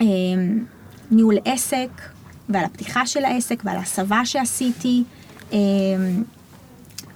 אה, 0.00 0.06
ניהול 1.10 1.34
עסק, 1.44 1.90
ועל 2.48 2.64
הפתיחה 2.64 3.06
של 3.06 3.24
העסק, 3.24 3.62
ועל 3.64 3.76
ההסבה 3.76 4.24
שעשיתי, 4.26 5.04
אה, 5.52 5.58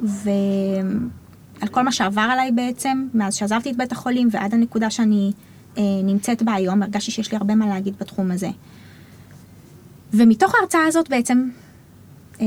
ועל 0.01 1.68
כל 1.70 1.83
מה 1.83 1.93
שעבר 1.93 2.29
עליי 2.31 2.53
בעצם, 2.53 3.09
מאז 3.14 3.35
שעזבתי 3.35 3.70
את 3.70 3.76
בית 3.76 3.93
החולים 3.93 4.29
ועד 4.31 4.55
הנקודה 4.55 4.91
שאני 4.91 5.33
אה, 5.79 5.83
נמצאת 6.05 6.43
בה 6.43 6.55
היום, 6.55 6.83
הרגשתי 6.83 7.11
שיש 7.11 7.33
לי 7.33 7.37
הרבה 7.37 7.55
מה 7.55 7.66
להגיד 7.66 7.95
בתחום 7.99 8.31
הזה. 8.31 8.49
ומתוך 10.12 10.55
ההרצאה 10.55 10.87
הזאת 10.87 11.09
בעצם 11.09 11.49
אה, 12.41 12.47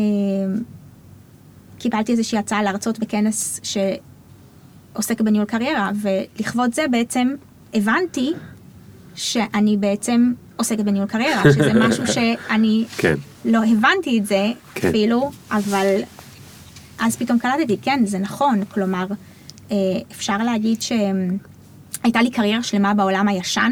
קיבלתי 1.79 2.11
איזושהי 2.11 2.37
הצעה 2.37 2.63
להרצות 2.63 2.99
בכנס 2.99 3.59
שעוסק 3.63 5.21
בניהול 5.21 5.45
קריירה, 5.45 5.91
ולכבוד 6.01 6.73
זה 6.73 6.85
בעצם 6.91 7.35
הבנתי 7.73 8.33
שאני 9.15 9.77
בעצם 9.77 10.33
עוסקת 10.55 10.79
בניהול 10.83 11.07
קריירה, 11.07 11.43
שזה 11.53 11.73
משהו 11.73 12.07
שאני 12.07 12.85
כן. 12.97 13.15
לא 13.45 13.59
הבנתי 13.65 14.19
את 14.19 14.25
זה 14.25 14.47
כן. 14.75 14.87
אפילו, 14.89 15.31
אבל 15.51 15.95
אז 16.99 17.15
פתאום 17.17 17.39
קלטתי, 17.39 17.77
כן, 17.81 18.01
זה 18.05 18.19
נכון, 18.19 18.65
כלומר, 18.65 19.05
אה, 19.71 19.75
אפשר 20.11 20.37
להגיד 20.37 20.81
שהייתה 20.81 22.21
לי 22.21 22.29
קריירה 22.31 22.63
שלמה 22.63 22.93
בעולם 22.93 23.27
הישן, 23.27 23.71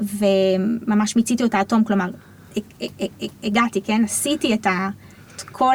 וממש 0.00 1.16
מיציתי 1.16 1.42
אותה 1.42 1.58
עד 1.60 1.66
תום, 1.66 1.84
כלומר, 1.84 2.10
הג- 2.56 2.62
הג- 3.00 3.28
הגעתי, 3.44 3.80
כן, 3.82 4.02
עשיתי 4.04 4.54
את, 4.54 4.66
ה, 4.66 4.88
את 5.36 5.42
כל 5.42 5.74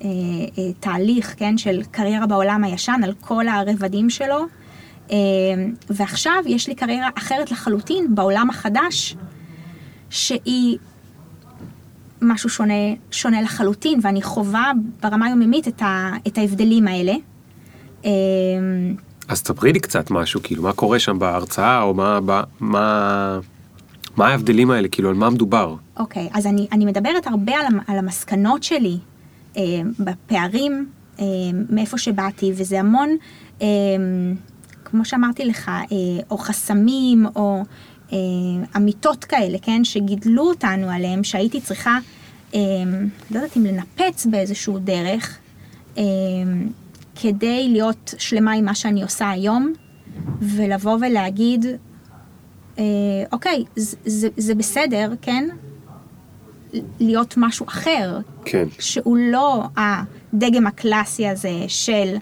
התהליך, 0.00 1.34
כן, 1.36 1.58
של 1.58 1.82
קריירה 1.90 2.26
בעולם 2.26 2.64
הישן, 2.64 3.00
על 3.04 3.12
כל 3.20 3.48
הרבדים 3.48 4.10
שלו, 4.10 4.38
אה, 4.38 4.44
ועכשיו 5.90 6.42
יש 6.46 6.68
לי 6.68 6.74
קריירה 6.74 7.08
אחרת 7.14 7.50
לחלוטין 7.50 8.14
בעולם 8.14 8.50
החדש, 8.50 9.16
שהיא 10.10 10.78
משהו 12.22 12.48
שונה, 12.48 12.74
שונה 13.10 13.42
לחלוטין, 13.42 14.00
ואני 14.02 14.22
חווה 14.22 14.72
ברמה 15.02 15.26
היומיומית 15.26 15.68
את, 15.68 15.82
ה, 15.82 16.10
את 16.26 16.38
ההבדלים 16.38 16.88
האלה. 16.88 17.12
אה, 18.04 18.10
אז 19.28 19.42
תספרי 19.42 19.72
לי 19.72 19.80
קצת 19.80 20.10
משהו, 20.10 20.40
כאילו, 20.42 20.62
מה 20.62 20.72
קורה 20.72 20.98
שם 20.98 21.18
בהרצאה, 21.18 21.82
או 21.82 21.94
מה, 21.94 22.20
מה, 22.20 22.42
מה, 22.60 23.38
מה 24.16 24.28
ההבדלים 24.28 24.70
האלה, 24.70 24.88
כאילו, 24.88 25.08
על 25.08 25.14
מה 25.14 25.30
מדובר? 25.30 25.74
אוקיי, 25.96 26.28
אז 26.32 26.46
אני, 26.46 26.66
אני 26.72 26.84
מדברת 26.84 27.26
הרבה 27.26 27.52
על, 27.52 27.66
על 27.86 27.98
המסקנות 27.98 28.62
שלי 28.62 28.98
אה, 29.56 29.62
בפערים, 29.98 30.88
אה, 31.18 31.24
מאיפה 31.70 31.98
שבאתי, 31.98 32.52
וזה 32.56 32.80
המון, 32.80 33.16
אה, 33.62 33.66
כמו 34.90 35.04
שאמרתי 35.04 35.44
לך, 35.44 35.68
אה, 35.68 35.86
או 36.30 36.38
חסמים, 36.38 37.26
או 37.36 37.62
אה, 38.12 38.16
אמיתות 38.76 39.24
כאלה, 39.24 39.58
כן, 39.62 39.84
שגידלו 39.84 40.48
אותנו 40.48 40.90
עליהם, 40.90 41.24
שהייתי 41.24 41.60
צריכה, 41.60 41.98
אה, 42.54 42.60
לא 43.30 43.36
יודעת 43.36 43.56
אם 43.56 43.64
לנפץ 43.66 44.26
באיזשהו 44.26 44.78
דרך, 44.78 45.38
כדי 47.22 47.68
להיות 47.68 48.14
שלמה 48.18 48.52
עם 48.52 48.64
מה 48.64 48.74
שאני 48.74 49.02
עושה 49.02 49.30
היום, 49.30 49.72
ולבוא 50.40 50.98
ולהגיד, 51.00 51.66
אוקיי, 53.32 53.64
זה, 53.76 53.96
זה, 54.04 54.28
זה 54.36 54.54
בסדר, 54.54 55.12
כן? 55.22 55.48
להיות 57.00 57.34
משהו 57.36 57.66
אחר, 57.66 58.18
כן. 58.44 58.64
שהוא 58.78 59.16
לא 59.16 59.64
הדגם 59.76 60.66
הקלאסי 60.66 61.28
הזה 61.28 61.64
של 61.68 62.16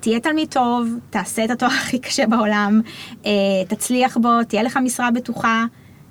תהיה 0.00 0.20
תלמיד 0.20 0.48
טוב, 0.48 0.88
תעשה 1.10 1.44
את 1.44 1.50
התואר 1.50 1.70
הכי 1.70 1.98
קשה 1.98 2.26
בעולם, 2.26 2.80
אה, 3.26 3.30
תצליח 3.68 4.16
בו, 4.16 4.28
תהיה 4.48 4.62
לך 4.62 4.76
משרה 4.84 5.10
בטוחה, 5.10 5.64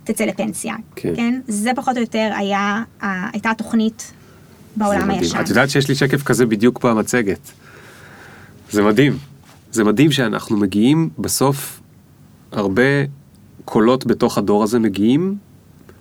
תצא 0.04 0.24
לפנסיה. 0.26 0.76
כן. 0.96 1.14
כן? 1.16 1.40
זה 1.48 1.72
פחות 1.76 1.96
או 1.98 2.02
יותר 2.02 2.32
היה, 2.38 2.84
ה- 3.02 3.30
הייתה 3.34 3.52
התוכנית 3.52 4.12
בעולם. 4.76 5.10
הישן. 5.10 5.40
את 5.42 5.50
יודעת 5.50 5.70
שיש 5.70 5.88
לי 5.90 5.96
שקף 5.96 6.24
כזה 6.24 6.46
בדיוק 6.46 6.86
במצגת. 6.86 7.52
זה 8.72 8.84
מדהים. 8.84 9.18
זה 9.72 9.84
מדהים 9.84 10.12
שאנחנו 10.12 10.58
מגיעים 10.58 11.10
בסוף, 11.20 11.80
הרבה 12.52 12.84
קולות 13.66 14.06
בתוך 14.06 14.38
הדור 14.38 14.64
הזה 14.64 14.80
מגיעים 14.80 15.36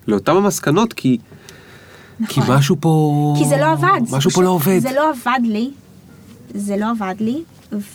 לאותן 0.06 0.32
המסקנות, 0.36 0.92
כי, 0.92 1.18
כי 2.28 2.40
נכון. 2.40 2.56
משהו 2.56 2.76
פה... 2.80 3.34
כי 3.38 3.44
זה 3.48 3.56
לא 3.56 3.72
עבד. 3.72 4.00
משהו 4.10 4.30
פה 4.30 4.42
לא 4.42 4.48
עובד. 4.48 4.78
זה 4.78 4.90
לא 4.96 5.10
עבד 5.10 5.40
לי. 5.46 5.70
זה 6.48 6.76
לא 6.76 6.90
עבד 6.90 7.14
לי. 7.20 7.42
וזה 7.72 7.92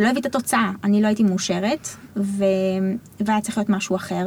לא 0.00 0.08
הביא 0.08 0.20
את 0.20 0.26
התוצאה, 0.26 0.72
אני 0.84 1.02
לא 1.02 1.06
הייתי 1.06 1.22
מאושרת, 1.22 1.88
ו... 2.16 2.44
והיה 3.20 3.40
צריך 3.40 3.58
להיות 3.58 3.70
משהו 3.70 3.96
אחר. 3.96 4.26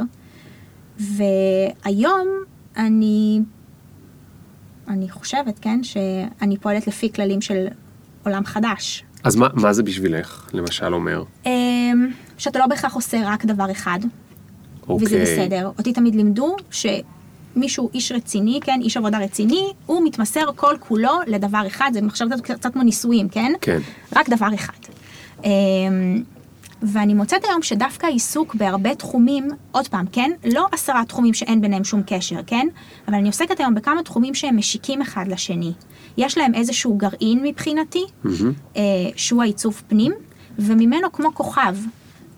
והיום 1.00 2.28
אני, 2.78 3.41
אני 4.88 5.10
חושבת, 5.10 5.60
כן, 5.60 5.84
שאני 5.84 6.58
פועלת 6.58 6.88
לפי 6.88 7.14
כללים 7.14 7.41
של 7.41 7.68
עולם 8.26 8.46
חדש. 8.46 9.04
אז 9.24 9.36
מה, 9.36 9.48
מה 9.54 9.74
זה 9.74 9.84
בשבילך, 9.84 10.50
למשל, 10.54 10.94
אומר? 10.94 11.24
אמ, 11.46 11.52
שאתה 12.38 12.60
לא 12.60 12.68
בהכרח 12.68 12.96
עושה 12.96 13.22
רק 13.26 13.46
דבר 13.46 13.72
אחד, 13.72 14.00
אוקיי. 14.88 15.08
וזה 15.08 15.22
בסדר. 15.22 15.72
אותי 15.78 15.94
תמיד 15.94 16.16
לימדו 16.16 16.56
שמישהו, 17.54 17.89
איש 17.93 18.12
רציני, 18.12 18.60
כן, 18.64 18.80
איש 18.82 18.97
עבודה 18.97 19.20
רציני, 19.20 19.74
הוא 19.86 20.06
מתמסר 20.06 20.45
כל 20.56 20.76
כולו 20.80 21.12
לדבר 21.28 21.68
אחד, 21.68 21.91
זה 21.93 22.01
מחשב 22.01 22.26
קצת, 22.43 22.74
כמו 22.74 22.84
נישואים, 22.84 23.30
כן? 23.30 23.51
כן. 23.62 23.80
רק 24.16 24.30
דבר 24.30 24.47
אחד. 24.56 24.74
אמ, 25.43 26.24
ואני 26.82 27.14
מוצאת 27.14 27.45
היום 27.45 27.62
שדווקא 27.62 28.06
העיסוק 28.06 28.56
בהרבה 28.56 28.95
תחומים, 28.95 29.49
עוד 29.72 29.88
פעם, 29.88 30.06
כן? 30.12 30.32
לא 30.54 30.68
עשרה 30.72 31.06
תחומים 31.06 31.34
שאין 31.34 31.62
ביניהם 31.62 31.84
שום 31.84 32.01
קשר, 32.06 32.39
כן? 32.47 32.68
אבל 33.08 33.16
אני 33.16 33.28
עוסקת 33.28 33.60
היום 33.60 33.76
בכמה 33.76 34.04
תחומים 34.04 34.36
שהם 34.36 34.58
משיקים 34.58 35.01
אחד 35.01 35.26
לשני. 35.28 35.72
יש 36.18 36.38
להם 36.38 36.54
איזשהו 36.56 36.97
גרעין 36.97 37.39
מבחינתי, 37.43 38.04
אה, 38.78 38.82
שהוא 39.16 39.41
העיצוב 39.41 39.82
פנים, 39.88 40.14
וממנו 40.60 41.12
כמו 41.12 41.34
כוכב. 41.34 41.76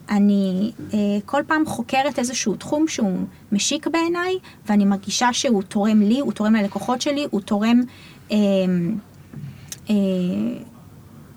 אני 0.10 0.72
אה, 0.94 0.98
כל 1.26 1.42
פעם 1.48 1.66
חוקרת 1.66 2.20
איזשהו 2.20 2.56
תחום 2.56 2.88
שהוא 2.88 3.26
משיק 3.52 3.88
בעיניי, 3.88 4.36
ואני 4.70 4.86
מרגישה 4.86 5.34
שהוא 5.34 5.64
תורם 5.64 6.02
לי, 6.02 6.20
הוא 6.20 6.34
תורם 6.34 6.56
ללקוחות 6.56 7.02
שלי, 7.02 7.28
הוא 7.30 7.42
תורם 7.42 7.82
אה, 8.32 8.38
אה, 9.90 9.96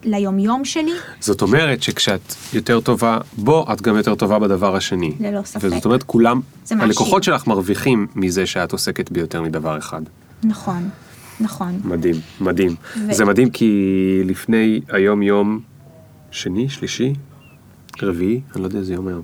ליומיום 0.04 0.64
שלי. 0.64 0.92
זאת 1.20 1.42
אומרת 1.42 1.82
שכשאת 1.82 2.34
יותר 2.52 2.80
טובה 2.80 3.18
בו, 3.36 3.66
את 3.72 3.82
גם 3.82 3.96
יותר 3.96 4.14
טובה 4.14 4.38
בדבר 4.38 4.76
השני. 4.76 5.12
ללא 5.20 5.42
ספק. 5.44 5.64
וזאת 5.64 5.84
אומרת, 5.84 6.02
כולם. 6.02 6.40
הלקוחות 6.70 7.24
שלך 7.24 7.46
מרוויחים 7.46 8.06
מזה 8.14 8.46
שאת 8.46 8.72
עוסקת 8.72 9.10
ביותר 9.10 9.42
מדבר 9.42 9.78
אחד. 9.78 10.02
נכון, 10.44 10.88
נכון. 11.40 11.80
מדהים, 11.84 12.14
מדהים. 12.40 12.74
ו- 12.96 13.14
זה 13.14 13.24
מדהים 13.24 13.50
כי 13.50 14.22
לפני 14.24 14.80
היום 14.88 15.22
יום 15.22 15.60
שני, 16.30 16.68
שלישי, 16.68 17.12
רביעי, 18.02 18.40
אני 18.54 18.62
לא 18.62 18.66
יודע 18.66 18.78
איזה 18.78 18.94
יום 18.94 19.08
היום. 19.08 19.22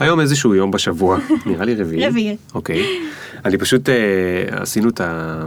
היום 0.00 0.20
איזשהו 0.20 0.54
יום 0.54 0.70
בשבוע, 0.70 1.18
נראה 1.46 1.64
לי 1.64 1.74
רביעי. 1.74 2.06
רביעי. 2.08 2.36
אוקיי. 2.54 2.82
אני 3.44 3.58
פשוט, 3.58 3.88
אה, 3.88 3.94
עשינו 4.50 4.88
את 4.88 5.00
ה... 5.00 5.44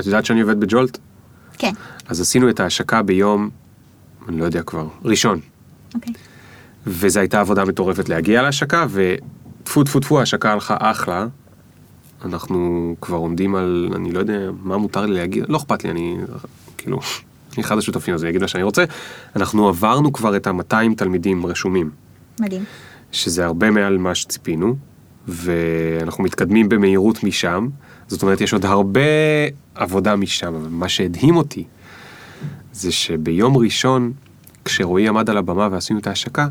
את 0.00 0.06
יודעת 0.06 0.24
שאני 0.24 0.40
עובד 0.40 0.60
בג'ולט? 0.60 0.98
כן, 1.58 1.72
אז 2.06 2.20
עשינו 2.20 2.50
את 2.50 2.60
ההשקה 2.60 3.02
ביום, 3.02 3.50
אני 4.28 4.38
לא 4.38 4.44
יודע 4.44 4.62
כבר, 4.62 4.86
ראשון. 5.04 5.40
אוקיי. 5.94 6.12
וזו 6.86 7.20
הייתה 7.20 7.40
עבודה 7.40 7.64
מטורפת 7.64 8.08
להגיע 8.08 8.42
להשקה, 8.42 8.86
וטפו 8.90 9.84
טפו 9.84 10.00
טפו, 10.00 10.18
ההשקה 10.18 10.52
הלכה 10.52 10.76
אחלה. 10.78 11.26
אנחנו 12.24 12.96
כבר 13.00 13.16
עומדים 13.16 13.54
על, 13.54 13.90
אני 13.94 14.12
לא 14.12 14.18
יודע 14.18 14.50
מה 14.62 14.76
מותר 14.76 15.06
לי 15.06 15.14
להגיד, 15.14 15.44
לא 15.48 15.56
אכפת 15.56 15.84
לי, 15.84 15.90
אני 15.90 16.16
כאילו, 16.78 17.00
אחד 17.60 17.78
השותפים, 17.78 18.14
אז 18.14 18.22
אני 18.22 18.30
אגיד 18.30 18.40
מה 18.40 18.48
שאני 18.48 18.62
רוצה. 18.62 18.84
אנחנו 19.36 19.68
עברנו 19.68 20.12
כבר 20.12 20.36
את 20.36 20.46
ה-200 20.46 20.94
תלמידים 20.96 21.46
רשומים, 21.46 21.90
מדהים. 22.40 22.64
שזה 23.12 23.44
הרבה 23.44 23.70
מעל 23.70 23.98
מה 23.98 24.14
שציפינו, 24.14 24.76
ואנחנו 25.28 26.24
מתקדמים 26.24 26.68
במהירות 26.68 27.24
משם. 27.24 27.68
זאת 28.06 28.22
אומרת, 28.22 28.40
יש 28.40 28.52
עוד 28.52 28.64
הרבה 28.64 29.00
עבודה 29.74 30.16
משם, 30.16 30.54
אבל 30.54 30.68
מה 30.70 30.88
שהדהים 30.88 31.36
אותי, 31.36 31.64
זה 32.72 32.92
שביום 32.92 33.56
ראשון, 33.56 34.12
כשרועי 34.64 35.08
עמד 35.08 35.30
על 35.30 35.36
הבמה 35.36 35.68
ועשינו 35.70 35.98
את 36.00 36.06
ההשקה, 36.06 36.48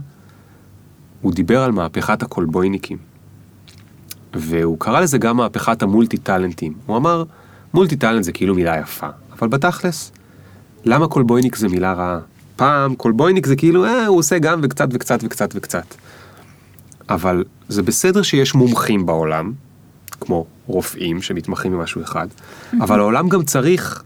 הוא 1.22 1.34
דיבר 1.34 1.64
על 1.64 1.72
מהפכת 1.72 2.24
הקולבויניקים. 2.24 2.98
והוא 4.34 4.80
קרא 4.80 5.00
לזה 5.00 5.18
גם 5.18 5.38
מהפכת 5.38 5.84
המולטי 5.84 6.18
טאלנטים. 6.18 6.74
הוא 6.86 6.98
אמר, 6.98 7.24
מולטי 7.74 7.96
טאלנט 7.96 8.24
זה 8.24 8.32
כאילו 8.32 8.56
מילה 8.56 8.78
יפה, 8.78 9.08
אבל 9.40 9.48
בתכלס, 9.48 10.12
למה 10.86 11.08
קולבויניק 11.08 11.56
זה 11.56 11.68
מילה 11.68 11.94
רעה? 11.94 12.20
פעם 12.56 12.96
קולבויניק 12.96 13.46
זה 13.46 13.56
כאילו, 13.56 13.86
אה, 13.86 14.06
הוא 14.06 14.18
עושה 14.18 14.40
גם 14.40 14.60
וקצת 14.64 14.88
וקצת 14.92 15.20
וקצת 15.24 15.50
וקצת. 15.56 15.96
אבל 17.10 17.44
זה 17.70 17.84
בסדר 17.84 18.22
שיש 18.22 18.56
מומחים 18.56 19.06
בעולם, 19.06 19.52
כמו 20.12 20.46
רופאים 20.68 21.22
שמתמחים 21.22 21.72
במשהו 21.72 22.02
אחד, 22.02 22.28
אבל 22.82 23.00
העולם 23.00 23.30
גם 23.30 23.44
צריך 23.44 24.04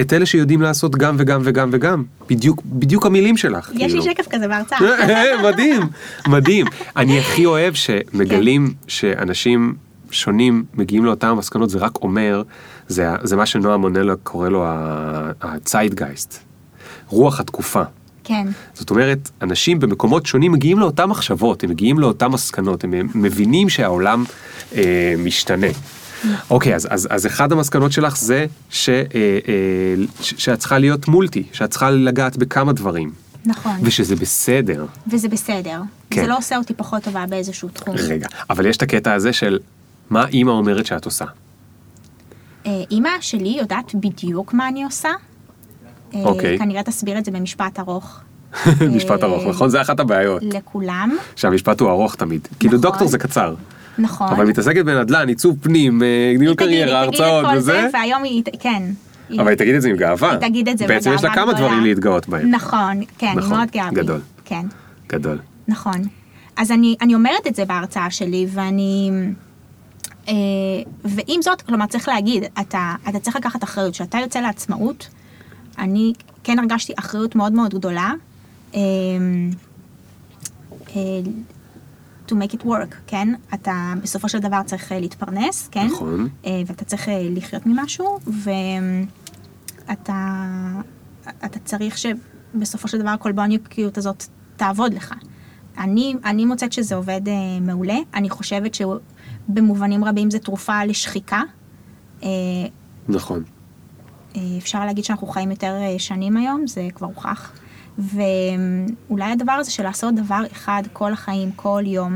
את 0.00 0.12
אלה 0.12 0.26
שיודעים 0.26 0.62
לעשות 0.62 0.96
גם 0.96 1.14
וגם 1.18 1.40
וגם 1.44 1.70
וגם. 1.72 2.02
בדיוק, 2.30 2.62
בדיוק 2.64 3.06
המילים 3.06 3.36
שלך. 3.36 3.70
יש 3.74 3.80
לי 3.80 3.88
כאילו. 3.88 4.02
שקף 4.02 4.28
כזה 4.30 4.48
בהרצאה. 4.48 4.78
מדהים, 5.48 5.82
מדהים. 6.28 6.66
אני 6.96 7.18
הכי 7.18 7.46
אוהב 7.46 7.74
שמגלים 7.74 8.74
שאנשים 8.86 9.74
שונים 10.10 10.64
מגיעים 10.74 11.04
לאותן 11.04 11.26
המסקנות, 11.28 11.70
זה 11.70 11.78
רק 11.78 11.96
אומר, 12.02 12.42
זה, 12.92 13.08
זה 13.22 13.36
מה 13.36 13.46
שנועה 13.46 13.76
מונלה 13.76 14.14
קורא 14.22 14.48
לו 14.48 14.64
ה-Zeitgeist, 14.64 16.36
רוח 17.08 17.40
התקופה. 17.40 17.82
כן, 18.24 18.46
זאת 18.74 18.90
אומרת, 18.90 19.30
אנשים 19.42 19.80
במקומות 19.80 20.26
שונים 20.26 20.52
מגיעים 20.52 20.78
לאותן 20.78 21.04
מחשבות, 21.04 21.64
הם 21.64 21.70
מגיעים 21.70 21.98
לאותן 21.98 22.26
מסקנות, 22.26 22.84
הם 22.84 22.94
מבינים 23.14 23.68
שהעולם 23.68 24.24
אה, 24.74 25.14
משתנה. 25.18 25.66
אוקיי, 26.50 26.74
אז, 26.74 26.88
אז, 26.90 27.08
אז 27.10 27.26
אחד 27.26 27.52
המסקנות 27.52 27.92
שלך 27.92 28.16
זה 28.16 28.46
ש, 28.70 28.88
אה, 28.88 28.94
אה, 29.14 29.94
ש, 30.20 30.34
שאת 30.38 30.58
צריכה 30.58 30.78
להיות 30.78 31.08
מולטי, 31.08 31.42
שאת 31.52 31.70
צריכה 31.70 31.90
לגעת 31.90 32.36
בכמה 32.36 32.72
דברים, 32.72 33.12
נכון. 33.46 33.72
ושזה 33.82 34.16
בסדר. 34.16 34.86
וזה 35.06 35.28
בסדר. 35.28 35.80
כן. 36.10 36.22
זה 36.22 36.26
לא 36.26 36.38
עושה 36.38 36.56
אותי 36.56 36.74
פחות 36.74 37.02
טובה 37.02 37.24
באיזשהו 37.28 37.68
תחום. 37.68 37.94
רגע, 37.98 38.26
אבל 38.50 38.66
יש 38.66 38.76
את 38.76 38.82
הקטע 38.82 39.12
הזה 39.12 39.32
של 39.32 39.58
מה 40.10 40.26
אימא 40.28 40.50
אומרת 40.50 40.86
שאת 40.86 41.04
עושה. 41.04 41.24
אה, 42.66 42.82
אימא 42.90 43.10
שלי 43.20 43.56
יודעת 43.60 43.94
בדיוק 43.94 44.54
מה 44.54 44.68
אני 44.68 44.84
עושה. 44.84 45.08
אה, 46.14 46.24
אוקיי. 46.24 46.58
כנראה 46.58 46.82
תסביר 46.82 47.18
את 47.18 47.24
זה 47.24 47.30
במשפט 47.30 47.78
ארוך. 47.78 48.20
משפט 48.96 49.22
ארוך, 49.22 49.46
נכון? 49.46 49.68
זה 49.68 49.80
אחת 49.80 50.00
הבעיות, 50.00 50.42
לכולם. 50.42 51.16
שהמשפט 51.36 51.80
הוא 51.80 51.90
ארוך 51.90 52.14
תמיד. 52.14 52.48
כאילו 52.58 52.78
נכון. 52.78 52.90
דוקטור 52.90 53.08
זה 53.08 53.18
קצר, 53.18 53.54
נכון. 53.98 54.28
אבל 54.28 54.46
מתעסקת 54.46 54.84
בנדל"ן, 54.84 55.28
עיצוב 55.28 55.56
פנים, 55.62 56.02
אה, 56.02 56.34
ניהול 56.38 56.54
קריירה, 56.54 57.00
הרצאות 57.00 57.46
וזה. 57.56 57.72
זה, 57.72 57.88
והיום 57.92 58.22
היא, 58.22 58.42
כן. 58.60 58.82
אבל 59.38 59.48
היא 59.48 59.56
תגיד 59.56 59.74
את 59.74 59.82
זה 59.82 59.88
עם 59.88 59.96
גאווה. 59.96 60.30
היא 60.30 60.38
תגיד 60.38 60.68
את 60.68 60.78
זה 60.78 60.86
בעצם 60.86 61.12
יש 61.14 61.24
לה 61.24 61.30
בגאווה 61.30 61.52
כמה. 61.52 61.66
דברים 61.66 61.82
להתגאות 61.82 62.28
בהם. 62.28 62.50
נכון, 62.50 63.00
כן, 63.18 63.26
היא 63.26 63.36
נכון, 63.36 63.56
מאוד 63.56 63.70
גאה 63.70 63.88
בי. 63.90 63.94
גדול. 63.94 64.20
כן, 64.44 64.66
גדול. 65.08 65.38
נכון. 65.68 66.02
אז 66.56 66.70
אני 67.00 67.14
אומרת 67.14 67.46
את 67.46 67.54
זה 67.54 67.64
בהרצאה 67.64 68.10
שלי, 68.10 68.46
ואני... 68.50 69.10
אה, 70.28 70.34
ועם 71.04 71.42
זאת, 71.42 71.62
כלומר, 71.62 71.86
צריך 71.86 72.08
להגיד, 72.08 72.44
אתה, 72.60 72.94
אתה 73.08 73.20
צריך 73.20 73.36
לקחת 73.36 73.64
אחריות. 73.64 73.92
כשאתה 73.92 74.18
יוצא 74.18 74.40
לעצמאות, 74.40 75.08
אני 75.78 76.12
כן 76.44 76.58
הרגשתי 76.58 76.92
אחריות 76.98 77.34
מאוד 77.34 77.52
מאוד 77.52 77.74
גדולה. 77.74 78.12
אה, 78.74 78.80
אה, 80.96 81.20
to 82.28 82.32
make 82.32 82.52
it 82.52 82.64
work, 82.64 82.94
כן? 83.06 83.28
אתה 83.54 83.92
בסופו 84.02 84.28
של 84.28 84.38
דבר 84.38 84.60
צריך 84.66 84.92
להתפרנס, 84.92 85.68
כן? 85.68 85.86
נכון. 85.86 86.28
ואתה 86.66 86.84
צריך 86.84 87.08
לחיות 87.30 87.66
ממשהו, 87.66 88.18
ואתה 89.86 90.36
אתה 91.44 91.58
צריך 91.64 91.98
שבסופו 91.98 92.88
של 92.88 92.98
דבר 92.98 93.10
הכולבויניקיות 93.10 93.98
הזאת 93.98 94.24
תעבוד 94.56 94.94
לך. 94.94 95.14
אני, 95.78 96.14
אני 96.24 96.44
מוצאת 96.44 96.72
שזה 96.72 96.94
עובד 96.94 97.20
מעולה, 97.60 97.96
אני 98.14 98.30
חושבת 98.30 98.74
שבמובנים 99.48 100.04
רבים 100.04 100.30
זה 100.30 100.38
תרופה 100.38 100.84
לשחיקה. 100.84 101.42
אה, 102.22 102.28
נכון. 103.08 103.42
אה, 104.36 104.40
אפשר 104.58 104.84
להגיד 104.84 105.04
שאנחנו 105.04 105.26
חיים 105.26 105.50
יותר 105.50 105.74
אה, 105.80 105.98
שנים 105.98 106.36
היום, 106.36 106.66
זה 106.66 106.88
כבר 106.94 107.06
הוכח. 107.06 107.52
ואולי 107.98 109.32
הדבר 109.32 109.52
הזה 109.52 109.70
של 109.70 109.82
לעשות 109.82 110.14
דבר 110.14 110.42
אחד 110.52 110.82
כל 110.92 111.12
החיים, 111.12 111.52
כל 111.52 111.82
יום, 111.86 112.14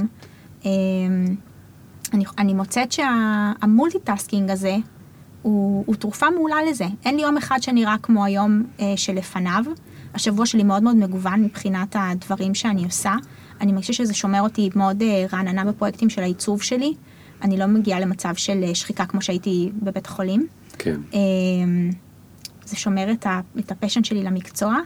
אני, 2.13 2.25
אני 2.39 2.55
מוצאת 2.55 2.93
שה 2.93 3.24
multitasking 3.24 4.51
הזה 4.51 4.77
הוא, 5.47 5.85
הוא 5.87 5.95
תרופה 5.97 6.31
מעולה 6.31 6.57
לזה. 6.71 6.85
אין 7.05 7.17
לי 7.17 7.23
יום 7.23 7.37
אחד 7.37 7.63
שנראה 7.63 7.97
כמו 8.03 8.25
היום 8.25 8.63
אה, 8.81 8.93
שלפניו. 8.97 9.65
השבוע 10.15 10.47
שלי 10.47 10.63
מאוד 10.63 10.83
מאוד 10.83 10.97
מגוון 10.97 11.43
מבחינת 11.43 11.97
הדברים 11.99 12.55
שאני 12.55 12.85
עושה. 12.85 13.15
אני 13.61 13.73
מרגישה 13.73 13.93
שזה 13.93 14.15
שומר 14.15 14.41
אותי 14.41 14.71
מאוד 14.77 15.03
אה, 15.03 15.27
רעננה 15.33 15.65
בפרויקטים 15.65 16.11
של 16.11 16.23
העיצוב 16.23 16.63
שלי. 16.63 16.95
אני 17.43 17.57
לא 17.57 17.67
מגיעה 17.67 18.01
למצב 18.01 18.35
של 18.37 18.65
אה, 18.65 18.75
שחיקה 18.75 19.07
כמו 19.07 19.23
שהייתי 19.23 19.71
בבית 19.83 20.07
חולים. 20.07 20.47
כן. 20.79 21.01
אה, 21.15 21.21
זה 22.65 22.77
שומר 22.77 23.13
את, 23.59 23.73
הפשן 23.73 24.05
שלי 24.05 24.23
למקצוע. 24.23 24.77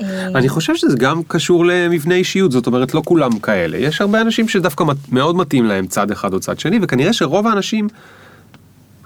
אה, 0.00 0.26
אני 0.26 0.48
חושב 0.48 0.76
שזה 0.76 0.96
גם 0.96 1.22
קשור 1.28 1.66
למבנה 1.66 2.14
אישיות, 2.14 2.52
זאת 2.52 2.66
אומרת 2.66 2.94
לא 2.94 3.02
כולם 3.04 3.38
כאלה. 3.38 3.76
יש 3.76 4.00
הרבה 4.00 4.20
אנשים 4.20 4.48
שדווקא 4.48 4.84
מאוד 5.12 5.36
מתאים 5.36 5.64
להם 5.64 5.86
צד 5.86 6.10
אחד 6.10 6.32
או 6.32 6.40
צד 6.40 6.58
שני, 6.58 6.78
וכנראה 6.82 7.12
שרוב 7.12 7.46
האנשים 7.46 7.88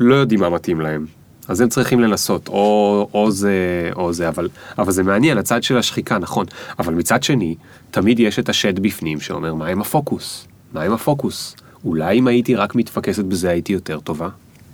לא 0.01 0.15
יודעים 0.15 0.41
מה 0.41 0.49
מתאים 0.51 0.81
להם. 0.81 1.07
אז 1.49 1.61
הם 1.61 1.69
צריכים 1.69 2.01
לנסות, 2.01 2.49
או, 2.49 3.09
או 3.15 3.31
זה, 3.31 3.91
או 3.97 4.13
זה, 4.13 4.29
אבל, 4.29 4.49
אבל 4.79 4.93
זה 4.93 5.03
מעניין, 5.03 5.39
הצד 5.39 5.63
של 5.63 5.79
השחיקה, 5.79 6.19
נכון. 6.19 6.47
אבל 6.79 6.95
מצד 6.95 7.23
שני, 7.23 7.55
תמיד 7.91 8.21
יש 8.21 8.39
את 8.39 8.49
השד 8.49 8.79
בפנים 8.79 9.21
שאומר, 9.21 9.55
מה 9.55 9.67
עם 9.67 9.81
הפוקוס? 9.81 10.47
מה 10.73 10.83
עם 10.83 10.93
הפוקוס? 10.93 11.57
אולי 11.85 12.19
אם 12.19 12.27
הייתי 12.27 12.55
רק 12.55 12.75
מתפקסת 12.75 13.25
בזה 13.25 13.51
הייתי 13.51 13.73
יותר 13.73 14.01
טובה? 14.01 14.29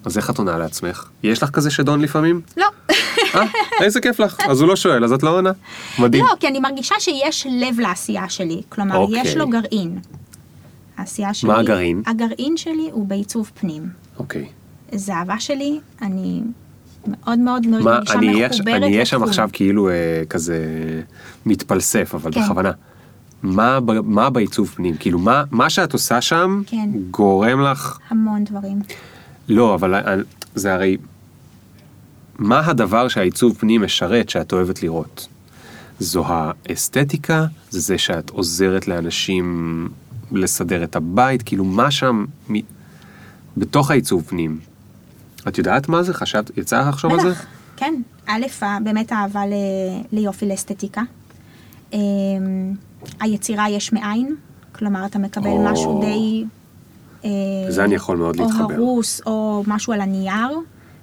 אז 0.05 0.19
איך 0.19 0.31
את 0.31 0.39
עונה 0.39 0.59
לעצמך? 0.59 1.09
יש 1.23 1.43
לך 1.43 1.51
כזה 1.51 1.71
שדון 1.71 2.01
לפעמים? 2.01 2.41
לא. 2.57 2.67
אה, 3.35 3.43
איזה 3.81 4.01
כיף 4.01 4.21
לך. 4.21 4.41
אז 4.49 4.61
הוא 4.61 4.69
לא 4.69 4.77
שואל, 4.77 5.05
אז 5.05 5.13
את 5.13 5.23
לא 5.23 5.37
עונה. 5.37 5.53
מדהים. 5.99 6.25
לא, 6.25 6.33
כי 6.41 6.49
אני 6.49 6.61
מרגישה 6.61 6.95
שיש 6.99 7.47
לב 7.51 7.81
לעשייה 7.81 8.29
שלי. 8.29 8.63
כלומר, 8.69 8.97
אוקיי. 8.97 9.21
יש 9.21 9.37
לו 9.37 9.49
גרעין. 9.49 9.99
העשייה 10.97 11.35
שלי... 11.35 11.49
מה 11.49 11.59
הגרעין? 11.59 12.03
הגרעין 12.07 12.57
שלי 12.57 12.89
הוא 12.93 13.07
בעיצוב 13.07 13.51
פנים. 13.61 13.89
אוקיי. 14.19 14.47
זה 14.93 15.15
אהבה 15.15 15.41
שלי, 15.41 15.81
אני 16.03 16.43
מאוד 17.07 17.39
מאוד 17.39 17.67
מרגישה 17.67 18.19
מחוברת 18.19 18.61
אני 18.69 18.93
אהיה 18.93 19.05
שם. 19.05 19.23
עכשיו 19.23 19.49
כאילו 19.53 19.89
אה, 19.89 19.95
כזה 20.31 20.59
מתפלסף, 21.47 22.15
אבל 22.15 22.33
כן. 22.33 22.43
בכוונה. 22.43 22.71
מה, 23.45 23.79
מה 24.05 24.31
בעיצוב 24.31 24.69
פנים? 24.69 24.97
כאילו, 24.97 25.19
מה, 25.19 25.45
מה 25.51 25.71
שאת 25.71 25.93
עושה 25.93 26.21
שם 26.21 26.63
כן. 26.67 26.91
גורם 27.11 27.61
לך... 27.61 27.99
המון 28.11 28.45
דברים. 28.45 28.79
לא, 29.49 29.75
אבל 29.75 30.23
זה 30.55 30.75
הרי... 30.75 30.97
מה 32.39 32.67
הדבר 32.67 33.09
שהעיצוב 33.09 33.57
פנים 33.59 33.83
משרת 33.83 34.29
שאת 34.29 34.53
אוהבת 34.53 34.83
לראות? 34.83 35.29
זו 35.99 36.25
האסתטיקה? 36.29 37.47
זה 37.71 37.81
זה 37.81 37.99
שאת 37.99 38.31
עוזרת 38.31 38.89
לאנשים 38.89 39.89
לסדר 40.33 40.85
את 40.85 40.97
הבית? 40.97 41.43
כאילו, 41.43 41.65
מה 41.65 41.91
שם 41.91 42.25
מ... 42.51 42.55
בתוך 43.57 43.91
העיצוב 43.91 44.23
פנים? 44.27 44.59
את 45.49 45.59
יודעת 45.59 45.89
מה 45.89 46.03
זה? 46.03 46.15
חשבת, 46.15 46.59
יצא 46.59 46.81
לך 46.81 46.87
לחשוב 46.89 47.13
על 47.13 47.21
זה? 47.21 47.31
בטח, 47.31 47.45
כן. 47.77 47.95
א', 48.27 48.47
באמת 48.85 49.13
אהבה 49.13 49.47
ל- 49.47 50.03
ליופי 50.13 50.47
לאסתטיקה. 50.47 51.03
היצירה 53.21 53.71
יש 53.71 53.93
מאין, 53.93 54.35
כלומר 54.73 55.07
אתה 55.07 55.19
מקבל 55.19 55.47
או. 55.47 55.65
משהו 55.65 56.01
די... 56.01 56.45
אה, 57.25 57.31
זה 57.69 57.85
אני 57.85 57.95
יכול 57.95 58.17
מאוד 58.17 58.37
להתחבר. 58.37 58.65
או 58.65 58.73
הרוס, 58.73 59.21
או 59.27 59.63
משהו 59.67 59.93
על 59.93 60.01
הנייר, 60.01 60.59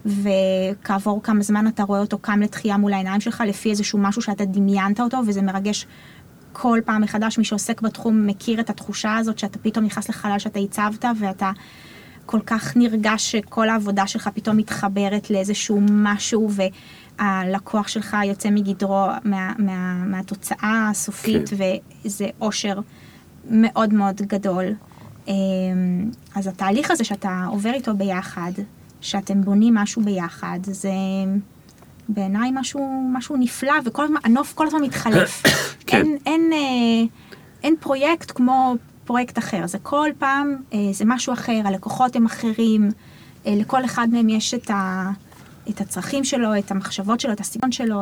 וכעבור 0.05 1.23
כמה 1.23 1.41
זמן 1.41 1.67
אתה 1.67 1.83
רואה 1.83 1.99
אותו 1.99 2.17
קם 2.17 2.41
לתחייה 2.41 2.77
מול 2.77 2.93
העיניים 2.93 3.21
שלך, 3.21 3.43
לפי 3.47 3.69
איזשהו 3.69 3.99
משהו 3.99 4.21
שאתה 4.21 4.45
דמיינת 4.45 4.99
אותו, 4.99 5.17
וזה 5.27 5.41
מרגש 5.41 5.87
כל 6.53 6.79
פעם 6.85 7.01
מחדש. 7.01 7.37
מי 7.37 7.43
שעוסק 7.43 7.81
בתחום 7.81 8.27
מכיר 8.27 8.59
את 8.59 8.69
התחושה 8.69 9.17
הזאת, 9.17 9.39
שאתה 9.39 9.59
פתאום 9.59 9.85
נכנס 9.85 10.09
לחלל 10.09 10.39
שאתה 10.39 10.59
הצבת, 10.59 11.05
ואתה 11.19 11.51
כל 12.25 12.39
כך 12.45 12.77
נרגש 12.77 13.31
שכל 13.31 13.69
העבודה 13.69 14.07
שלך 14.07 14.29
פתאום 14.33 14.57
מתחברת 14.57 15.29
לאיזשהו 15.29 15.79
משהו, 15.89 16.49
והלקוח 17.21 17.87
שלך 17.87 18.17
יוצא 18.25 18.49
מגדרו 18.49 19.07
מה, 19.23 19.53
מה, 19.57 19.93
מהתוצאה 20.05 20.87
הסופית, 20.91 21.49
כן. 21.49 21.55
וזה 22.05 22.27
אושר 22.41 22.79
מאוד 23.49 23.93
מאוד 23.93 24.21
גדול. 24.21 24.65
אמ, 25.27 25.33
אז 26.35 26.47
התהליך 26.47 26.91
הזה 26.91 27.03
שאתה 27.03 27.45
עובר 27.49 27.73
איתו 27.73 27.93
ביחד, 27.93 28.51
שאתם 29.01 29.41
בונים 29.41 29.73
משהו 29.75 30.01
ביחד, 30.01 30.59
זה 30.63 30.91
בעיניי 32.09 32.49
משהו, 32.53 33.09
משהו 33.13 33.37
נפלא, 33.37 33.73
וכל 33.85 34.03
הזמן, 34.03 34.19
הנוף 34.23 34.53
כל 34.53 34.67
הזמן 34.67 34.81
מתחלף. 34.81 35.43
כן. 35.87 35.97
אין, 35.97 36.17
אין, 36.25 36.49
אה, 36.53 37.17
אין 37.63 37.75
פרויקט 37.79 38.31
כמו 38.35 38.75
פרויקט 39.05 39.37
אחר, 39.37 39.67
זה 39.67 39.77
כל 39.79 40.09
פעם, 40.17 40.55
אה, 40.73 40.79
זה 40.91 41.05
משהו 41.07 41.33
אחר, 41.33 41.61
הלקוחות 41.65 42.15
הם 42.15 42.25
אחרים, 42.25 42.89
אה, 43.45 43.53
לכל 43.55 43.85
אחד 43.85 44.07
מהם 44.11 44.29
יש 44.29 44.53
את, 44.53 44.69
ה, 44.69 45.11
את 45.71 45.81
הצרכים 45.81 46.23
שלו, 46.23 46.57
את 46.57 46.71
המחשבות 46.71 47.19
שלו, 47.19 47.31
את 47.31 47.39
הסגנון 47.39 47.71
שלו, 47.71 48.01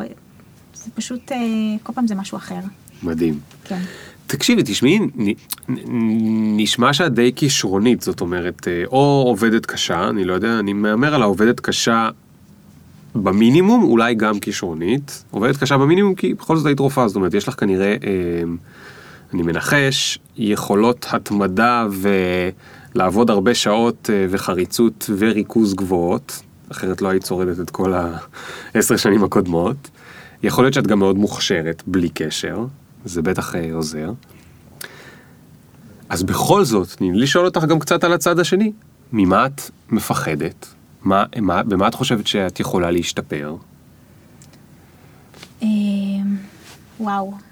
זה 0.74 0.92
פשוט, 0.96 1.32
אה, 1.32 1.38
כל 1.84 1.94
פעם 1.94 2.08
זה 2.08 2.16
משהו 2.16 2.38
אחר, 2.38 2.60
מדהים. 3.04 3.40
כן. 3.64 3.82
תקשיבי, 4.28 4.62
תשמעי, 4.66 5.00
נשמע 6.58 6.94
שאת 6.94 7.14
די 7.14 7.32
כישרונית, 7.36 8.02
זאת 8.02 8.22
אומרת, 8.22 8.68
אה, 8.68 8.84
או 8.86 9.24
עובדת 9.28 9.66
קשה, 9.66 10.10
אני 10.10 10.24
לא 10.24 10.34
יודע, 10.34 10.60
אני 10.60 10.74
מהמר 10.74 11.16
על 11.16 11.22
העובדת 11.22 11.60
קשה 11.60 12.10
במינימום, 13.16 13.84
אולי 13.84 14.16
גם 14.16 14.40
כישרונית. 14.40 15.24
עובדת 15.32 15.58
קשה 15.58 15.78
במינימום 15.78 16.16
כי 16.16 16.34
בכל 16.34 16.58
זאת 16.58 16.66
היית 16.66 16.80
רופאה, 16.80 17.08
זאת 17.08 17.16
אומרת, 17.16 17.34
יש 17.34 17.48
לך 17.48 17.60
כנראה, 17.60 17.88
אה, 17.88 17.98
אני 19.34 19.42
מנחש, 19.42 20.20
יכולות 20.38 21.06
התמדה 21.10 21.88
ולעבוד 22.96 23.30
הרבה 23.30 23.56
שעות 23.56 24.10
וחריצות 24.30 25.10
וריכוז 25.18 25.74
גבוהות, 25.74 26.42
אחרת 26.72 27.02
לא 27.02 27.10
היית 27.10 27.26
שורדת 27.26 27.60
את 27.60 27.70
כל 27.70 27.94
העשר 28.76 28.98
שנים 28.98 29.24
הקודמות. 29.24 29.90
יכול 30.44 30.64
להיות 30.64 30.74
שאת 30.74 30.88
גם 30.88 31.00
מאוד 31.00 31.18
מוכשרת, 31.18 31.84
בלי 31.88 32.10
קשר, 32.10 32.66
זה 33.06 33.22
בטח 33.22 33.56
אה, 33.56 33.74
עוזר. 33.74 34.12
אז 36.10 36.24
בכל 36.24 36.64
זאת, 36.64 36.88
תני 36.90 37.12
לי 37.12 37.20
לשאול 37.20 37.46
אותך 37.46 37.64
גם 37.64 37.80
קצת 37.80 38.04
על 38.04 38.14
הצד 38.14 38.40
השני. 38.40 38.72
ממה 39.14 39.46
את 39.46 39.62
מפחדת? 39.90 40.68
מה, 41.04 41.26
מה, 41.42 41.64
במה 41.64 41.88
את 41.88 41.96
חושבת 41.96 42.28
שאת 42.28 42.60
יכולה 42.60 42.92
להשתפר? 42.92 43.56
אה, 45.64 45.68
וואו. 47.00 47.49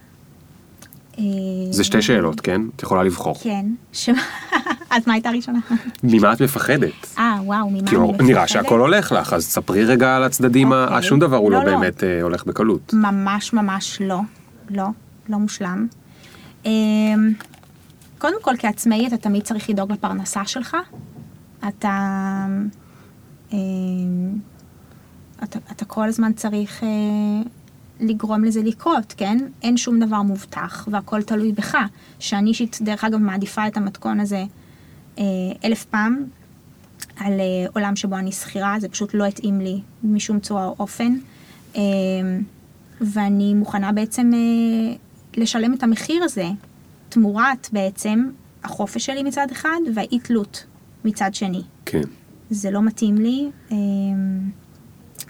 אה, 1.19 1.23
זה 1.69 1.83
שתי 1.83 2.01
שאלות, 2.01 2.41
כן? 2.41 2.61
את 2.75 2.83
יכולה 2.83 3.03
לבחור. 3.03 3.35
כן. 3.43 3.65
ש- 3.93 4.09
אז 4.89 5.07
מה 5.07 5.13
הייתה 5.13 5.29
הראשונה? 5.29 5.59
ממה 6.03 6.33
את 6.33 6.41
מפחדת? 6.41 6.91
אה, 7.17 7.37
וואו, 7.43 7.69
ממה 7.69 7.79
אני 7.79 7.97
מפחדת? 7.97 8.21
נראה 8.21 8.47
שהכל 8.47 8.79
הולך 8.79 9.11
לך, 9.11 9.33
אז 9.33 9.45
ספרי 9.45 9.85
רגע 9.85 10.15
על 10.15 10.23
הצדדים, 10.23 10.71
אוקיי. 10.71 11.03
שום 11.03 11.19
דבר 11.19 11.37
הוא 11.37 11.51
לא 11.51 11.63
לא, 11.63 11.71
לא. 11.71 11.77
באמת 11.77 12.03
אה, 12.03 12.21
הולך 12.21 12.45
בקלות. 12.45 12.93
ממש 12.93 13.53
ממש 13.53 14.01
לא. 14.01 14.19
לא, 14.69 14.85
לא 15.29 15.37
מושלם. 15.37 15.87
אה, 16.65 16.71
קודם 18.17 18.41
כל, 18.41 18.53
כעצמאי 18.59 19.07
אתה 19.07 19.17
תמיד 19.17 19.43
צריך 19.43 19.69
לדאוג 19.69 19.91
לפרנסה 19.91 20.45
שלך. 20.45 20.77
אתה... 21.67 21.89
אה, 23.53 23.57
אתה, 25.43 25.59
אתה 25.71 25.85
כל 25.85 26.07
הזמן 26.07 26.33
צריך 26.33 26.83
אה, 26.83 26.89
לגרום 27.99 28.43
לזה 28.43 28.61
לקרות, 28.63 29.13
כן? 29.17 29.37
אין 29.63 29.77
שום 29.77 29.99
דבר 29.99 30.21
מובטח 30.21 30.87
והכל 30.91 31.23
תלוי 31.23 31.51
בך. 31.51 31.77
שאני 32.19 32.49
אישית, 32.49 32.79
דרך 32.81 33.03
אגב, 33.03 33.17
מעדיפה 33.17 33.67
את 33.67 33.77
המתכון 33.77 34.19
הזה 34.19 34.43
אה, 35.19 35.23
אלף 35.63 35.85
פעם 35.85 36.23
על 37.17 37.39
אה, 37.39 37.45
עולם 37.73 37.95
שבו 37.95 38.15
אני 38.15 38.31
שכירה, 38.31 38.75
זה 38.79 38.89
פשוט 38.89 39.13
לא 39.13 39.25
התאים 39.25 39.61
לי 39.61 39.81
משום 40.03 40.39
צורה 40.39 40.65
או 40.65 40.75
אופן. 40.79 41.17
אה, 41.75 41.81
ואני 43.01 43.53
מוכנה 43.53 43.91
בעצם 43.91 44.31
אה, 44.33 44.95
לשלם 45.37 45.73
את 45.73 45.83
המחיר 45.83 46.23
הזה 46.23 46.45
תמורת 47.09 47.69
בעצם 47.71 48.29
החופש 48.63 49.05
שלי 49.05 49.23
מצד 49.23 49.47
אחד 49.51 49.79
והאי 49.95 50.19
תלות 50.19 50.65
מצד 51.05 51.33
שני. 51.33 51.61
כן. 51.85 52.01
זה 52.49 52.71
לא 52.71 52.81
מתאים 52.81 53.15
לי, 53.17 53.49
אה, 53.71 53.77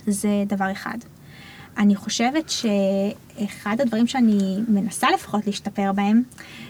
זה 0.07 0.29
דבר 0.47 0.71
אחד. 0.71 0.97
אני 1.77 1.95
חושבת 1.95 2.49
שאחד 2.49 3.81
הדברים 3.81 4.07
שאני 4.07 4.57
מנסה 4.67 5.07
לפחות 5.13 5.47
להשתפר 5.47 5.91
בהם, 5.91 6.23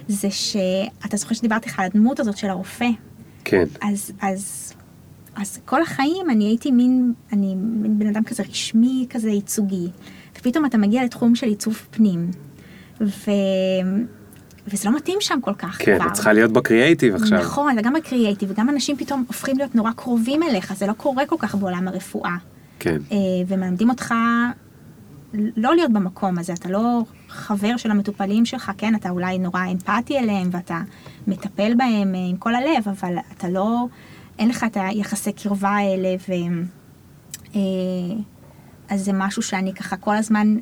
זה 0.07 0.31
שאתה 0.31 1.17
זוכר 1.17 1.35
שדיברתי 1.35 1.69
לך 1.69 1.79
על 1.79 1.85
הדמות 1.85 2.19
הזאת 2.19 2.37
של 2.37 2.49
הרופא. 2.49 2.89
כן. 3.43 3.63
אז, 3.81 4.11
אז, 4.21 4.73
אז 5.35 5.59
כל 5.65 5.81
החיים 5.81 6.29
אני 6.29 6.45
הייתי 6.45 6.71
מין, 6.71 7.13
אני 7.33 7.55
מין 7.55 7.99
בן 7.99 8.07
אדם 8.07 8.23
כזה 8.23 8.43
רשמי, 8.49 9.05
כזה 9.09 9.29
ייצוגי. 9.29 9.87
ופתאום 10.39 10.65
אתה 10.65 10.77
מגיע 10.77 11.03
לתחום 11.03 11.35
של 11.35 11.47
עיצוב 11.47 11.87
פנים. 11.91 12.31
ו... 13.01 13.31
וזה 14.67 14.89
לא 14.89 14.95
מתאים 14.95 15.17
שם 15.21 15.39
כל 15.41 15.53
כך 15.53 15.77
כן, 15.79 15.97
כבר. 15.97 16.07
את 16.07 16.13
צריכה 16.13 16.33
להיות 16.33 16.51
בקריאייטיב 16.51 17.15
עכשיו. 17.15 17.39
נכון, 17.39 17.75
זה 17.75 17.81
גם 17.81 17.95
הקריאייטיב, 17.95 18.51
וגם 18.51 18.69
אנשים 18.69 18.97
פתאום 18.97 19.23
הופכים 19.27 19.57
להיות 19.57 19.75
נורא 19.75 19.91
קרובים 19.91 20.43
אליך, 20.43 20.73
זה 20.73 20.87
לא 20.87 20.93
קורה 20.93 21.25
כל 21.25 21.35
כך 21.39 21.55
בעולם 21.55 21.87
הרפואה. 21.87 22.35
כן. 22.79 22.97
אה, 23.11 23.17
ומלמדים 23.47 23.89
אותך 23.89 24.13
לא 25.33 25.75
להיות 25.75 25.93
במקום 25.93 26.37
הזה, 26.37 26.53
אתה 26.53 26.69
לא 26.69 27.01
חבר 27.29 27.77
של 27.77 27.91
המטופלים 27.91 28.45
שלך, 28.45 28.71
כן, 28.77 28.95
אתה 28.95 29.09
אולי 29.09 29.39
נורא 29.39 29.65
אמפתי 29.71 30.17
אליהם 30.17 30.49
ואתה 30.51 30.81
מטפל 31.27 31.73
בהם 31.77 32.15
אה, 32.15 32.19
עם 32.29 32.37
כל 32.37 32.55
הלב, 32.55 32.87
אבל 32.87 33.15
אתה 33.37 33.49
לא, 33.49 33.85
אין 34.39 34.49
לך 34.49 34.63
את 34.63 34.77
היחסי 34.79 35.31
קרבה 35.33 35.69
האלה, 35.69 36.15
ו... 36.29 36.33
אה, 37.55 37.61
אז 38.89 39.05
זה 39.05 39.11
משהו 39.13 39.41
שאני 39.41 39.73
ככה 39.73 39.97
כל 39.97 40.15
הזמן 40.15 40.57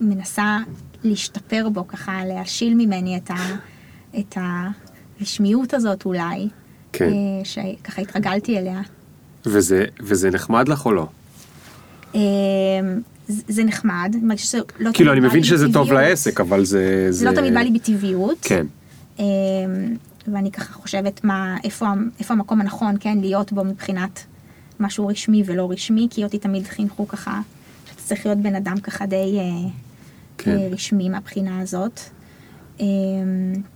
מנסה 0.00 0.58
להשתפר 1.04 1.68
בו, 1.68 1.88
ככה 1.88 2.24
להשיל 2.24 2.74
ממני 2.74 3.16
את, 3.16 3.30
ה... 3.30 3.34
את 4.18 4.36
הרשמיות 5.20 5.74
הזאת 5.74 6.04
אולי, 6.04 6.48
כן. 6.92 7.04
אה, 7.04 7.44
שככה 7.44 8.02
התרגלתי 8.02 8.58
אליה. 8.58 8.80
וזה, 9.46 9.84
וזה 10.00 10.30
נחמד 10.30 10.68
לך 10.68 10.86
או 10.86 10.92
לא? 10.92 11.08
זה 13.48 13.64
נחמד, 13.64 14.14
אני 14.14 14.22
מרגישה 14.22 14.46
שזה 14.46 14.58
לא 14.58 14.64
תמיד 14.84 14.94
כאילו, 14.94 15.12
אני 15.12 15.20
מבין 15.20 15.44
שזה 15.44 15.72
טוב. 15.72 15.92
לעסק, 15.92 16.40
אבל 16.40 16.64
זה... 16.64 17.06
זה 17.10 17.30
לא 17.30 17.34
תמיד 17.34 17.54
בא 17.54 17.60
לי 17.60 17.70
בטבעיות. 17.70 18.38
כן. 18.42 18.66
אה, 19.20 19.24
ואני 20.28 20.52
ככה 20.52 20.72
חושבת 20.72 21.24
מה, 21.24 21.56
איפה, 21.64 21.86
איפה 22.18 22.34
המקום 22.34 22.60
הנכון, 22.60 22.94
כן, 23.00 23.18
להיות 23.20 23.52
בו 23.52 23.64
מבחינת 23.64 24.24
משהו 24.80 25.06
רשמי 25.06 25.42
ולא 25.46 25.70
רשמי, 25.70 26.08
כי 26.10 26.24
אותי 26.24 26.38
תמיד 26.38 26.66
חינכו 26.66 27.08
ככה, 27.08 27.40
שאתה 27.90 28.02
צריך 28.02 28.26
להיות 28.26 28.38
בן 28.38 28.54
אדם 28.54 28.80
ככה 28.80 29.06
די 29.06 29.38
אה, 29.38 29.70
כן. 30.38 30.50
אה, 30.50 30.68
רשמי 30.72 31.08
מהבחינה 31.08 31.60
הזאת. 31.60 32.00
אה, 32.80 32.86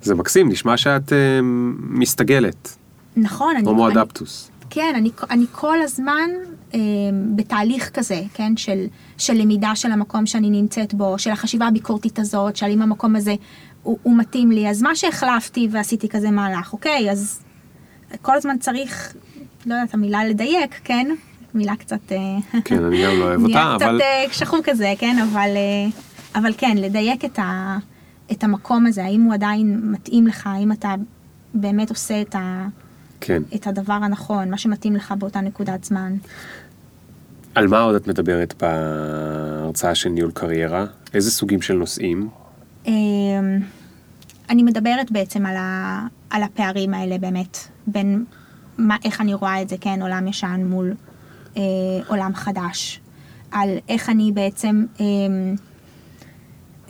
זה 0.03 0.15
מקסים, 0.15 0.49
נשמע 0.49 0.77
שאת 0.77 1.13
אה, 1.13 1.41
מסתגלת, 1.79 2.77
נכון. 3.17 3.57
הומו 3.65 3.89
אדפטוס. 3.89 4.51
כן, 4.71 4.93
אני, 4.97 5.11
אני 5.31 5.45
כל 5.53 5.83
הזמן 5.83 6.31
בתהליך 7.35 7.91
כזה, 7.95 8.23
כן, 8.35 8.57
של, 8.57 8.87
של 9.19 9.35
למידה 9.35 9.75
של 9.75 9.93
המקום 9.93 10.27
שאני 10.27 10.51
נמצאת 10.51 10.95
בו, 10.95 11.19
של 11.19 11.31
החשיבה 11.31 11.67
הביקורתית 11.67 12.19
הזאת, 12.19 12.57
של 12.57 12.67
אם 12.67 12.83
המקום 12.83 13.17
הזה 13.17 13.35
הוא, 13.83 13.99
הוא 14.03 14.17
מתאים 14.19 14.51
לי, 14.51 14.71
אז 14.71 14.83
מה 14.83 14.97
שהחלפתי 14.97 15.69
ועשיתי 15.71 16.09
כזה 16.09 16.31
מהלך, 16.31 16.73
אוקיי, 16.73 17.11
אז 17.11 17.41
כל 18.23 18.37
הזמן 18.37 18.59
צריך, 18.59 19.15
לא 19.67 19.75
יודעת, 19.75 19.95
המילה 19.95 20.25
לדייק, 20.25 20.81
כן? 20.85 21.07
מילה 21.55 21.77
קצת... 21.77 22.13
אה, 22.13 22.39
כן, 22.65 22.85
אני 22.85 23.05
גם 23.05 23.19
לא 23.19 23.25
אוהב 23.25 23.43
אותה, 23.43 23.75
קצת 23.77 23.87
אבל 23.87 24.01
אה, 24.01 24.25
שחור 24.33 24.59
כזה, 24.65 24.93
כן? 24.99 25.17
אבל, 25.19 25.51
אה, 25.57 25.89
אבל 26.35 26.53
כן, 26.59 26.77
לדייק 26.77 27.25
את, 27.25 27.39
ה, 27.39 27.79
את 28.33 28.45
המקום 28.45 28.87
הזה, 28.87 29.05
האם 29.05 29.23
הוא 29.23 29.35
עדיין 29.35 29.81
מתאים 29.83 30.27
לך, 30.27 30.47
האם 30.47 30.73
אתה 30.73 30.95
באמת 31.55 31.91
עושה 31.91 32.21
את, 32.21 32.35
ה, 32.35 32.69
כן. 33.21 33.43
את 33.55 33.67
הדבר 33.67 33.93
הנכון, 33.93 34.51
מה 34.51 34.59
שמתאים 34.59 34.97
לך 34.97 35.15
באותה 35.19 35.41
נקודת 35.41 35.85
זמן. 35.85 36.17
על 37.57 37.69
מה 37.69 37.81
עוד 37.81 37.95
את 37.95 38.07
מדברת 38.07 38.55
בהרצאה 38.63 39.95
של 39.95 40.09
ניהול 40.09 40.31
קריירה? 40.31 40.85
איזה 41.15 41.31
סוגים 41.31 41.63
של 41.63 41.75
נושאים? 41.75 42.29
אמ, 42.87 42.93
אני 44.51 44.63
מדברת 44.63 45.11
בעצם 45.11 45.47
על, 45.47 45.57
ה, 45.57 46.01
על 46.31 46.43
הפערים 46.43 46.95
האלה 46.95 47.19
באמת, 47.19 47.59
בין 47.87 48.25
מה, 48.79 48.97
איך 49.05 49.21
אני 49.21 49.35
רואה 49.35 49.63
את 49.63 49.69
זה, 49.69 49.77
כן, 49.81 50.03
עולם 50.03 50.29
ישן 50.29 50.67
מול 50.69 50.95
אה, 51.57 51.63
עולם 52.07 52.35
חדש. 52.35 53.01
על 53.51 53.69
איך 53.89 54.11
אני 54.11 54.33
בעצם 54.33 54.85
אה, 55.01 55.05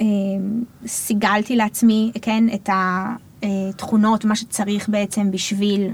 אה, 0.01 0.05
סיגלתי 0.87 1.57
לעצמי, 1.57 2.13
כן, 2.23 2.45
את 2.55 2.71
התכונות, 3.43 4.25
מה 4.25 4.37
שצריך 4.37 4.89
בעצם 4.89 5.31
בשביל 5.31 5.91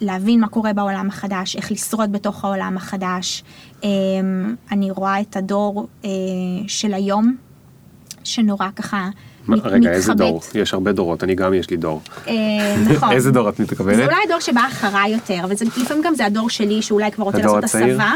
להבין 0.00 0.40
מה 0.40 0.48
קורה 0.48 0.72
בעולם 0.72 1.08
החדש, 1.08 1.56
איך 1.56 1.72
לשרוד 1.72 2.12
בתוך 2.12 2.44
העולם 2.44 2.76
החדש. 2.76 3.44
אה, 3.84 3.88
אני 4.72 4.90
רואה 4.90 5.20
את 5.20 5.36
הדור 5.36 5.86
אה, 6.04 6.10
של 6.66 6.94
היום, 6.94 7.36
שנורא 8.24 8.66
ככה 8.76 9.08
מה- 9.46 9.56
מת- 9.56 9.62
רגע, 9.64 9.90
איזה 9.90 10.12
מתחבט. 10.14 10.28
דור? 10.28 10.40
יש 10.54 10.74
הרבה 10.74 10.92
דורות, 10.92 11.24
אני 11.24 11.34
גם 11.34 11.54
יש 11.54 11.70
לי 11.70 11.76
דור. 11.76 12.00
אה, 12.28 12.32
נכון. 12.94 13.12
איזה 13.12 13.30
דור 13.30 13.48
את 13.48 13.60
מתכוונת? 13.60 13.96
זה 13.96 14.04
אולי 14.04 14.16
הדור 14.26 14.40
שבא 14.40 14.60
אחריי 14.68 15.10
יותר, 15.12 15.40
אבל 15.44 15.52
לפעמים 15.82 16.02
גם 16.04 16.14
זה 16.14 16.26
הדור 16.26 16.50
שלי 16.50 16.82
שאולי 16.82 17.10
כבר 17.12 17.24
רוצה 17.24 17.38
לעשות? 17.38 17.64
הסבה. 17.64 18.12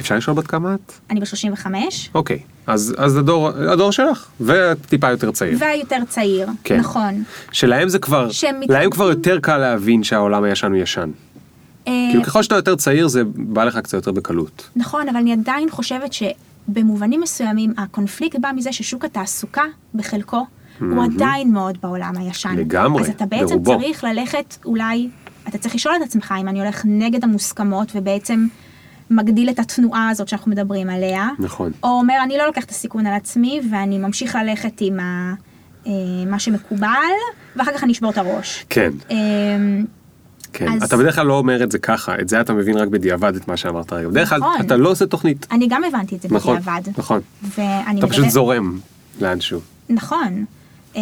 אפשר 0.00 0.16
לשאול 0.16 0.36
בת 0.36 0.46
כמה 0.46 0.74
את? 0.74 0.92
אני 1.10 1.20
ב-35, 1.20 1.66
אוקיי, 2.14 2.38
אז 2.66 2.94
אז 2.98 3.16
הדור 3.16 3.48
הדור 3.48 3.90
שלך, 3.92 4.26
וטיפה 4.40 5.10
יותר 5.10 5.30
צעיר. 5.30 5.58
והיותר 5.60 5.98
צעיר, 6.08 6.48
כן. 6.64 6.76
נכון. 6.80 7.22
שלהם 7.52 7.88
זה 7.88 7.98
כבר, 7.98 8.30
שהם 8.30 8.60
להם. 8.68 8.90
כבר 8.90 9.08
יותר 9.08 9.38
קל 9.40 9.58
להבין 9.58 10.02
שהעולם 10.02 10.44
הישן 10.44 10.72
הוא 10.72 10.76
ישן. 10.82 11.10
כאילו 11.84 12.24
ככל 12.24 12.42
שאתה 12.42 12.54
יותר 12.54 12.76
צעיר 12.76 13.08
זה 13.08 13.22
בא 13.34 13.64
לך 13.64 13.78
קצת 13.78 13.94
יותר 13.94 14.12
בקלות. 14.12 14.68
נכון, 14.76 15.08
אבל 15.08 15.16
אני 15.16 15.32
עדיין 15.32 15.70
חושבת 15.70 16.12
שבמובנים 16.12 17.20
מסוימים 17.20 17.72
הקונפליקט 17.78 18.38
בא 18.38 18.50
מזה 18.56 18.72
ששוק 18.72 19.04
התעסוקה 19.04 19.64
בחלקו 19.94 20.46
הוא 20.80 21.04
עדיין 21.04 21.52
מאוד 21.52 21.78
בעולם 21.82 22.14
הישן. 22.16 22.54
לגמרי, 22.56 23.02
אז 23.02 23.08
אתה 23.08 23.26
בעצם 23.26 23.62
ברובו. 23.62 23.80
צריך 23.80 24.04
ללכת 24.04 24.56
אולי, 24.64 25.08
אתה 25.48 25.58
צריך 25.58 25.74
לשאול 25.74 25.94
את 25.96 26.02
עצמך 26.02 26.34
אם 26.40 26.48
אני 26.48 26.60
הולך 26.60 26.82
נגד 26.84 27.24
המוסכמות 27.24 27.92
ובעצם 27.94 28.46
מגדיל 29.10 29.50
את 29.50 29.58
התנועה 29.58 30.08
הזאת 30.08 30.28
שאנחנו 30.28 30.50
מדברים 30.50 30.90
עליה. 30.90 31.28
נכון. 31.38 31.72
או 31.82 31.88
אומר 31.88 32.14
אני 32.24 32.38
לא 32.38 32.46
לוקח 32.46 32.64
את 32.64 32.70
הסיכון 32.70 33.06
על 33.06 33.14
עצמי 33.14 33.60
ואני 33.70 33.98
ממשיך 33.98 34.34
ללכת 34.36 34.72
עם 34.80 35.00
ה, 35.00 35.34
אה, 35.86 35.92
מה 36.26 36.38
שמקובל 36.38 36.86
ואחר 37.56 37.72
כך 37.76 37.84
אני 37.84 37.92
אשבור 37.92 38.10
את 38.10 38.18
הראש. 38.18 38.64
כן, 38.70 38.90
אה, 39.10 39.16
כן. 40.52 40.68
אז- 40.68 40.82
אתה 40.82 40.96
בדרך 40.96 41.14
כלל 41.14 41.26
לא 41.26 41.38
אומר 41.38 41.62
את 41.64 41.72
זה 41.72 41.78
ככה, 41.78 42.14
את 42.20 42.28
זה 42.28 42.40
אתה 42.40 42.52
מבין 42.52 42.76
רק 42.78 42.88
בדיעבד 42.88 43.36
את 43.36 43.48
מה 43.48 43.56
שאמרת 43.56 43.92
רגע. 43.92 44.08
בדרך 44.08 44.28
כלל 44.28 44.38
נכון. 44.38 44.60
אתה 44.60 44.76
לא 44.76 44.90
עושה 44.90 45.06
תוכנית. 45.06 45.46
אני 45.52 45.66
גם 45.68 45.84
הבנתי 45.84 46.16
את 46.16 46.22
זה 46.22 46.28
נכון, 46.30 46.56
בדיעבד. 46.60 46.80
נכון. 46.98 47.20
ואני 47.42 47.98
אתה 48.00 48.06
פשוט 48.08 48.28
זורם 48.28 48.78
לאנשהו. 49.20 49.60
נכון. 49.88 50.44
אה, 50.96 51.00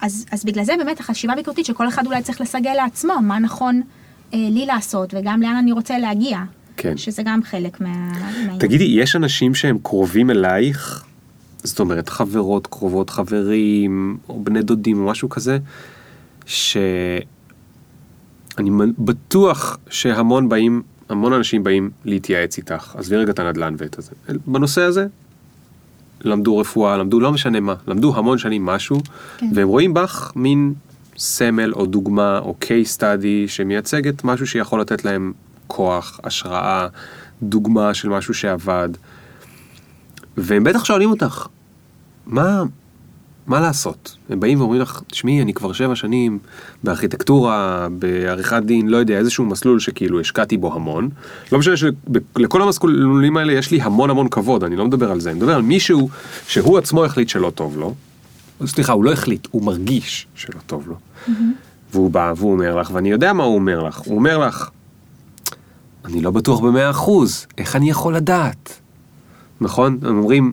אז, 0.00 0.26
אז 0.32 0.44
בגלל 0.44 0.64
זה 0.64 0.72
באמת 0.78 1.00
החשיבה 1.00 1.32
הביקורתית 1.32 1.66
שכל 1.66 1.88
אחד 1.88 2.06
אולי 2.06 2.22
צריך 2.22 2.40
לסגל 2.40 2.72
לעצמו 2.76 3.12
מה 3.22 3.38
נכון 3.38 3.82
אה, 4.34 4.38
לי 4.50 4.66
לעשות 4.66 5.14
וגם 5.16 5.42
לאן 5.42 5.56
אני 5.56 5.72
רוצה 5.72 5.98
להגיע. 5.98 6.38
כן. 6.78 6.96
שזה 6.96 7.22
גם 7.22 7.40
חלק 7.42 7.80
מה... 7.80 8.12
תגידי, 8.58 8.84
יש 8.84 9.16
אנשים 9.16 9.54
שהם 9.54 9.78
קרובים 9.82 10.30
אלייך? 10.30 11.04
זאת 11.62 11.80
אומרת, 11.80 12.08
חברות 12.08 12.66
קרובות, 12.66 13.10
חברים, 13.10 14.18
או 14.28 14.44
בני 14.44 14.62
דודים, 14.62 15.00
או 15.00 15.06
משהו 15.06 15.28
כזה, 15.28 15.58
שאני 16.46 17.20
בטוח 18.98 19.78
שהמון 19.90 20.48
באים, 20.48 20.82
המון 21.08 21.32
אנשים 21.32 21.64
באים 21.64 21.90
להתייעץ 22.04 22.56
איתך. 22.58 22.96
עזבי 22.98 23.16
רגע 23.16 23.32
את 23.32 23.38
הנדל"ן 23.38 23.74
ואת 23.78 23.98
הזה. 23.98 24.12
בנושא 24.46 24.82
הזה, 24.82 25.06
למדו 26.20 26.58
רפואה, 26.58 26.96
למדו 26.96 27.20
לא 27.20 27.32
משנה 27.32 27.60
מה, 27.60 27.74
למדו 27.86 28.16
המון 28.16 28.38
שנים 28.38 28.66
משהו, 28.66 29.00
כן. 29.38 29.50
והם 29.54 29.68
רואים 29.68 29.94
בך 29.94 30.32
מין 30.36 30.74
סמל 31.16 31.72
או 31.72 31.86
דוגמה 31.86 32.38
או 32.38 32.54
case 32.60 32.98
study 32.98 33.46
שמייצגת 33.48 34.24
משהו 34.24 34.46
שיכול 34.46 34.80
לתת 34.80 35.04
להם 35.04 35.32
כוח, 35.68 36.20
השראה, 36.24 36.86
דוגמה 37.42 37.94
של 37.94 38.08
משהו 38.08 38.34
שעבד. 38.34 38.88
והם 40.36 40.64
בטח 40.64 40.84
שואלים 40.84 41.10
אותך, 41.10 41.46
מה, 42.26 42.62
מה 43.46 43.60
לעשות? 43.60 44.16
הם 44.30 44.40
באים 44.40 44.60
ואומרים 44.60 44.80
לך, 44.80 45.02
תשמעי, 45.06 45.42
אני 45.42 45.54
כבר 45.54 45.72
שבע 45.72 45.96
שנים 45.96 46.38
בארכיטקטורה, 46.84 47.88
בעריכת 47.98 48.62
דין, 48.64 48.88
לא 48.88 48.96
יודע, 48.96 49.18
איזשהו 49.18 49.44
מסלול 49.44 49.80
שכאילו 49.80 50.20
השקעתי 50.20 50.56
בו 50.56 50.74
המון. 50.74 51.08
לא 51.52 51.58
משנה 51.58 51.74
שלכל 51.76 52.62
המסלולים 52.62 53.36
האלה 53.36 53.52
יש 53.52 53.70
לי 53.70 53.82
המון 53.82 54.10
המון 54.10 54.28
כבוד, 54.28 54.64
אני 54.64 54.76
לא 54.76 54.84
מדבר 54.86 55.10
על 55.10 55.20
זה, 55.20 55.30
אני 55.30 55.38
מדבר 55.38 55.54
על 55.54 55.62
מישהו 55.62 56.08
שהוא 56.48 56.78
עצמו 56.78 57.04
החליט 57.04 57.28
שלא 57.28 57.52
טוב 57.54 57.78
לו. 57.78 57.94
סליחה, 58.66 58.92
הוא 58.92 59.04
לא 59.04 59.12
החליט, 59.12 59.48
הוא 59.50 59.62
מרגיש 59.62 60.26
שלא 60.34 60.60
טוב 60.66 60.88
לו. 60.88 60.96
והוא 61.92 62.10
בא 62.10 62.32
והוא 62.36 62.52
אומר 62.52 62.76
לך, 62.76 62.90
ואני 62.92 63.10
יודע 63.10 63.32
מה 63.32 63.44
הוא 63.44 63.54
אומר 63.54 63.82
לך, 63.82 63.98
הוא 63.98 64.16
אומר 64.16 64.38
לך, 64.38 64.70
אני 66.08 66.20
לא 66.20 66.30
בטוח 66.30 66.60
במאה 66.60 66.90
אחוז, 66.90 67.46
איך 67.58 67.76
אני 67.76 67.90
יכול 67.90 68.16
לדעת? 68.16 68.80
נכון? 69.60 69.98
הם 70.02 70.18
אומרים, 70.18 70.52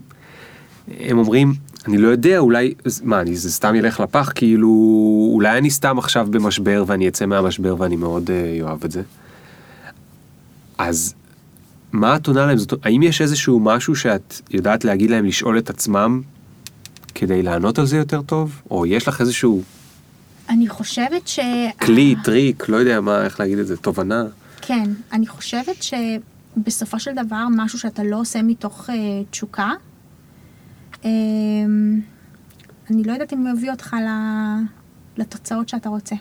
הם 0.99 1.18
אומרים, 1.18 1.53
אני 1.88 1.97
לא 1.97 2.08
יודע, 2.08 2.38
אולי, 2.39 2.74
מה, 3.03 3.22
אני, 3.22 3.36
זה 3.36 3.51
סתם 3.51 3.76
ילך 3.76 3.99
לפח, 3.99 4.32
כאילו, 4.36 4.70
אולי 5.34 5.58
אני 5.58 5.70
סתם 5.70 5.99
עכשיו 5.99 6.28
במשבר 6.30 6.84
ואני 6.88 7.08
אצא 7.08 7.26
מהמשבר 7.26 7.76
ואני 7.80 7.95
מאוד 7.95 8.30
אה, 8.32 8.58
אוהב 8.62 8.84
את 8.84 8.91
זה. 8.91 9.01
אז 10.78 11.14
מה 11.91 12.16
את 12.16 12.28
עונה 12.28 12.45
להם? 12.45 12.58
זאת, 12.58 12.74
האם 12.84 13.03
יש 13.03 13.22
איזשהו 13.22 13.60
משהו 13.60 13.95
שאת 13.95 14.41
יודעת 14.51 14.86
להגיד 14.86 15.10
להם 15.10 15.26
לשאול 15.26 15.58
את 15.58 15.70
עצמם 15.70 16.22
כדי 17.16 17.43
לענות 17.43 17.80
על 17.80 17.86
זה 17.86 17.97
יותר 17.97 18.22
טוב? 18.22 18.62
או 18.72 18.86
יש 18.86 19.08
לך 19.08 19.22
איזשהו 19.22 19.64
אני 20.49 20.68
חושבת 20.68 21.28
ש... 21.28 21.39
כלי, 21.82 22.16
טריק, 22.24 22.70
לא 22.70 22.78
יודע 22.78 23.01
מה, 23.01 23.26
איך 23.26 23.39
להגיד 23.39 23.58
את 23.58 23.68
זה, 23.68 23.78
תובנה? 23.78 24.24
כן, 24.68 24.89
אני 25.11 25.28
חושבת 25.28 25.84
שבסופו 25.84 26.99
של 26.99 27.11
דבר 27.13 27.45
משהו 27.55 27.80
שאתה 27.80 28.03
לא 28.03 28.20
עושה 28.20 28.41
מתוך 28.41 28.89
אה, 28.89 28.95
תשוקה, 29.30 29.72
אה, 31.05 31.09
אני 32.89 33.03
לא 33.03 33.11
יודעת 33.13 33.34
אם 33.34 33.47
הוא 33.47 33.57
יביא 33.57 33.72
אותך 33.72 33.93
ל, 33.93 34.09
לתוצאות 35.18 35.70
שאתה 35.70 35.89
רוצה. 35.89 36.16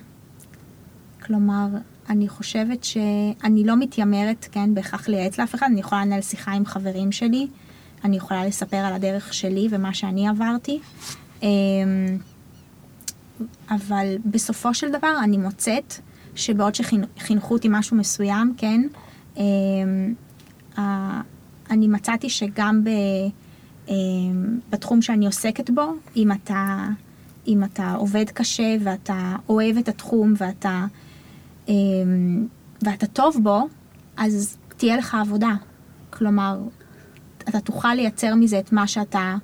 כלומר, 1.22 1.66
אני 2.08 2.28
חושבת 2.28 2.84
שאני 2.84 3.64
לא 3.64 3.76
מתיימרת, 3.76 4.48
כן, 4.52 4.74
בהכרח 4.74 5.08
לייעץ 5.08 5.38
לאף 5.38 5.54
אחד, 5.54 5.66
אני 5.70 5.80
יכולה 5.80 6.04
לנהל 6.04 6.20
שיחה 6.20 6.52
עם 6.52 6.66
חברים 6.66 7.12
שלי, 7.12 7.46
אני 8.04 8.16
יכולה 8.16 8.46
לספר 8.46 8.76
על 8.76 8.92
הדרך 8.92 9.34
שלי 9.34 9.68
ומה 9.70 9.94
שאני 9.94 10.28
עברתי. 10.28 10.80
אה, 11.42 11.48
אבל 13.70 14.16
בסופו 14.24 14.74
של 14.74 14.92
דבר 14.92 15.12
אני 15.22 15.36
מוצאת 15.36 15.94
שבעוד 16.34 16.74
שחינכו 16.74 17.54
אותי 17.54 17.68
משהו 17.70 17.96
מסוים, 17.96 18.54
כן, 18.56 18.80
אה, 19.36 19.44
אני 21.70 21.88
מצאתי 21.88 22.30
שגם 22.30 22.84
ב, 22.84 22.88
אה, 23.88 23.94
בתחום 24.70 25.02
שאני 25.02 25.26
עוסקת 25.26 25.70
בו, 25.70 25.94
אם 26.16 26.32
אתה, 26.32 26.88
אם 27.46 27.64
אתה 27.64 27.94
עובד 27.94 28.24
קשה 28.30 28.76
ואתה 28.80 29.36
אוהב 29.48 29.76
את 29.76 29.88
התחום 29.88 30.34
ואתה, 30.38 30.84
אה, 31.68 31.74
ואתה 32.82 33.06
טוב 33.06 33.36
בו, 33.42 33.68
אז 34.16 34.56
תהיה 34.76 34.96
לך 34.96 35.14
עבודה. 35.14 35.54
כלומר, 36.10 36.58
אתה 37.48 37.60
תוכל 37.60 37.94
לייצר 37.94 38.34
מזה 38.34 38.58
את 38.58 38.72
מה 38.72 38.86
שאתה 38.86 39.36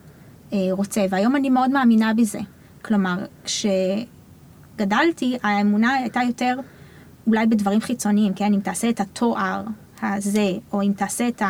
אה, 0.52 0.58
רוצה, 0.70 1.04
והיום 1.10 1.36
אני 1.36 1.50
מאוד 1.50 1.70
מאמינה 1.70 2.14
בזה. 2.14 2.40
כלומר, 2.84 3.24
כשגדלתי, 3.44 5.38
האמונה 5.42 5.92
הייתה 5.92 6.20
יותר 6.26 6.56
אולי 7.30 7.46
בדברים 7.46 7.80
חיצוניים, 7.80 8.34
כן? 8.34 8.54
אם 8.54 8.60
תעשה 8.60 8.90
את 8.90 9.00
התואר 9.00 9.62
הזה, 10.02 10.52
או 10.72 10.82
אם 10.82 10.92
תעשה 10.96 11.28
את 11.28 11.42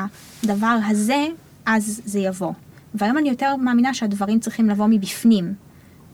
הדבר 0.45 0.77
הזה, 0.87 1.27
אז 1.67 2.01
זה 2.05 2.19
יבוא. 2.19 2.53
והיום 2.95 3.19
אני 3.19 3.29
יותר 3.29 3.57
מאמינה 3.57 3.95
שהדברים 3.95 4.41
צריכים 4.41 4.69
לבוא 4.69 4.87
מבפנים, 4.87 5.55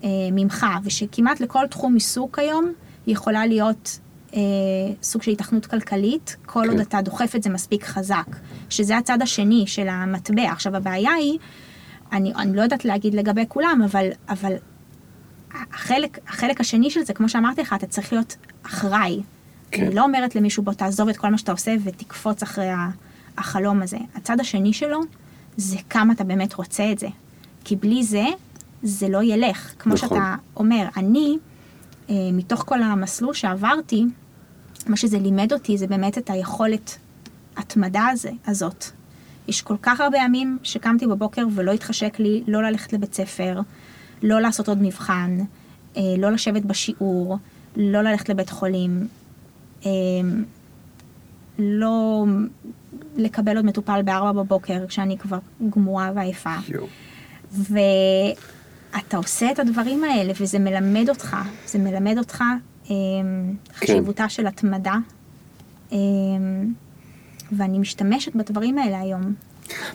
אה, 0.04 0.08
ממך, 0.32 0.66
ושכמעט 0.84 1.40
לכל 1.40 1.66
תחום 1.66 1.94
עיסוק 1.94 2.38
היום 2.38 2.72
יכולה 3.06 3.46
להיות 3.46 3.98
אה, 4.34 4.40
סוג 5.02 5.22
של 5.22 5.30
התכנות 5.30 5.66
כלכלית, 5.66 6.36
כל 6.46 6.62
כן. 6.64 6.70
עוד 6.70 6.80
אתה 6.80 7.02
דוחף 7.02 7.36
את 7.36 7.42
זה 7.42 7.50
מספיק 7.50 7.84
חזק, 7.84 8.26
שזה 8.70 8.96
הצד 8.96 9.22
השני 9.22 9.64
של 9.66 9.88
המטבע. 9.88 10.52
עכשיו 10.52 10.76
הבעיה 10.76 11.12
היא, 11.12 11.38
אני, 12.12 12.34
אני 12.34 12.56
לא 12.56 12.62
יודעת 12.62 12.84
להגיד 12.84 13.14
לגבי 13.14 13.44
כולם, 13.48 13.80
אבל, 13.84 14.08
אבל 14.28 14.52
החלק, 15.72 16.18
החלק 16.28 16.60
השני 16.60 16.90
של 16.90 17.02
זה, 17.02 17.12
כמו 17.12 17.28
שאמרתי 17.28 17.60
לך, 17.60 17.74
אתה 17.78 17.86
צריך 17.86 18.12
להיות 18.12 18.36
אחראי. 18.62 19.22
כן. 19.70 19.86
אני 19.86 19.94
לא 19.94 20.02
אומרת 20.04 20.34
למישהו, 20.34 20.62
בוא 20.62 20.72
תעזוב 20.72 21.08
את 21.08 21.16
כל 21.16 21.28
מה 21.28 21.38
שאתה 21.38 21.52
עושה 21.52 21.74
ותקפוץ 21.84 22.42
אחרי 22.42 22.68
החלום 23.38 23.82
הזה. 23.82 23.98
הצד 24.14 24.40
השני 24.40 24.72
שלו, 24.72 25.00
זה 25.56 25.76
כמה 25.90 26.12
אתה 26.12 26.24
באמת 26.24 26.54
רוצה 26.54 26.92
את 26.92 26.98
זה. 26.98 27.08
כי 27.64 27.76
בלי 27.76 28.04
זה, 28.04 28.24
זה 28.82 29.08
לא 29.08 29.22
ילך. 29.22 29.74
כמו 29.78 29.94
נכון. 29.94 30.08
שאתה 30.08 30.34
אומר, 30.56 30.88
אני, 30.96 31.36
אה, 32.10 32.14
מתוך 32.32 32.64
כל 32.66 32.82
המסלול 32.82 33.34
שעברתי, 33.34 34.04
מה 34.86 34.96
שזה 34.96 35.18
לימד 35.18 35.52
אותי 35.52 35.78
זה 35.78 35.86
באמת 35.86 36.18
את 36.18 36.30
היכולת 36.30 36.98
התמדה 37.56 38.06
הזה, 38.06 38.30
הזאת. 38.46 38.84
יש 39.48 39.62
כל 39.62 39.76
כך 39.82 40.00
הרבה 40.00 40.18
ימים 40.18 40.58
שקמתי 40.62 41.06
בבוקר 41.06 41.46
ולא 41.54 41.72
התחשק 41.72 42.18
לי 42.18 42.44
לא 42.46 42.62
ללכת 42.62 42.92
לבית 42.92 43.14
ספר, 43.14 43.60
לא 44.22 44.40
לעשות 44.40 44.68
עוד 44.68 44.82
מבחן, 44.82 45.38
אה, 45.96 46.02
לא 46.18 46.32
לשבת 46.32 46.62
בשיעור, 46.62 47.38
לא 47.76 48.02
ללכת 48.02 48.28
לבית 48.28 48.50
חולים, 48.50 49.08
לא 51.58 52.24
לקבל 53.16 53.56
עוד 53.56 53.64
מטופל 53.64 54.02
בארבע 54.02 54.32
בבוקר 54.32 54.86
כשאני 54.88 55.18
כבר 55.18 55.38
גמורה 55.70 56.10
ועייפה. 56.14 56.54
ואתה 57.52 59.16
עושה 59.16 59.50
את 59.50 59.58
הדברים 59.58 60.04
האלה 60.04 60.32
וזה 60.40 60.58
מלמד 60.58 61.08
אותך, 61.08 61.36
זה 61.66 61.78
מלמד 61.78 62.18
אותך 62.18 62.42
אה, 62.90 62.94
חשיבותה 63.74 64.28
של 64.28 64.46
התמדה. 64.46 64.94
אה, 65.92 65.98
ואני 67.52 67.78
משתמשת 67.78 68.36
בדברים 68.36 68.78
האלה 68.78 69.00
היום. 69.00 69.34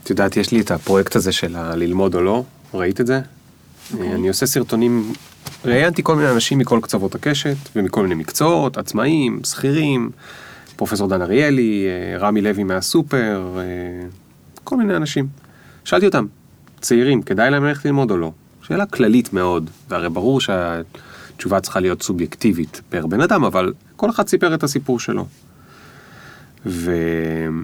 את 0.03 0.09
יודעת, 0.09 0.37
יש 0.37 0.51
לי 0.51 0.61
את 0.61 0.71
הפרויקט 0.71 1.15
הזה 1.15 1.31
של 1.31 1.55
הללמוד 1.55 2.15
או 2.15 2.21
לא, 2.21 2.43
ראית 2.73 3.01
את 3.01 3.07
זה? 3.07 3.21
אוקיי. 3.93 4.13
אני 4.13 4.27
עושה 4.27 4.45
סרטונים, 4.45 5.13
ראיינתי 5.65 6.03
כל 6.03 6.15
מיני 6.15 6.31
אנשים 6.31 6.57
מכל 6.57 6.79
קצוות 6.81 7.15
הקשת 7.15 7.55
ומכל 7.75 8.03
מיני 8.03 8.15
מקצועות, 8.15 8.77
עצמאים, 8.77 9.41
שכירים, 9.43 10.11
פרופסור 10.75 11.07
דן 11.07 11.21
אריאלי, 11.21 11.87
אה, 11.87 12.17
רמי 12.17 12.41
לוי 12.41 12.63
מהסופר, 12.63 13.57
אה, 13.57 14.07
כל 14.63 14.77
מיני 14.77 14.95
אנשים. 14.95 15.27
שאלתי 15.85 16.05
אותם, 16.05 16.25
צעירים, 16.79 17.21
כדאי 17.21 17.51
להם 17.51 17.63
ללכת 17.63 17.85
ללמוד 17.85 18.11
או 18.11 18.17
לא? 18.17 18.31
שאלה 18.63 18.85
כללית 18.85 19.33
מאוד, 19.33 19.69
והרי 19.89 20.09
ברור 20.09 20.41
שהתשובה 20.41 21.59
צריכה 21.59 21.79
להיות 21.79 22.03
סובייקטיבית 22.03 22.81
פר 22.89 23.07
בן 23.07 23.21
אדם, 23.21 23.43
אבל 23.43 23.73
כל 23.95 24.09
אחד 24.09 24.27
סיפר 24.27 24.53
את 24.53 24.63
הסיפור 24.63 24.99
שלו. 24.99 25.25
והרבה 26.65 27.57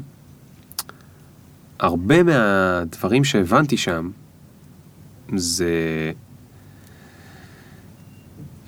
מהדברים 2.24 3.24
שהבנתי 3.24 3.78
שם 3.78 4.10
זה 5.36 5.72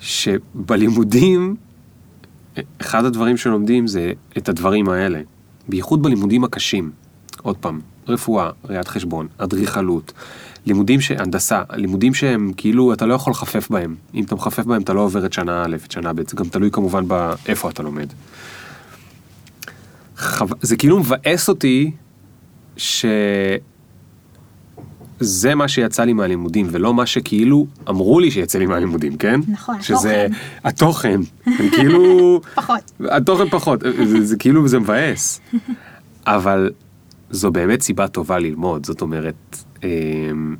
שבלימודים, 0.00 1.56
אחד 2.80 3.04
הדברים 3.04 3.36
שלומדים 3.36 3.86
זה 3.86 4.12
את 4.38 4.48
הדברים 4.48 4.88
האלה, 4.88 5.20
בייחוד 5.68 6.02
בלימודים 6.02 6.44
הקשים. 6.44 6.90
עוד 7.42 7.56
פעם, 7.56 7.80
רפואה, 8.08 8.50
ראיית 8.64 8.88
חשבון, 8.88 9.28
אדריכלות, 9.38 10.12
לימודים 10.66 11.00
ש... 11.00 11.10
הנדסה, 11.10 11.62
לימודים 11.72 12.14
שהם 12.14 12.52
כאילו 12.56 12.92
אתה 12.92 13.06
לא 13.06 13.14
יכול 13.14 13.30
לחפף 13.30 13.70
בהם. 13.70 13.96
אם 14.14 14.24
אתה 14.24 14.34
מחפף 14.34 14.64
בהם 14.64 14.82
אתה 14.82 14.92
לא 14.92 15.00
עובר 15.00 15.26
את 15.26 15.32
שנה 15.32 15.64
א', 15.64 15.76
את 15.84 15.90
שנה 15.90 16.12
ב', 16.12 16.28
זה 16.28 16.36
גם 16.36 16.44
תלוי 16.44 16.70
כמובן 16.70 17.08
באיפה 17.08 17.70
אתה 17.70 17.82
לומד. 17.82 18.06
חו... 20.18 20.44
זה 20.62 20.76
כאילו 20.76 20.98
מבאס 20.98 21.48
אותי 21.48 21.90
שזה 25.20 25.54
מה 25.54 25.68
שיצא 25.68 26.04
לי 26.04 26.12
מהלימודים 26.12 26.66
ולא 26.70 26.94
מה 26.94 27.06
שכאילו 27.06 27.66
אמרו 27.88 28.20
לי 28.20 28.30
שיצא 28.30 28.58
לי 28.58 28.66
מהלימודים, 28.66 29.16
כן? 29.16 29.40
נכון, 29.48 29.82
שזה 29.82 30.26
התוכן. 30.64 31.20
התוכן, 31.44 31.70
כאילו, 31.76 32.40
פחות. 32.54 32.92
התוכן 33.10 33.48
פחות, 33.48 33.80
זה, 34.04 34.24
זה 34.24 34.36
כאילו 34.36 34.68
זה 34.68 34.78
מבאס, 34.78 35.40
אבל 36.26 36.70
זו 37.30 37.50
באמת 37.50 37.80
סיבה 37.80 38.08
טובה 38.08 38.38
ללמוד, 38.38 38.86
זאת 38.86 39.00
אומרת, 39.00 39.56
אמ, 39.84 40.56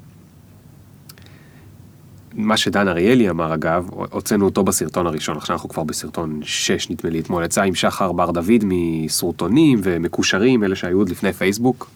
מה 2.34 2.56
שדן 2.56 2.88
אריאלי 2.88 3.30
אמר 3.30 3.54
אגב, 3.54 3.88
הוצאנו 4.10 4.44
אותו 4.44 4.62
בסרטון 4.62 5.06
הראשון, 5.06 5.36
עכשיו 5.36 5.56
אנחנו 5.56 5.68
כבר 5.68 5.84
בסרטון 5.84 6.40
6 6.42 6.90
נדמה 6.90 7.10
לי 7.10 7.20
אתמול, 7.20 7.44
יצא 7.44 7.62
עם 7.62 7.74
שחר 7.74 8.12
בר 8.12 8.30
דוד 8.30 8.64
מסרוטונים 8.64 9.80
ומקושרים, 9.82 10.64
אלה 10.64 10.76
שהיו 10.76 10.98
עוד 10.98 11.08
לפני 11.08 11.32
פייסבוק. 11.32 11.90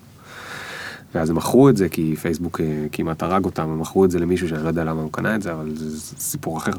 ואז 1.15 1.31
הם 1.31 1.37
מכרו 1.37 1.69
את 1.69 1.77
זה 1.77 1.89
כי 1.89 2.17
פייסבוק 2.17 2.61
אה, 2.61 2.87
כמעט 2.93 3.23
הרג 3.23 3.45
אותם, 3.45 3.63
הם 3.63 3.81
מכרו 3.81 4.05
את 4.05 4.11
זה 4.11 4.19
למישהו 4.19 4.49
שאני 4.49 4.63
לא 4.63 4.69
יודע 4.69 4.85
למה 4.85 5.03
הוא 5.03 5.13
קנה 5.13 5.35
את 5.35 5.43
זה, 5.43 5.53
אבל 5.53 5.77
זה, 5.77 6.01
סיפור 6.21 6.59
אחר. 6.59 6.73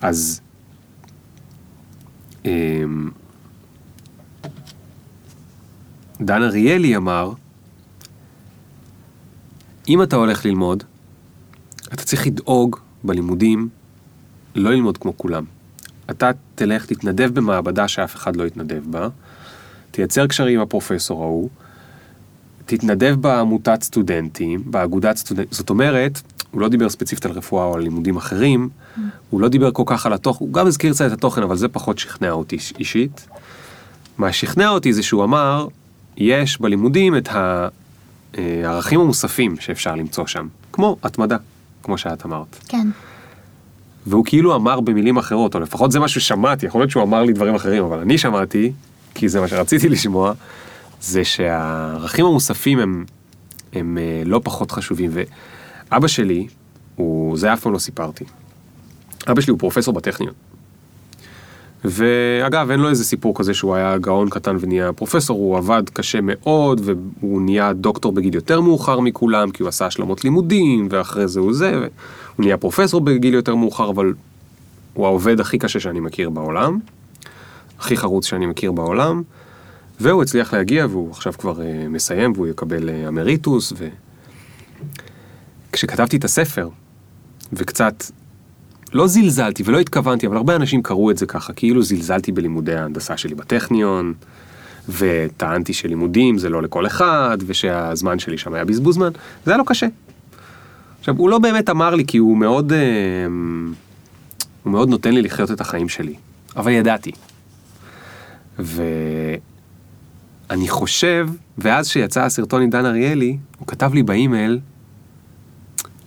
אז... 0.00 0.40
אמ, 2.44 3.10
דן 6.20 6.42
אריאלי 6.42 6.96
אמר, 6.96 7.32
אם 9.88 10.02
אתה 10.02 10.16
הולך 10.16 10.46
ללמוד, 10.46 10.84
אתה 11.94 12.04
צריך 12.04 12.26
לדאוג 12.26 12.76
בלימודים 13.04 13.68
לא 14.54 14.70
ללמוד 14.70 14.98
כמו 14.98 15.16
כולם. 15.16 15.44
אתה 16.10 16.30
תלך, 16.54 16.86
תתנדב 16.86 17.30
במעבדה 17.34 17.88
שאף 17.88 18.16
אחד 18.16 18.36
לא 18.36 18.46
יתנדב 18.46 18.82
בה, 18.90 19.08
תייצר 19.90 20.26
קשרים 20.26 20.54
עם 20.54 20.62
הפרופסור 20.62 21.22
ההוא, 21.22 21.48
תתנדב 22.70 23.14
בעמותת 23.20 23.82
סטודנטים, 23.82 24.62
באגודת 24.66 25.16
סטודנטים, 25.16 25.52
זאת 25.52 25.70
אומרת, 25.70 26.20
הוא 26.50 26.60
לא 26.60 26.68
דיבר 26.68 26.88
ספציפית 26.88 27.26
על 27.26 27.32
רפואה 27.32 27.64
או 27.64 27.74
על 27.74 27.82
לימודים 27.82 28.16
אחרים, 28.16 28.68
הוא 29.30 29.40
לא 29.40 29.48
דיבר 29.48 29.70
כל 29.72 29.82
כך 29.86 30.06
על 30.06 30.12
התוכן, 30.12 30.44
הוא 30.44 30.52
גם 30.52 30.66
הזכיר 30.66 30.92
קצת 30.92 31.06
את 31.06 31.12
התוכן, 31.12 31.42
אבל 31.42 31.56
זה 31.56 31.68
פחות 31.68 31.98
שכנע 31.98 32.30
אותי 32.30 32.56
איש- 32.56 32.72
אישית. 32.78 33.28
מה 34.18 34.32
שכנע 34.32 34.68
אותי 34.68 34.92
זה 34.92 35.02
שהוא 35.02 35.24
אמר, 35.24 35.66
יש 36.16 36.60
בלימודים 36.60 37.16
את 37.16 37.28
אה, 37.28 37.68
הערכים 38.64 39.00
המוספים 39.00 39.56
שאפשר 39.60 39.94
למצוא 39.94 40.26
שם, 40.26 40.46
כמו 40.72 40.96
התמדה, 41.02 41.36
כמו 41.82 41.98
שאת 41.98 42.26
אמרת. 42.26 42.56
כן. 42.68 42.88
והוא 44.06 44.24
כאילו 44.24 44.56
אמר 44.56 44.80
במילים 44.80 45.16
אחרות, 45.16 45.54
או 45.54 45.60
לפחות 45.60 45.92
זה 45.92 46.00
מה 46.00 46.08
ששמעתי, 46.08 46.66
יכול 46.66 46.80
להיות 46.80 46.90
שהוא 46.90 47.02
אמר 47.02 47.22
לי 47.22 47.32
דברים 47.32 47.54
אחרים, 47.54 47.84
אבל 47.84 47.98
אני 47.98 48.18
שמעתי, 48.18 48.72
כי 49.14 49.28
זה 49.28 49.40
מה 49.40 49.48
שרציתי 49.48 49.88
לשמוע, 49.88 50.32
זה 51.00 51.24
שהערכים 51.24 52.26
המוספים 52.26 52.78
הם, 52.78 53.04
הם 53.72 53.98
אה, 53.98 54.22
לא 54.26 54.40
פחות 54.44 54.70
חשובים. 54.70 55.10
ואבא 55.12 56.08
שלי, 56.08 56.46
הוא, 56.96 57.36
זה 57.36 57.52
אף 57.52 57.60
פעם 57.60 57.72
לא 57.72 57.78
סיפרתי. 57.78 58.24
אבא 59.30 59.40
שלי 59.40 59.50
הוא 59.50 59.58
פרופסור 59.58 59.94
בטכניון. 59.94 60.34
ואגב, 61.84 62.70
אין 62.70 62.80
לו 62.80 62.88
איזה 62.88 63.04
סיפור 63.04 63.34
כזה 63.38 63.54
שהוא 63.54 63.74
היה 63.74 63.98
גאון 63.98 64.30
קטן 64.30 64.56
ונהיה 64.60 64.92
פרופסור, 64.92 65.38
הוא 65.38 65.58
עבד 65.58 65.82
קשה 65.92 66.18
מאוד, 66.22 66.80
והוא 66.84 67.42
נהיה 67.42 67.72
דוקטור 67.72 68.12
בגיל 68.12 68.34
יותר 68.34 68.60
מאוחר 68.60 69.00
מכולם, 69.00 69.50
כי 69.50 69.62
הוא 69.62 69.68
עשה 69.68 69.86
השלמות 69.86 70.24
לימודים, 70.24 70.88
ואחרי 70.90 71.28
זה 71.28 71.40
הוא 71.40 71.52
זה, 71.52 71.70
הוא 72.36 72.44
נהיה 72.44 72.56
פרופסור 72.56 73.00
בגיל 73.00 73.34
יותר 73.34 73.54
מאוחר, 73.54 73.90
אבל 73.90 74.14
הוא 74.94 75.06
העובד 75.06 75.40
הכי 75.40 75.58
קשה 75.58 75.80
שאני 75.80 76.00
מכיר 76.00 76.30
בעולם, 76.30 76.78
הכי 77.78 77.96
חרוץ 77.96 78.26
שאני 78.26 78.46
מכיר 78.46 78.72
בעולם, 78.72 79.22
והוא 80.00 80.22
הצליח 80.22 80.54
להגיע, 80.54 80.86
והוא 80.90 81.10
עכשיו 81.10 81.32
כבר 81.38 81.56
uh, 81.56 81.88
מסיים, 81.88 82.32
והוא 82.32 82.46
יקבל 82.46 82.88
uh, 82.88 83.08
אמריטוס, 83.08 83.72
ו... 83.76 83.88
כשכתבתי 85.72 86.16
את 86.16 86.24
הספר, 86.24 86.68
וקצת 87.52 88.04
לא 88.92 89.06
זלזלתי 89.06 89.62
ולא 89.66 89.78
התכוונתי, 89.78 90.26
אבל 90.26 90.36
הרבה 90.36 90.56
אנשים 90.56 90.82
קראו 90.82 91.10
את 91.10 91.18
זה 91.18 91.26
ככה, 91.26 91.52
כאילו 91.52 91.82
זלזלתי 91.82 92.32
בלימודי 92.32 92.74
ההנדסה 92.74 93.16
שלי 93.16 93.34
בטכניון, 93.34 94.14
וטענתי 94.88 95.72
שלימודים 95.72 96.38
זה 96.38 96.48
לא 96.48 96.62
לכל 96.62 96.86
אחד, 96.86 97.38
ושהזמן 97.46 98.18
שלי 98.18 98.38
שם 98.38 98.54
היה 98.54 98.64
בזבוז 98.64 98.94
זמן, 98.94 99.10
זה 99.44 99.50
היה 99.50 99.58
לו 99.58 99.64
קשה. 99.64 99.86
עכשיו, 101.00 101.16
הוא 101.16 101.30
לא 101.30 101.38
באמת 101.38 101.70
אמר 101.70 101.94
לי, 101.94 102.04
כי 102.06 102.18
הוא 102.18 102.36
מאוד, 102.36 102.72
אה, 102.72 102.78
הוא 104.62 104.72
מאוד 104.72 104.88
נותן 104.88 105.12
לי 105.12 105.22
לחיות 105.22 105.50
את 105.50 105.60
החיים 105.60 105.88
שלי, 105.88 106.14
אבל 106.56 106.70
ידעתי. 106.72 107.12
ואני 110.50 110.68
חושב, 110.68 111.28
ואז 111.58 111.88
שיצא 111.88 112.22
הסרטון 112.24 112.62
עם 112.62 112.70
דן 112.70 112.86
אריאלי, 112.86 113.36
הוא 113.58 113.66
כתב 113.66 113.94
לי 113.94 114.02
באימייל, 114.02 114.58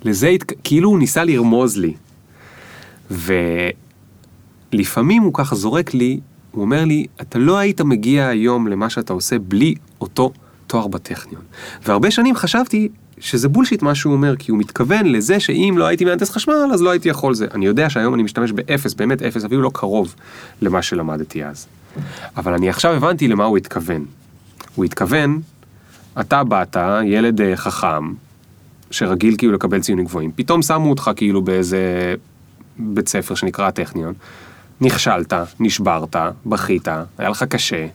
לזה, 0.03 0.27
התק- 0.27 0.53
כאילו 0.63 0.89
הוא 0.89 0.99
ניסה 0.99 1.23
לרמוז 1.23 1.77
לי. 1.77 1.93
ולפעמים 4.71 5.23
הוא 5.23 5.33
ככה 5.33 5.55
זורק 5.55 5.93
לי 5.93 6.19
הוא 6.51 6.61
אומר 6.61 6.85
לי, 6.85 7.05
אתה 7.21 7.39
לא 7.39 7.57
היית 7.57 7.81
מגיע 7.81 8.27
היום 8.27 8.67
למה 8.67 8.89
שאתה 8.89 9.13
עושה 9.13 9.39
בלי 9.39 9.75
אותו 10.01 10.31
תואר 10.67 10.87
בטכניון. 10.87 11.41
והרבה 11.85 12.11
שנים 12.11 12.35
חשבתי 12.35 12.89
שזה 13.19 13.49
bullshit 13.49 13.82
מה 13.81 13.95
שהוא 13.95 14.13
אומר, 14.13 14.35
כי 14.35 14.51
הוא 14.51 14.59
מתכוון 14.59 15.05
לזה 15.05 15.39
שאם 15.39 15.75
לא 15.77 15.85
הייתי 15.85 16.05
מהנדס 16.05 16.29
חשמל, 16.29 16.69
אז 16.73 16.81
לא 16.81 16.89
הייתי 16.89 17.09
יכול 17.09 17.33
זה. 17.35 17.47
אני 17.53 17.65
יודע 17.65 17.89
שהיום 17.89 18.13
אני 18.13 18.23
משתמש 18.23 18.51
באפס, 18.51 18.93
באמת 18.93 19.21
אפס, 19.21 19.45
אפילו 19.45 19.61
לא 19.61 19.71
קרוב 19.73 20.15
למה 20.61 20.81
שלמדתי 20.81 21.43
אז. 21.45 21.67
אבל 22.37 22.53
אני 22.53 22.69
עכשיו 22.69 22.91
הבנתי 22.93 23.27
למה 23.27 23.43
הוא 23.45 23.57
התכוון. 23.57 24.05
הוא 24.76 24.86
התכוון, 24.86 25.41
אתה 26.19 26.43
באת, 26.43 26.78
ילד 27.05 27.41
אה, 27.41 27.55
חכם, 27.55 28.13
שרגיל 28.91 29.36
כאילו 29.38 29.53
לקבל 29.53 29.82
ציונים 29.82 30.05
גבוהים, 30.05 30.32
פתאום 30.36 30.61
שמו 30.61 30.89
אותך 30.89 31.11
כאילו 31.15 31.41
באיזה 31.41 32.15
בית 32.78 33.07
ספר 33.07 33.36
שנקרא 33.36 33.67
הטכניון, 33.67 34.13
נכשלת, 34.82 35.34
נשברת, 35.59 36.15
בכית, 36.45 36.88
היה 37.17 37.30
לך 37.30 37.43
קשה, 37.43 37.88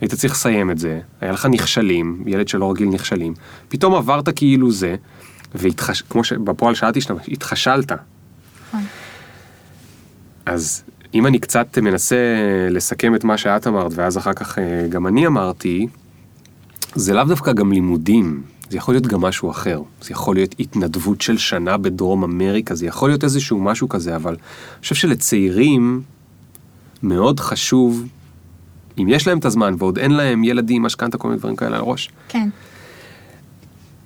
היית 0.00 0.14
צריך 0.14 0.32
לסיים 0.32 0.70
את 0.70 0.78
זה, 0.78 1.00
היה 1.20 1.32
לך 1.32 1.46
נכשלים, 1.46 2.22
ילד 2.26 2.48
שלא 2.48 2.70
רגיל 2.70 2.88
נכשלים, 2.88 3.34
פתאום 3.68 3.94
עברת 3.94 4.28
כאילו 4.36 4.70
זה, 4.70 4.96
וכמו 5.54 6.24
שבפועל 6.24 6.74
שאלתי 6.74 7.00
שאתה, 7.00 7.14
התחשלת. 7.28 7.92
נכון. 7.92 8.84
אז 10.46 10.82
אם 11.14 11.26
אני 11.26 11.38
קצת 11.38 11.78
מנסה 11.78 12.16
לסכם 12.70 13.14
את 13.14 13.24
מה 13.24 13.38
שאת 13.38 13.66
אמרת, 13.66 13.92
ואז 13.94 14.18
אחר 14.18 14.32
כך 14.32 14.58
אה, 14.58 14.86
גם 14.88 15.06
אני 15.06 15.26
אמרתי, 15.26 15.86
זה 16.96 17.14
לאו 17.14 17.24
דווקא 17.24 17.52
גם 17.52 17.72
לימודים, 17.72 18.42
זה 18.70 18.76
יכול 18.76 18.94
להיות 18.94 19.06
גם 19.06 19.20
משהו 19.20 19.50
אחר. 19.50 19.82
זה 20.02 20.12
יכול 20.12 20.36
להיות 20.36 20.54
התנדבות 20.58 21.20
של 21.20 21.38
שנה 21.38 21.76
בדרום 21.76 22.24
אמריקה, 22.24 22.74
זה 22.74 22.86
יכול 22.86 23.08
להיות 23.08 23.24
איזשהו 23.24 23.60
משהו 23.60 23.88
כזה, 23.88 24.16
אבל 24.16 24.32
אני 24.32 24.80
חושב 24.82 24.94
שלצעירים 24.94 26.02
מאוד 27.02 27.40
חשוב, 27.40 28.06
אם 28.98 29.06
יש 29.08 29.28
להם 29.28 29.38
את 29.38 29.44
הזמן 29.44 29.74
ועוד 29.78 29.98
אין 29.98 30.10
להם 30.10 30.44
ילדים, 30.44 30.82
משכנתה, 30.82 31.18
כל 31.18 31.28
מיני 31.28 31.38
דברים 31.38 31.56
כאלה 31.56 31.76
על 31.76 31.82
הראש, 31.82 32.10
כן, 32.28 32.48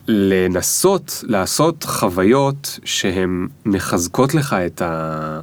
לנסות 0.09 1.24
לעשות 1.26 1.84
חוויות 1.84 2.78
שהן 2.84 3.49
מחזקות 3.66 4.34
לך 4.34 4.53
את, 4.53 4.82
ה... 4.82 5.41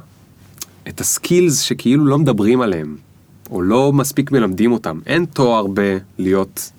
את 0.88 1.00
הסקילס 1.00 1.60
שכאילו 1.60 2.04
לא 2.06 2.18
מדברים 2.18 2.60
עליהם, 2.60 2.96
או 3.50 3.62
לא 3.62 3.92
מספיק 3.92 4.32
מלמדים 4.32 4.72
אותם. 4.72 4.98
אין 5.06 5.24
תואר 5.24 5.66
בלהיות 5.66 6.70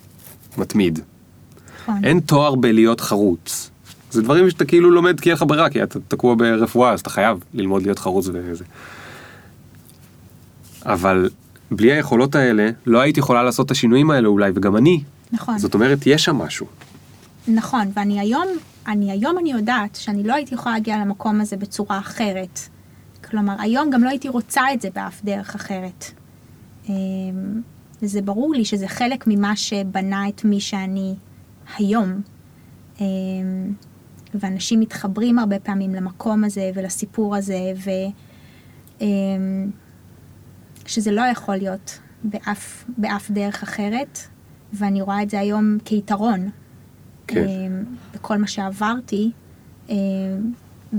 מתמיד. 0.60 0.98
נכון. 1.82 2.04
אין 2.04 2.20
תואר 2.20 2.54
בלהיות 2.54 3.00
חרוץ. 3.00 3.70
זה 4.10 4.22
דברים 4.22 4.50
שאתה 4.50 4.64
כאילו 4.64 4.90
לומד 4.90 5.20
כי 5.20 5.28
אין 5.28 5.36
לך 5.36 5.44
ברירה, 5.46 5.70
כי 5.70 5.82
אתה 5.82 5.98
תקוע 6.08 6.34
ברפואה, 6.34 6.92
אז 6.92 7.00
אתה 7.00 7.10
חייב 7.10 7.38
ללמוד 7.54 7.82
להיות 7.82 7.98
חרוץ 7.98 8.28
וזה. 8.32 8.64
אבל 10.84 11.30
בלי 11.70 11.92
היכולות 11.92 12.34
האלה, 12.34 12.70
לא 12.86 13.00
היית 13.00 13.18
יכולה 13.18 13.42
לעשות 13.42 13.66
את 13.66 13.70
השינויים 13.70 14.10
האלה 14.10 14.28
אולי, 14.28 14.50
וגם 14.54 14.76
אני. 14.76 15.02
נכון. 15.32 15.58
זאת 15.58 15.74
אומרת, 15.74 15.98
יש 16.06 16.24
שם 16.24 16.36
משהו. 16.36 16.66
נכון, 17.48 17.86
ואני 17.94 18.20
היום, 18.20 18.46
אני 18.86 19.10
היום 19.12 19.38
אני 19.38 19.52
יודעת 19.52 19.96
שאני 19.96 20.22
לא 20.24 20.34
הייתי 20.34 20.54
יכולה 20.54 20.74
להגיע 20.74 20.98
למקום 20.98 21.40
הזה 21.40 21.56
בצורה 21.56 21.98
אחרת. 21.98 22.60
כלומר, 23.30 23.54
היום 23.58 23.90
גם 23.90 24.04
לא 24.04 24.08
הייתי 24.08 24.28
רוצה 24.28 24.62
את 24.74 24.80
זה 24.80 24.88
באף 24.94 25.20
דרך 25.24 25.54
אחרת. 25.54 26.10
וזה 28.02 28.22
ברור 28.22 28.54
לי 28.54 28.64
שזה 28.64 28.88
חלק 28.88 29.24
ממה 29.26 29.56
שבנה 29.56 30.28
את 30.28 30.44
מי 30.44 30.60
שאני 30.60 31.14
היום. 31.78 32.20
אמ, 33.00 33.06
ואנשים 34.34 34.80
מתחברים 34.80 35.38
הרבה 35.38 35.58
פעמים 35.58 35.94
למקום 35.94 36.44
הזה 36.44 36.70
ולסיפור 36.74 37.36
הזה, 37.36 37.72
ו... 37.84 37.90
אמ, 39.00 39.70
לא 41.12 41.22
יכול 41.22 41.56
להיות 41.56 41.98
באף, 42.24 42.84
באף 42.98 43.30
דרך 43.30 43.62
אחרת, 43.62 44.18
ואני 44.72 45.00
רואה 45.00 45.22
את 45.22 45.30
זה 45.30 45.40
היום 45.40 45.78
כיתרון. 45.84 46.50
כן. 47.26 47.48
אמ, 47.48 47.84
בכל 48.14 48.36
מה 48.36 48.46
שעברתי, 48.46 49.30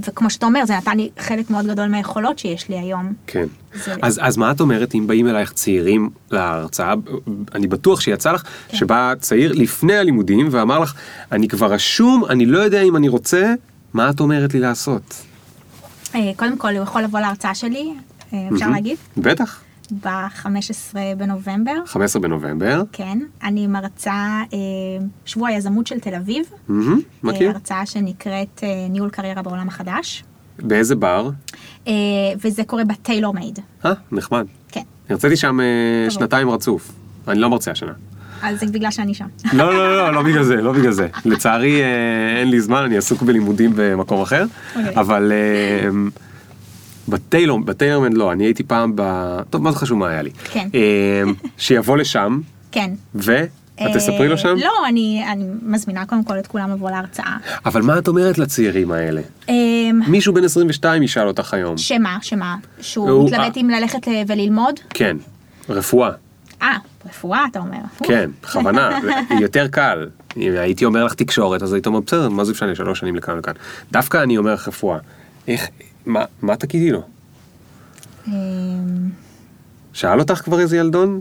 וכמו 0.04 0.30
שאתה 0.30 0.46
אומר, 0.46 0.66
זה 0.66 0.78
נתן 0.78 0.98
לי 0.98 1.10
חלק 1.20 1.50
מאוד 1.50 1.68
גדול 1.68 1.88
מהיכולות 1.88 2.40
שיש 2.40 2.70
לי 2.70 2.80
היום. 2.80 3.14
כן. 3.28 3.46
זה- 3.86 3.96
אז, 4.02 4.20
אז 4.24 4.38
מה 4.38 4.52
את 4.52 4.60
אומרת 4.62 4.96
אם 4.96 5.08
באים 5.08 5.28
אלייך 5.28 5.52
צעירים 5.54 6.10
להרצאה, 6.32 6.94
אני 7.56 7.68
בטוח 7.68 8.02
שיצא 8.02 8.32
לך, 8.32 8.44
כן. 8.68 8.78
שבא 8.78 9.14
צעיר 9.20 9.52
לפני 9.52 9.98
הלימודים 9.98 10.48
ואמר 10.52 10.80
לך, 10.80 10.94
אני 11.32 11.48
כבר 11.48 11.74
רשום, 11.74 12.26
אני 12.30 12.46
לא 12.46 12.60
יודע 12.60 12.82
אם 12.82 12.96
אני 12.96 13.10
רוצה, 13.10 13.54
מה 13.94 14.10
את 14.10 14.20
אומרת 14.20 14.54
לי 14.54 14.60
לעשות? 14.60 15.16
אה, 16.16 16.32
קודם 16.36 16.58
כל, 16.58 16.68
הוא 16.76 16.84
יכול 16.84 17.02
לבוא 17.02 17.20
להרצאה 17.20 17.56
שלי, 17.56 17.94
אה, 18.34 18.48
אפשר 18.54 18.66
מהמם. 18.66 18.74
להגיד? 18.76 18.98
בטח, 19.18 19.62
ב-15 19.92 20.96
בנובמבר. 21.18 21.72
15 21.86 22.22
בנובמבר, 22.22 22.84
כן, 22.92 23.20
אני 23.44 23.68
מרצה 23.68 24.14
אה, 24.54 24.58
שבוע 25.26 25.50
היזמות 25.50 25.88
של 25.88 26.00
תל 26.00 26.16
אביב. 26.16 26.46
מכיר? 27.24 27.48
אה, 27.48 27.54
הרצאה 27.54 27.86
שנקראת 27.86 28.64
אה, 28.64 28.88
ניהול 28.90 29.10
קריירה 29.10 29.42
בעולם 29.42 29.68
החדש. 29.68 30.24
באיזה 30.60 30.96
בר? 30.96 31.30
אה, 31.88 31.94
וזה 32.44 32.64
קורה 32.64 32.84
בטיילור 32.84 33.34
מייד. 33.34 33.60
אה, 33.86 33.94
נחמד. 34.12 34.46
כן. 34.70 34.82
הרציתי 35.10 35.36
שם 35.36 35.60
אה. 35.60 36.12
שנתיים 36.12 36.50
רצוף, 36.50 36.92
אני 37.28 37.40
לא 37.40 37.50
מרצה 37.50 37.72
השנה. 37.72 37.94
אז 38.42 38.60
זה 38.60 38.66
בגלל 38.66 38.92
שאני 38.92 39.14
שם. 39.14 39.26
לא, 39.54 39.74
לא, 39.74 39.98
לא, 39.98 40.14
לא 40.14 40.22
בגלל 40.24 40.44
זה, 40.44 40.56
לא 40.56 40.72
בגלל 40.72 40.92
זה. 40.92 41.08
לצערי 41.26 41.82
אה, 41.82 42.40
אין 42.40 42.50
לי 42.50 42.62
זמן, 42.62 42.84
אני 42.84 42.98
עסוק 42.98 43.22
בלימודים 43.22 43.72
במקום 43.76 44.22
אחר, 44.22 44.46
אוקיי. 44.76 44.96
אבל 44.96 45.32
אה, 45.32 45.90
בטיילור, 47.12 47.60
בטיילורמן 47.60 48.14
לא, 48.14 48.32
אני 48.32 48.44
הייתי 48.44 48.64
פעם 48.64 48.92
ב... 48.96 49.02
טוב, 49.50 49.62
מה 49.64 49.72
זה 49.72 49.78
חשוב 49.78 49.98
מה 49.98 50.08
היה 50.10 50.22
לי? 50.22 50.30
כן. 50.52 50.68
אה, 50.76 51.24
שיבוא 51.58 51.98
לשם, 51.98 52.40
כן. 52.72 52.92
ואת 53.16 53.50
אה, 53.82 53.94
תספרי 53.94 54.28
לו 54.28 54.38
שם? 54.38 54.56
לא, 54.60 54.72
אני, 54.88 55.24
אני 55.32 55.46
מזמינה 55.62 56.06
קודם 56.06 56.24
כל 56.24 56.40
את 56.40 56.48
כולם 56.48 56.72
לבוא 56.72 56.92
להרצאה. 56.92 57.38
אבל 57.66 57.82
מה 57.82 57.98
את 57.98 58.08
אומרת 58.08 58.38
לצעירים 58.38 58.92
האלה? 58.92 59.22
אה, 59.50 59.54
מישהו 60.08 60.34
בן 60.34 60.44
22 60.44 61.04
ישאל 61.04 61.28
אותך 61.28 61.54
היום. 61.54 61.78
שמה, 61.78 62.18
שמה? 62.22 62.56
שהוא 62.82 63.10
הוא- 63.10 63.26
מתלבט 63.30 63.58
אם 63.58 63.70
ללכת 63.70 64.00
וללמוד? 64.28 64.80
כן, 64.90 65.18
רפואה. 65.70 66.10
אה, 66.62 66.78
רפואה 67.10 67.46
אתה 67.52 67.60
אומר. 67.60 67.78
כן, 68.04 68.30
בכוונה, 68.44 69.00
יותר 69.40 69.68
קל. 69.68 70.08
אם 70.38 70.52
הייתי 70.58 70.86
אומר 70.86 71.04
לך 71.04 71.14
תקשורת, 71.14 71.64
אז 71.64 71.74
היית 71.74 71.88
אומר, 71.88 72.00
בסדר, 72.00 72.30
מה 72.30 72.44
זה 72.44 72.52
משנה, 72.52 72.76
שלוש 72.76 73.00
שנים 73.00 73.16
לכאן 73.16 73.34
ולכאן. 73.36 73.54
דווקא 73.92 74.24
אני 74.24 74.38
אומר 74.38 74.54
לך 74.54 74.68
רפואה. 74.68 74.98
איך, 75.48 75.68
מה, 76.06 76.26
מה 76.42 76.56
תגידי 76.56 76.92
לו? 76.92 77.02
אה, 78.28 78.34
שאל 79.94 80.20
אותך 80.20 80.42
כבר 80.44 80.60
איזה 80.60 80.78
ילדון? 80.78 81.20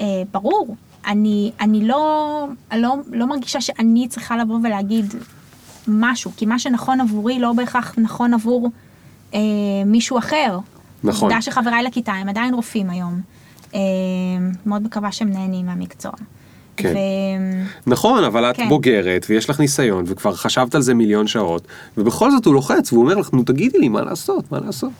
אה, 0.00 0.22
ברור. 0.32 0.76
אני, 1.06 1.52
אני 1.60 1.88
לא, 1.88 2.46
לא, 2.76 2.94
לא 3.12 3.26
מרגישה 3.26 3.60
שאני 3.60 4.08
צריכה 4.08 4.36
לבוא 4.36 4.58
ולהגיד 4.64 5.14
משהו, 5.88 6.30
כי 6.36 6.46
מה 6.46 6.58
שנכון 6.58 7.00
עבורי 7.00 7.38
לא 7.38 7.52
בהכרח 7.52 7.94
נכון 7.98 8.34
עבור 8.34 8.70
אה, 9.34 9.40
מישהו 9.86 10.18
אחר. 10.18 10.58
נכון. 11.04 11.28
עובדה 11.28 11.42
שחבריי 11.42 11.82
לכיתה 11.82 12.12
הם 12.12 12.28
עדיין 12.28 12.54
רופאים 12.54 12.90
היום. 12.90 13.20
אה, 13.74 13.80
מאוד 14.66 14.82
מקווה 14.82 15.12
שהם 15.12 15.30
נהנים 15.30 15.66
מהמקצוע. 15.66 16.12
כן. 16.82 16.94
ו... 16.94 17.90
נכון, 17.90 18.24
אבל 18.24 18.50
את 18.50 18.56
כן. 18.56 18.68
בוגרת 18.68 19.26
ויש 19.28 19.50
לך 19.50 19.60
ניסיון 19.60 20.04
וכבר 20.06 20.34
חשבת 20.34 20.74
על 20.74 20.82
זה 20.82 20.94
מיליון 20.94 21.26
שעות, 21.26 21.66
ובכל 21.96 22.30
זאת 22.30 22.44
הוא 22.44 22.54
לוחץ 22.54 22.92
והוא 22.92 23.04
אומר 23.04 23.14
לך, 23.14 23.32
נו 23.32 23.42
תגידי 23.42 23.78
לי 23.78 23.88
מה 23.88 24.02
לעשות, 24.02 24.52
מה 24.52 24.60
לעשות. 24.60 24.92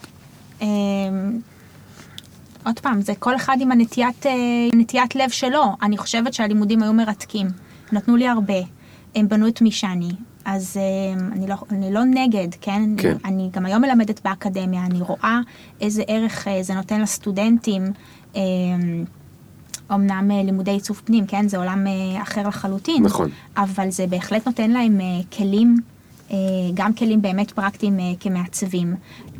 אה, 0.61 0.67
עוד 2.65 2.79
פעם, 2.79 3.01
זה 3.01 3.13
כל 3.19 3.35
אחד 3.35 3.57
עם 3.59 3.71
הנטיית, 3.71 4.25
אה, 4.25 4.31
נטיית 4.73 5.15
לב 5.15 5.29
שלו. 5.29 5.63
אני 5.81 5.97
חושבת 5.97 6.33
שהלימודים 6.33 6.83
היו 6.83 6.93
מרתקים. 6.93 7.47
נתנו 7.91 8.15
לי 8.15 8.27
הרבה. 8.27 8.59
הם 9.15 9.27
בנו 9.27 9.47
את 9.47 9.61
מי 9.61 9.71
שאני. 9.71 10.11
אז 10.45 10.77
אה, 10.77 11.21
אני 11.31 11.47
לא, 11.47 11.55
אני 11.71 11.93
לא 11.93 12.03
נגד, 12.03 12.47
כן? 12.61 12.81
כן. 12.97 13.17
אני 13.25 13.49
גם 13.53 13.65
היום 13.65 13.81
מלמדת 13.81 14.21
באקדמיה, 14.23 14.85
אני 14.85 14.99
רואה 15.01 15.39
איזה 15.81 16.03
ערך 16.07 16.47
אה, 16.47 16.63
זה 16.63 16.73
נותן 16.73 17.01
לסטודנטים. 17.01 17.83
אמנם 19.93 20.31
אה, 20.31 20.43
לימודי 20.43 20.71
עיצוב 20.71 21.01
פנים, 21.05 21.25
כן? 21.25 21.47
זה 21.47 21.57
עולם 21.57 21.87
אה, 21.87 22.21
אחר 22.21 22.47
לחלוטין. 22.47 23.03
נכון. 23.03 23.29
אבל 23.57 23.89
זה 23.89 24.07
בהחלט 24.07 24.47
נותן 24.47 24.71
להם 24.71 25.01
אה, 25.01 25.05
כלים, 25.37 25.77
גם 26.73 26.93
כלים 26.93 27.21
באמת 27.21 27.51
פרקטיים 27.51 27.97
כמעצבים. 28.19 28.95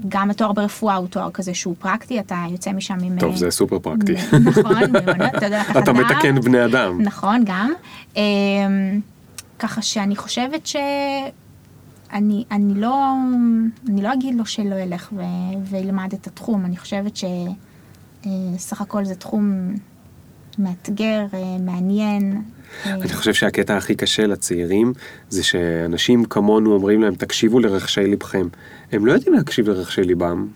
גם 0.10 0.30
התואר 0.30 0.52
ברפואה 0.52 0.95
הוא 0.95 1.08
תואר 1.08 1.32
כזה 1.32 1.54
שהוא 1.54 1.76
פרקטי, 1.80 2.20
אתה 2.20 2.45
יוצא 2.49 2.72
משם 2.72 2.97
עם... 3.04 3.20
טוב, 3.20 3.36
זה 3.36 3.52
סופר 3.52 3.80
פרקטי. 3.80 4.14
נכון, 4.45 4.76
מיומנויות, 4.91 5.36
אתה 5.36 5.45
יודע, 5.45 5.62
לקחת 5.62 5.84
אתה. 5.84 5.93
מתקן 5.93 6.41
בני 6.41 6.66
אדם. 6.66 7.02
נכון, 7.02 7.43
גם. 7.45 7.74
אה, 8.18 8.22
ככה 9.60 9.82
שאני 9.82 10.16
חושבת 10.16 10.68
ש... 10.68 10.76
אני, 12.14 12.43
אני, 12.52 12.74
לא, 12.74 13.14
אני 13.89 14.02
לא 14.02 14.14
אגיד 14.14 14.36
לו 14.36 14.45
שלא 14.45 14.76
ילך 14.76 15.10
ו, 15.16 15.22
וילמד 15.64 16.14
את 16.14 16.28
התחום, 16.28 16.66
אני 16.66 16.78
חושבת 16.78 17.16
שסך 17.16 18.82
הכל 18.82 19.06
זה 19.06 19.16
תחום 19.16 19.74
מאתגר, 20.60 21.26
אה, 21.34 21.58
מעניין. 21.60 22.41
אני 22.86 23.14
חושב 23.14 23.34
שהקטע 23.34 23.78
הכי 23.78 23.95
קשה 23.95 24.28
לצעירים 24.28 24.93
זה 25.30 25.43
שאנשים 25.43 26.26
כמונו 26.26 26.74
אומרים 26.74 27.02
להם 27.02 27.16
תקשיבו 27.16 27.60
לרחשי 27.60 28.02
לבכם. 28.02 28.47
הם 28.91 29.06
לא 29.06 29.12
יודעים 29.12 29.34
להקשיב 29.34 29.70
לרחשי 29.70 30.02
ליבם. 30.02 30.47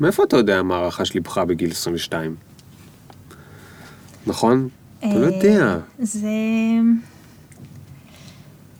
מאיפה 0.00 0.24
אתה 0.24 0.36
יודע 0.36 0.62
מה 0.62 0.78
רחש 0.78 1.16
לבך 1.16 1.38
בגיל 1.38 1.70
22? 1.70 2.34
נכון? 4.26 4.68
אתה 4.98 5.06
לא 5.14 5.26
אה, 5.26 5.36
יודע. 5.36 5.78
זה... 5.98 6.28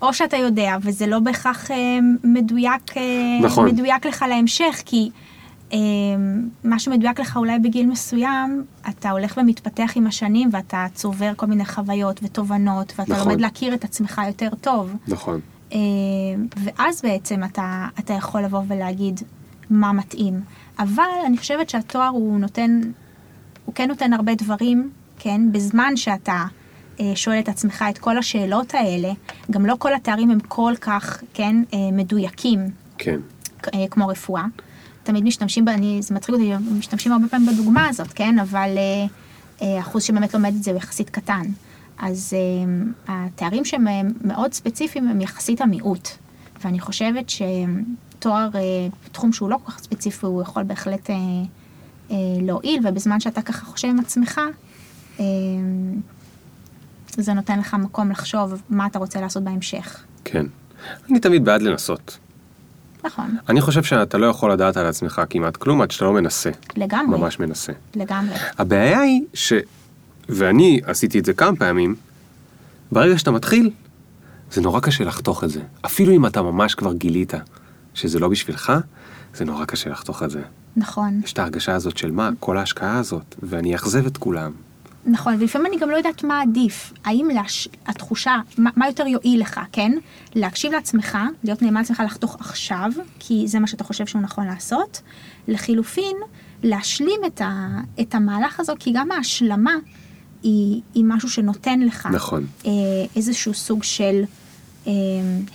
או 0.03 0.15
שאתה 0.15 0.37
יודע, 0.37 0.77
וזה 0.83 1.07
לא 1.07 1.19
בהכרח 1.19 1.71
אה, 1.71 1.77
מדויק, 2.25 2.93
נכון. 3.43 3.69
מדויק 3.69 4.07
לך 4.07 4.25
להמשך, 4.29 4.83
כי 4.87 5.11
מה 6.65 6.79
שמדויק 6.79 7.21
לך 7.21 7.37
אולי 7.37 7.59
בגיל 7.59 7.87
מסוים, 7.87 8.65
אתה 8.89 9.11
הולך 9.11 9.39
ומתפתח 9.43 9.93
עם 9.95 10.07
השנים, 10.07 10.49
ואתה 10.53 10.87
צובר 10.95 11.33
כל 11.37 11.47
מיני 11.47 11.65
חוויות 11.65 12.21
ותובנות, 12.23 12.93
ואתה 12.99 13.13
נכון. 13.13 13.29
לומד 13.29 13.41
להכיר 13.41 13.75
את 13.75 13.85
עצמך 13.85 14.21
יותר 14.27 14.49
טוב. 14.61 14.95
נכון. 15.09 15.41
אה, 15.73 15.79
ואז 16.57 17.03
בעצם 17.03 17.45
אתה, 17.45 17.87
אתה 17.99 18.15
יכול 18.15 18.43
לבוא 18.43 18.63
ולהגיד 18.69 19.21
מה 19.71 19.93
מתאים. 19.93 20.41
אבל 20.79 21.03
אני 21.27 21.39
חושבת 21.39 21.71
שהתואר 21.71 22.09
הוא 22.09 22.41
נותן, 22.41 22.81
הוא 23.65 23.75
כן 23.75 23.89
נותן 23.89 24.13
הרבה 24.13 24.35
דברים, 24.35 24.91
כן, 25.19 25.53
בזמן 25.53 25.97
שאתה 25.97 26.45
אה, 27.01 27.13
שואל 27.15 27.39
את 27.39 27.49
עצמך 27.49 27.85
את 27.91 27.99
כל 27.99 28.19
השאלות 28.19 28.75
האלה, 28.75 29.13
גם 29.51 29.67
לא 29.67 29.77
כל 29.79 29.95
התארים 29.95 30.31
הם 30.31 30.41
כל 30.41 30.73
כך, 30.81 31.23
כן, 31.35 31.57
אה, 31.75 31.79
מדויקים, 31.93 32.59
כן. 32.99 33.21
אה, 33.75 33.85
כמו 33.91 34.07
רפואה. 34.07 34.45
תמיד 35.03 35.25
משתמשים, 35.25 35.69
אני, 35.69 36.03
זה 36.03 36.15
מצחיק 36.15 36.35
אותי, 36.35 36.53
משתמשים 36.79 37.13
הרבה 37.13 37.29
פעמים 37.29 37.53
בדוגמה 37.53 37.89
הזאת, 37.89 38.13
כן? 38.15 38.39
אבל 38.39 38.71
אה, 38.77 39.07
אה, 39.63 39.81
אחוז 39.81 40.03
שבאמת 40.03 40.35
לומד 40.35 40.53
את 40.57 40.63
זה 40.63 40.71
הוא 40.71 40.79
יחסית 40.79 41.11
קטן. 41.11 41.43
אז 41.99 42.35
אה, 42.35 42.73
התארים 43.09 43.65
שהם 43.65 43.89
אה, 43.89 44.01
מאוד 44.25 44.53
ספציפיים 44.53 45.09
הם 45.09 45.21
יחסית 45.21 45.61
המיעוט. 45.61 46.09
ואני 46.65 46.81
חושבת 46.81 47.31
שתואר 47.31 48.49
אה, 48.55 48.61
בתחום 49.07 49.33
שהוא 49.33 49.51
לא 49.51 49.57
כל 49.65 49.73
כך 49.73 49.79
ספציפי, 49.79 50.27
הוא 50.27 50.43
יכול 50.43 50.63
בהחלט 50.63 51.11
אה, 51.11 51.17
אה, 52.11 52.17
להועיל, 52.43 52.81
ובזמן 52.85 53.21
שאתה 53.21 53.43
ככה 53.43 53.67
חושב 53.67 53.89
עם 53.89 54.01
עצמך, 54.01 54.41
אה, 55.21 55.25
זה 57.09 57.33
נותן 57.33 57.59
לך 57.59 57.75
מקום 57.75 58.11
לחשוב 58.11 58.63
מה 58.71 58.87
אתה 58.87 58.99
רוצה 58.99 59.21
לעשות 59.21 59.43
בהמשך. 59.43 60.05
כן. 60.25 60.47
אני 61.11 61.21
תמיד 61.21 61.45
בעד 61.45 61.63
לנסות. 61.63 62.19
נכון, 63.05 63.37
אני 63.49 63.61
חושב 63.61 63.83
שאתה 63.83 64.19
לא 64.19 64.27
יכול 64.27 64.53
לדעת 64.53 64.77
על 64.77 64.87
עצמך 64.87 65.23
כמעט 65.31 65.57
כלום 65.57 65.83
עד 65.83 65.91
שאתה 65.91 66.05
לא 66.05 66.13
מנסה. 66.13 66.51
לגמרי, 66.77 67.19
ממש 67.19 67.39
מנסה. 67.39 67.73
לגמרי. 67.95 68.35
הבעיה 68.59 69.01
היא 69.01 69.23
ש... 69.35 69.53
ואני 70.29 70.81
עשיתי 70.85 71.19
את 71.19 71.25
זה 71.25 71.33
כמה 71.33 71.57
פעמים, 71.57 71.95
ברגע 72.93 73.19
שאתה 73.19 73.31
מתחיל, 73.31 73.71
זה 74.53 74.61
נורא 74.61 74.81
קשה 74.81 75.05
לחתוך 75.05 75.45
את 75.45 75.51
זה. 75.51 75.61
אפילו 75.87 76.13
אם 76.13 76.27
אתה 76.27 76.43
ממש 76.43 76.75
כבר 76.75 76.93
גילית 76.93 77.33
שזה 77.95 78.19
לא 78.19 78.29
בשבילך, 78.29 78.73
זה 79.35 79.45
נורא 79.45 79.65
קשה 79.65 79.91
לחתוך 79.91 80.23
את 80.23 80.31
זה. 80.31 80.43
נכון. 80.77 81.21
יש 81.25 81.33
את 81.33 81.39
ההרגשה 81.39 81.75
הזאת 81.75 81.97
של 81.97 82.11
מה, 82.11 82.31
כל 82.41 82.59
ההשקעה 82.59 82.99
הזאת, 82.99 83.35
ואני 83.43 83.75
אאכזב 83.75 84.07
את 84.07 84.17
כולם. 84.17 84.53
נכון, 85.07 85.37
ולפעמים 85.39 85.67
אני 85.67 85.81
גם 85.81 85.91
לא 85.91 85.97
יודעת 85.97 86.25
מה 86.25 86.41
עדיף. 86.43 86.93
האם 87.05 87.29
לש... 87.35 87.69
התחושה, 87.87 88.37
מה, 88.59 88.71
מה 88.77 88.87
יותר 88.89 89.07
יועיל 89.07 89.41
לך, 89.41 89.61
כן? 89.73 89.93
להקשיב 90.35 90.73
לעצמך, 90.73 91.19
להיות 91.45 91.63
נאמן 91.63 91.81
לעצמך 91.81 92.03
לחתוך 92.07 92.37
עכשיו, 92.41 92.91
כי 93.19 93.49
זה 93.49 93.59
מה 93.59 93.67
שאתה 93.67 93.85
חושב 93.85 94.07
שהוא 94.07 94.23
נכון 94.23 94.47
לעשות. 94.47 95.03
לחילופין, 95.49 96.17
להשלים 96.63 97.21
את, 97.27 97.41
ה... 97.41 97.81
את 98.01 98.15
המהלך 98.15 98.61
הזה, 98.61 98.73
כי 98.79 98.93
גם 98.95 99.11
ההשלמה 99.11 99.75
היא, 100.43 100.81
היא 100.95 101.05
משהו 101.07 101.31
שנותן 101.31 101.81
לך 101.81 102.09
נכון. 102.13 102.47
אה, 102.67 102.71
איזשהו 103.17 103.55
סוג 103.55 103.83
של 103.83 104.23
אה, 104.87 104.93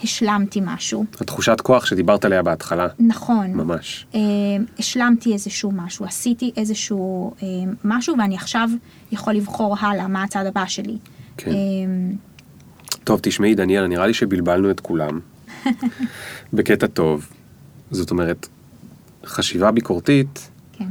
השלמתי 0.02 0.60
משהו. 0.64 1.04
התחושת 1.20 1.60
כוח 1.60 1.86
שדיברת 1.86 2.24
עליה 2.24 2.42
בהתחלה, 2.42 2.86
נכון. 2.98 3.52
ממש. 3.52 4.06
אה, 4.14 4.20
השלמתי 4.78 5.32
איזשהו 5.32 5.72
משהו, 5.72 6.04
עשיתי 6.04 6.52
איזשהו 6.56 7.34
אה, 7.42 7.46
משהו, 7.84 8.18
ואני 8.18 8.36
עכשיו 8.36 8.68
יכול 9.12 9.32
לבחור 9.32 9.76
הלאה 9.80 10.08
מה 10.08 10.22
הצעד 10.22 10.46
הבא 10.46 10.66
שלי. 10.66 10.98
כן. 11.36 11.50
אה, 11.50 11.56
טוב, 13.04 13.20
תשמעי, 13.22 13.54
דניאלה, 13.54 13.86
נראה 13.86 14.06
לי 14.06 14.14
שבלבלנו 14.14 14.70
את 14.70 14.80
כולם. 14.80 15.20
בקטע 16.54 16.86
טוב. 16.86 17.28
זאת 17.90 18.10
אומרת, 18.10 18.48
חשיבה 19.26 19.70
ביקורתית, 19.70 20.50
כן, 20.72 20.88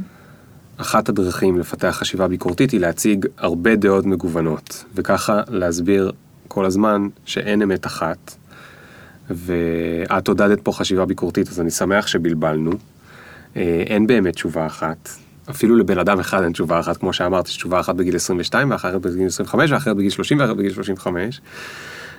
אחת 0.76 1.08
הדרכים 1.08 1.58
לפתח 1.58 1.96
חשיבה 1.98 2.28
ביקורתית 2.28 2.70
היא 2.70 2.80
להציג 2.80 3.26
הרבה 3.38 3.76
דעות 3.76 4.06
מגוונות, 4.06 4.84
וככה 4.94 5.42
להסביר 5.48 6.12
כל 6.48 6.64
הזמן 6.64 7.08
שאין 7.24 7.62
אמת 7.62 7.86
אחת. 7.86 8.36
ואת 9.30 10.28
עודדת 10.28 10.60
פה 10.60 10.72
חשיבה 10.72 11.06
ביקורתית, 11.06 11.48
אז 11.48 11.60
אני 11.60 11.70
שמח 11.70 12.06
שבלבלנו. 12.06 12.70
אה, 13.56 13.82
אין 13.86 14.06
באמת 14.06 14.34
תשובה 14.34 14.66
אחת. 14.66 15.08
אפילו 15.50 15.76
לבן 15.76 15.98
אדם 15.98 16.20
אחד 16.20 16.42
אין 16.42 16.52
תשובה 16.52 16.80
אחת, 16.80 16.96
כמו 16.96 17.12
שאמרת, 17.12 17.48
יש 17.48 17.56
תשובה 17.56 17.80
אחת 17.80 17.94
בגיל 17.94 18.16
22, 18.16 18.70
ואחרת 18.70 19.00
בגיל 19.00 19.26
25, 19.26 19.70
ואחרת 19.70 19.96
בגיל 19.96 20.10
30, 20.10 20.40
ואחרת 20.40 20.56
בגיל 20.56 20.72
35. 20.72 21.40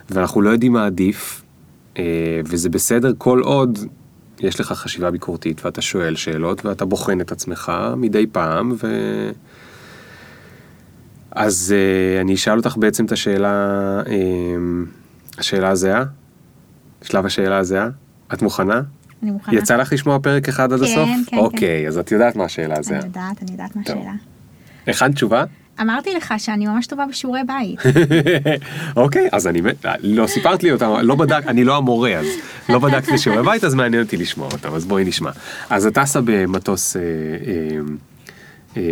ואנחנו 0.10 0.42
לא 0.42 0.50
יודעים 0.50 0.74
מה 0.74 0.86
עדיף, 0.86 1.42
אה, 1.98 2.04
וזה 2.46 2.70
בסדר 2.70 3.12
כל 3.18 3.40
עוד 3.40 3.80
יש 4.40 4.60
לך 4.60 4.72
חשיבה 4.72 5.12
ביקורתית, 5.12 5.66
ואתה 5.66 5.82
שואל 5.82 6.16
שאלות, 6.16 6.66
ואתה 6.66 6.86
בוחן 6.86 7.22
את 7.22 7.32
עצמך 7.32 7.72
מדי 7.98 8.26
פעם, 8.32 8.76
ו... 8.84 8.88
אז 11.38 11.76
אה, 11.78 12.22
אני 12.22 12.34
אשאל 12.34 12.58
אותך 12.58 12.78
בעצם 12.78 13.06
את 13.06 13.12
השאלה, 13.12 13.54
אה, 14.08 14.16
השאלה 15.38 15.70
הזהה, 15.70 16.04
שלב 17.04 17.26
השאלה 17.26 17.58
הזהה. 17.58 17.90
את 18.34 18.42
מוכנה? 18.42 18.82
אני 19.24 19.32
מוכנה. 19.32 19.58
יצא 19.58 19.76
לך 19.76 19.94
לשמוע 19.94 20.20
פרק 20.20 20.50
אחד 20.50 20.74
עד 20.74 20.80
כן, 20.80 20.86
הסוף? 20.86 21.10
כן, 21.10 21.24
כן. 21.28 21.38
אוקיי, 21.38 21.88
אז 21.88 21.98
את 21.98 22.12
יודעת 22.12 22.36
מה 22.36 22.44
השאלה 22.44 22.76
הזהה. 22.80 23.00
אני 23.00 23.06
יודעת, 23.06 23.42
אני 23.42 23.52
יודעת 23.52 23.76
מה. 23.76 23.82
השאלה. 23.82 24.14
הכנת 24.88 25.16
תשובה? 25.16 25.44
אמרתי 25.82 26.14
לך 26.14 26.34
שאני 26.38 26.68
ממש 26.68 26.88
טובה 26.88 27.06
בשיעורי 27.10 27.42
בית. 27.44 27.80
אוקיי, 28.96 29.30
אז 29.32 29.48
אני, 29.48 29.62
לא 30.04 30.28
סיפרת 30.28 30.64
לי 30.64 30.72
אותם, 30.72 30.94
לא 31.02 31.16
בדק, 31.16 31.48
אני 31.48 31.64
לא 31.64 31.78
המורה, 31.78 32.14
אז 32.14 32.26
לא 32.70 32.80
בדקתי 32.80 33.18
שיעורי 33.18 33.44
בית, 33.44 33.64
אז 33.64 33.74
מעניין 33.74 34.04
אותי 34.04 34.18
לשמוע 34.18 34.48
אותם, 34.52 34.74
אז 34.74 34.86
בואי 34.86 35.04
נשמע. 35.04 35.32
אז 35.70 35.86
את 35.86 35.94
טסה 35.94 36.20
במטוס, 36.26 36.98
אה, 36.98 37.02
אה, 37.02 37.08
אה, 37.48 37.80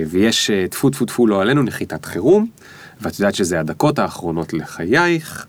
ויש 0.07 0.49
אה, 0.49 0.67
טפו 0.67 0.89
טפו 0.89 1.05
טפו 1.05 1.27
לא 1.27 1.41
עלינו, 1.41 1.63
נחיתת 1.63 2.05
חירום, 2.05 2.47
ואת 3.01 3.19
יודעת 3.19 3.35
שזה 3.35 3.59
הדקות 3.59 3.99
האחרונות 3.99 4.53
לחייך, 4.53 5.45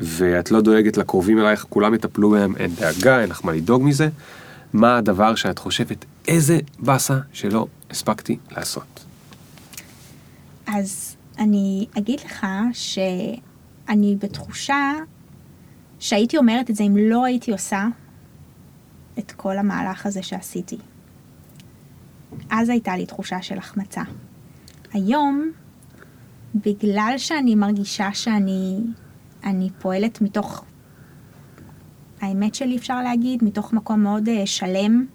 ואת 0.00 0.50
לא 0.50 0.60
דואגת 0.60 0.96
לקרובים 0.96 1.38
אלייך, 1.38 1.66
כולם 1.68 1.94
יטפלו 1.94 2.30
בהם, 2.30 2.56
אין 2.56 2.74
דאגה, 2.74 3.20
אין 3.20 3.30
לך 3.30 3.44
מה 3.44 3.52
לדאוג 3.52 3.82
מזה. 3.82 4.08
מה 4.72 4.96
הדבר 4.96 5.34
שאת 5.34 5.58
חושבת, 5.58 6.04
איזה 6.28 6.58
באסה 6.78 7.18
שלא 7.32 7.66
הספקתי 7.90 8.38
לעשות? 8.50 9.04
אז 10.66 11.16
אני 11.38 11.86
אגיד 11.98 12.20
לך 12.20 12.46
שאני 12.72 14.16
בתחושה 14.18 14.92
שהייתי 15.98 16.36
אומרת 16.36 16.70
את 16.70 16.76
זה 16.76 16.84
אם 16.84 16.96
לא 16.96 17.24
הייתי 17.24 17.52
עושה 17.52 17.86
את 19.18 19.32
כל 19.32 19.58
המהלך 19.58 20.06
הזה 20.06 20.22
שעשיתי. 20.22 20.76
אז 22.50 22.68
הייתה 22.68 22.96
לי 22.96 23.06
תחושה 23.06 23.42
של 23.42 23.58
החמצה. 23.58 24.02
היום, 24.92 25.50
בגלל 26.54 27.14
שאני 27.16 27.54
מרגישה 27.54 28.08
שאני 28.12 28.80
אני 29.44 29.70
פועלת 29.78 30.20
מתוך 30.20 30.64
האמת 32.20 32.54
שלי, 32.54 32.76
אפשר 32.76 33.02
להגיד, 33.02 33.44
מתוך 33.44 33.72
מקום 33.72 34.02
מאוד 34.02 34.28
uh, 34.28 34.46
שלם, 34.46 35.06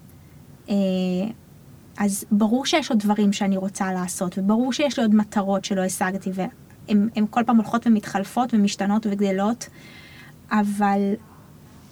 uh, 0.66 0.70
אז 1.98 2.24
ברור 2.30 2.66
שיש 2.66 2.90
עוד 2.90 2.98
דברים 2.98 3.32
שאני 3.32 3.56
רוצה 3.56 3.92
לעשות, 3.92 4.38
וברור 4.38 4.72
שיש 4.72 4.98
לי 4.98 5.04
עוד 5.04 5.14
מטרות 5.14 5.64
שלא 5.64 5.84
השגתי, 5.84 6.30
והן 6.34 7.26
כל 7.30 7.42
פעם 7.46 7.56
הולכות 7.56 7.86
ומתחלפות 7.86 8.54
ומשתנות 8.54 9.06
וגדלות, 9.10 9.68
אבל, 10.50 11.00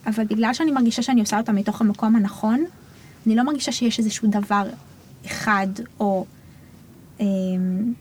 אבל 0.06 0.24
בגלל 0.24 0.54
שאני 0.54 0.70
מרגישה 0.70 1.02
שאני 1.02 1.20
עושה 1.20 1.38
אותה 1.38 1.52
מתוך 1.52 1.80
המקום 1.80 2.16
הנכון, 2.16 2.64
אני 3.26 3.36
לא 3.36 3.42
מרגישה 3.42 3.72
שיש 3.72 3.98
איזשהו 3.98 4.28
דבר 4.28 4.68
אחד 5.26 5.66
או 6.00 6.26
אמ, 7.20 7.92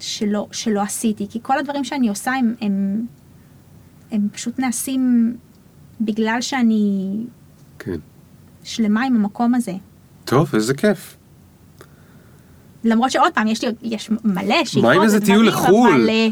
שלא, 0.00 0.46
שלא 0.52 0.80
עשיתי, 0.82 1.26
כי 1.30 1.38
כל 1.42 1.58
הדברים 1.58 1.84
שאני 1.84 2.08
עושה 2.08 2.32
הם, 2.32 2.54
הם, 2.60 3.06
הם 4.10 4.28
פשוט 4.32 4.58
נעשים 4.58 5.34
בגלל 6.00 6.38
שאני 6.40 7.16
כן. 7.78 7.96
שלמה 8.64 9.04
עם 9.04 9.16
המקום 9.16 9.54
הזה. 9.54 9.72
טוב, 10.24 10.50
איזה 10.54 10.74
כיף. 10.74 11.16
למרות 12.84 13.10
שעוד 13.10 13.32
פעם, 13.34 13.46
יש 13.46 13.64
לי, 13.64 13.70
יש 13.82 14.10
מלא 14.24 14.64
שאיפות 14.64 14.82
מה 14.82 14.92
עם 14.92 15.02
איזה 15.02 15.20
טיול 15.20 15.48
לחו"ל? 15.48 15.90
אבל, 15.90 16.08
אה, 16.08 16.28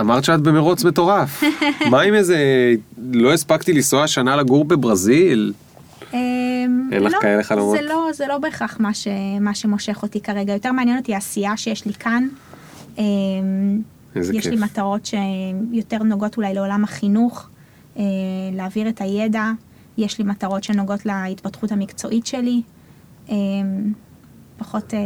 אמרת 0.00 0.24
שאת 0.24 0.40
במרוץ 0.40 0.84
מטורף. 0.84 1.42
מה 1.90 2.00
עם 2.00 2.14
איזה... 2.14 2.36
לא 3.12 3.32
הספקתי 3.32 3.72
לנסוע 3.72 4.06
שנה 4.06 4.36
לגור 4.36 4.64
בברזיל? 4.64 5.52
אין 6.94 7.02
לך 7.02 7.12
לא, 7.12 7.18
כאלה 7.20 7.42
חלומות? 7.42 7.76
זה 7.76 7.82
לא, 7.82 8.08
זה 8.12 8.26
לא 8.26 8.38
בהכרח 8.38 8.76
מה, 8.80 8.94
ש, 8.94 9.08
מה 9.40 9.54
שמושך 9.54 9.98
אותי 10.02 10.20
כרגע. 10.20 10.52
יותר 10.52 10.72
מעניין 10.72 10.98
אותי 10.98 11.14
העשייה 11.14 11.56
שיש 11.56 11.86
לי 11.86 11.92
כאן. 11.92 12.28
אמ, 12.98 13.82
יש 14.16 14.30
כיף. 14.30 14.46
לי 14.46 14.56
מטרות 14.56 15.06
שיותר 15.06 15.98
נוגעות 15.98 16.36
אולי 16.36 16.54
לעולם 16.54 16.84
החינוך, 16.84 17.48
אה, 17.96 18.02
להעביר 18.52 18.88
את 18.88 19.00
הידע. 19.00 19.50
יש 19.98 20.18
לי 20.18 20.24
מטרות 20.24 20.64
שנוגעות 20.64 21.06
להתפתחות 21.06 21.72
המקצועית 21.72 22.26
שלי. 22.26 22.62
אמ, 23.28 23.92
פחות... 24.58 24.94
אה, 24.94 25.00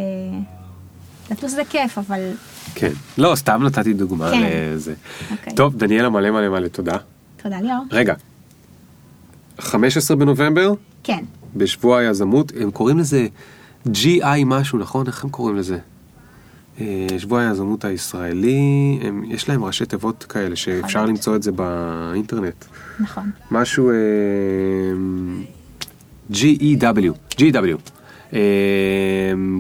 לטוס 1.31 1.52
זה 1.52 1.62
כיף, 1.70 1.98
אבל 1.98 2.31
כן. 2.74 2.93
לא, 3.19 3.35
סתם 3.36 3.62
נתתי 3.62 3.93
דוגמה 3.93 4.31
כן. 4.31 4.43
לזה. 4.74 4.94
אוקיי. 5.31 5.55
טוב, 5.55 5.77
דניאלה 5.77 6.09
מלא 6.09 6.31
מלא 6.31 6.48
מלא 6.48 6.69
תודה. 6.69 6.97
תודה 7.43 7.60
ליאור. 7.60 7.85
רגע, 7.90 8.15
15 9.59 10.16
בנובמבר, 10.16 10.74
כן. 11.02 11.24
בשבוע 11.59 11.98
היזמות, 11.98 12.52
הם 12.60 12.70
קוראים 12.70 12.98
לזה 12.98 13.26
GI 13.86 14.44
משהו, 14.47 14.78
נכון? 14.78 15.06
איך 15.06 15.24
הם 15.24 15.30
קוראים 15.30 15.56
לזה? 15.56 15.78
אה, 16.80 17.06
שבוע 17.18 17.40
היזמות 17.40 17.85
הישראלי, 17.85 18.98
הם, 19.02 19.24
יש 19.28 19.48
להם 19.48 19.64
ראשי 19.64 19.86
תיבות 19.86 20.24
כאלה 20.28 20.56
שאפשר 20.56 20.98
להיות. 20.98 21.10
למצוא 21.10 21.36
את 21.36 21.43
זה 21.43 21.52
באינטרנט. 21.52 22.64
נכון. 23.01 23.30
משהו 23.51 23.90
אה, 23.90 23.94
GEW, 26.32 27.39
GW, 27.40 27.76
אה, 28.32 28.39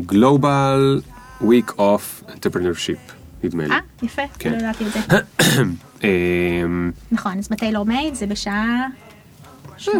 Global 0.08 1.02
Week 1.42 1.72
of 1.76 2.28
Entrepreneurship, 2.28 3.12
נדמה 3.44 3.66
לי. 3.66 3.70
אה, 3.70 3.78
יפה. 4.02 4.22
כן. 4.38 4.52
לא 4.52 4.56
ידעתי 4.56 4.84
את 4.86 4.92
זה. 4.92 5.00
נכון, 7.12 7.38
אז 7.38 7.48
בטיילור 7.48 7.86
מייד 7.86 8.14
זה 8.14 8.26
בשעה... 8.26 8.86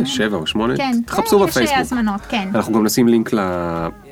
שבע 0.05 0.37
או 0.37 0.47
שמונה, 0.47 0.77
כן. 0.77 0.93
תחפשו 1.07 1.39
אה, 1.39 1.45
יש 1.45 1.51
בפייסבוק. 1.51 1.79
הזמנות, 1.79 2.21
כן. 2.29 2.49
אנחנו 2.55 2.73
גם 2.73 2.85
נשים 2.85 3.09
לינק 3.09 3.33
ל- 3.33 3.39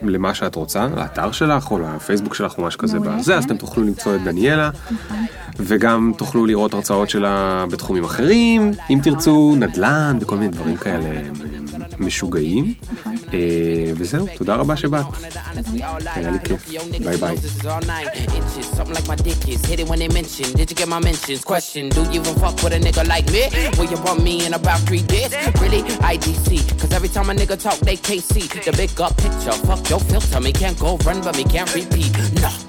למה 0.03 0.35
שאת 0.35 0.55
רוצה, 0.55 0.87
לאתר 0.97 1.33
שלך 1.33 1.71
או 1.71 1.79
לפייסבוק 1.79 2.35
שלך 2.35 2.59
או 2.59 2.65
משהו 2.65 2.81
כזה 2.81 2.99
בזה, 3.01 3.37
אז 3.37 3.43
כן. 3.43 3.47
אתם 3.49 3.57
תוכלו 3.57 3.83
למצוא 3.83 4.15
את 4.15 4.25
דניאלה, 4.25 4.71
וגם 5.59 6.13
תוכלו 6.17 6.47
לראות 6.47 6.75
הרצאות 6.75 7.11
שלה 7.11 7.65
בתחומים 7.71 8.05
אחרים, 8.05 8.73
אם 8.91 8.99
תרצו, 9.03 9.55
נדל"ן 9.57 10.19
וכל 10.21 10.37
מיני 10.37 10.51
דברים 10.51 10.77
כאלה 10.77 11.05
אה, 11.05 11.23
משוגעים. 11.99 12.75
אה, 13.33 13.39
וזהו, 13.97 14.27
תודה 14.37 14.55
רבה 14.55 14.77
שבאת. 14.77 15.05
היה 16.15 16.31
לי 16.31 16.39
כיף. 16.45 16.69
ביי 17.05 17.17
ביי. 17.17 17.37
Really? 25.61 25.83
IDC. 26.13 26.49
Cause 26.81 26.93
every 26.93 27.09
time 27.09 27.31
a 27.31 27.35
nigga 27.35 27.57
talk, 27.67 27.79
they 27.89 27.97
can't 27.97 28.23
see 28.23 28.47
the 28.67 28.73
big 28.77 29.01
up 29.01 29.17
picture. 29.17 29.57
Fuck 29.67 29.86
your 29.89 30.01
filter. 30.01 30.41
Me 30.41 30.53
can't 30.53 30.79
go 30.79 30.97
run, 30.99 31.23
but 31.23 31.37
me 31.37 31.45
can't 31.45 31.73
repeat. 31.75 32.13
No. 32.41 32.66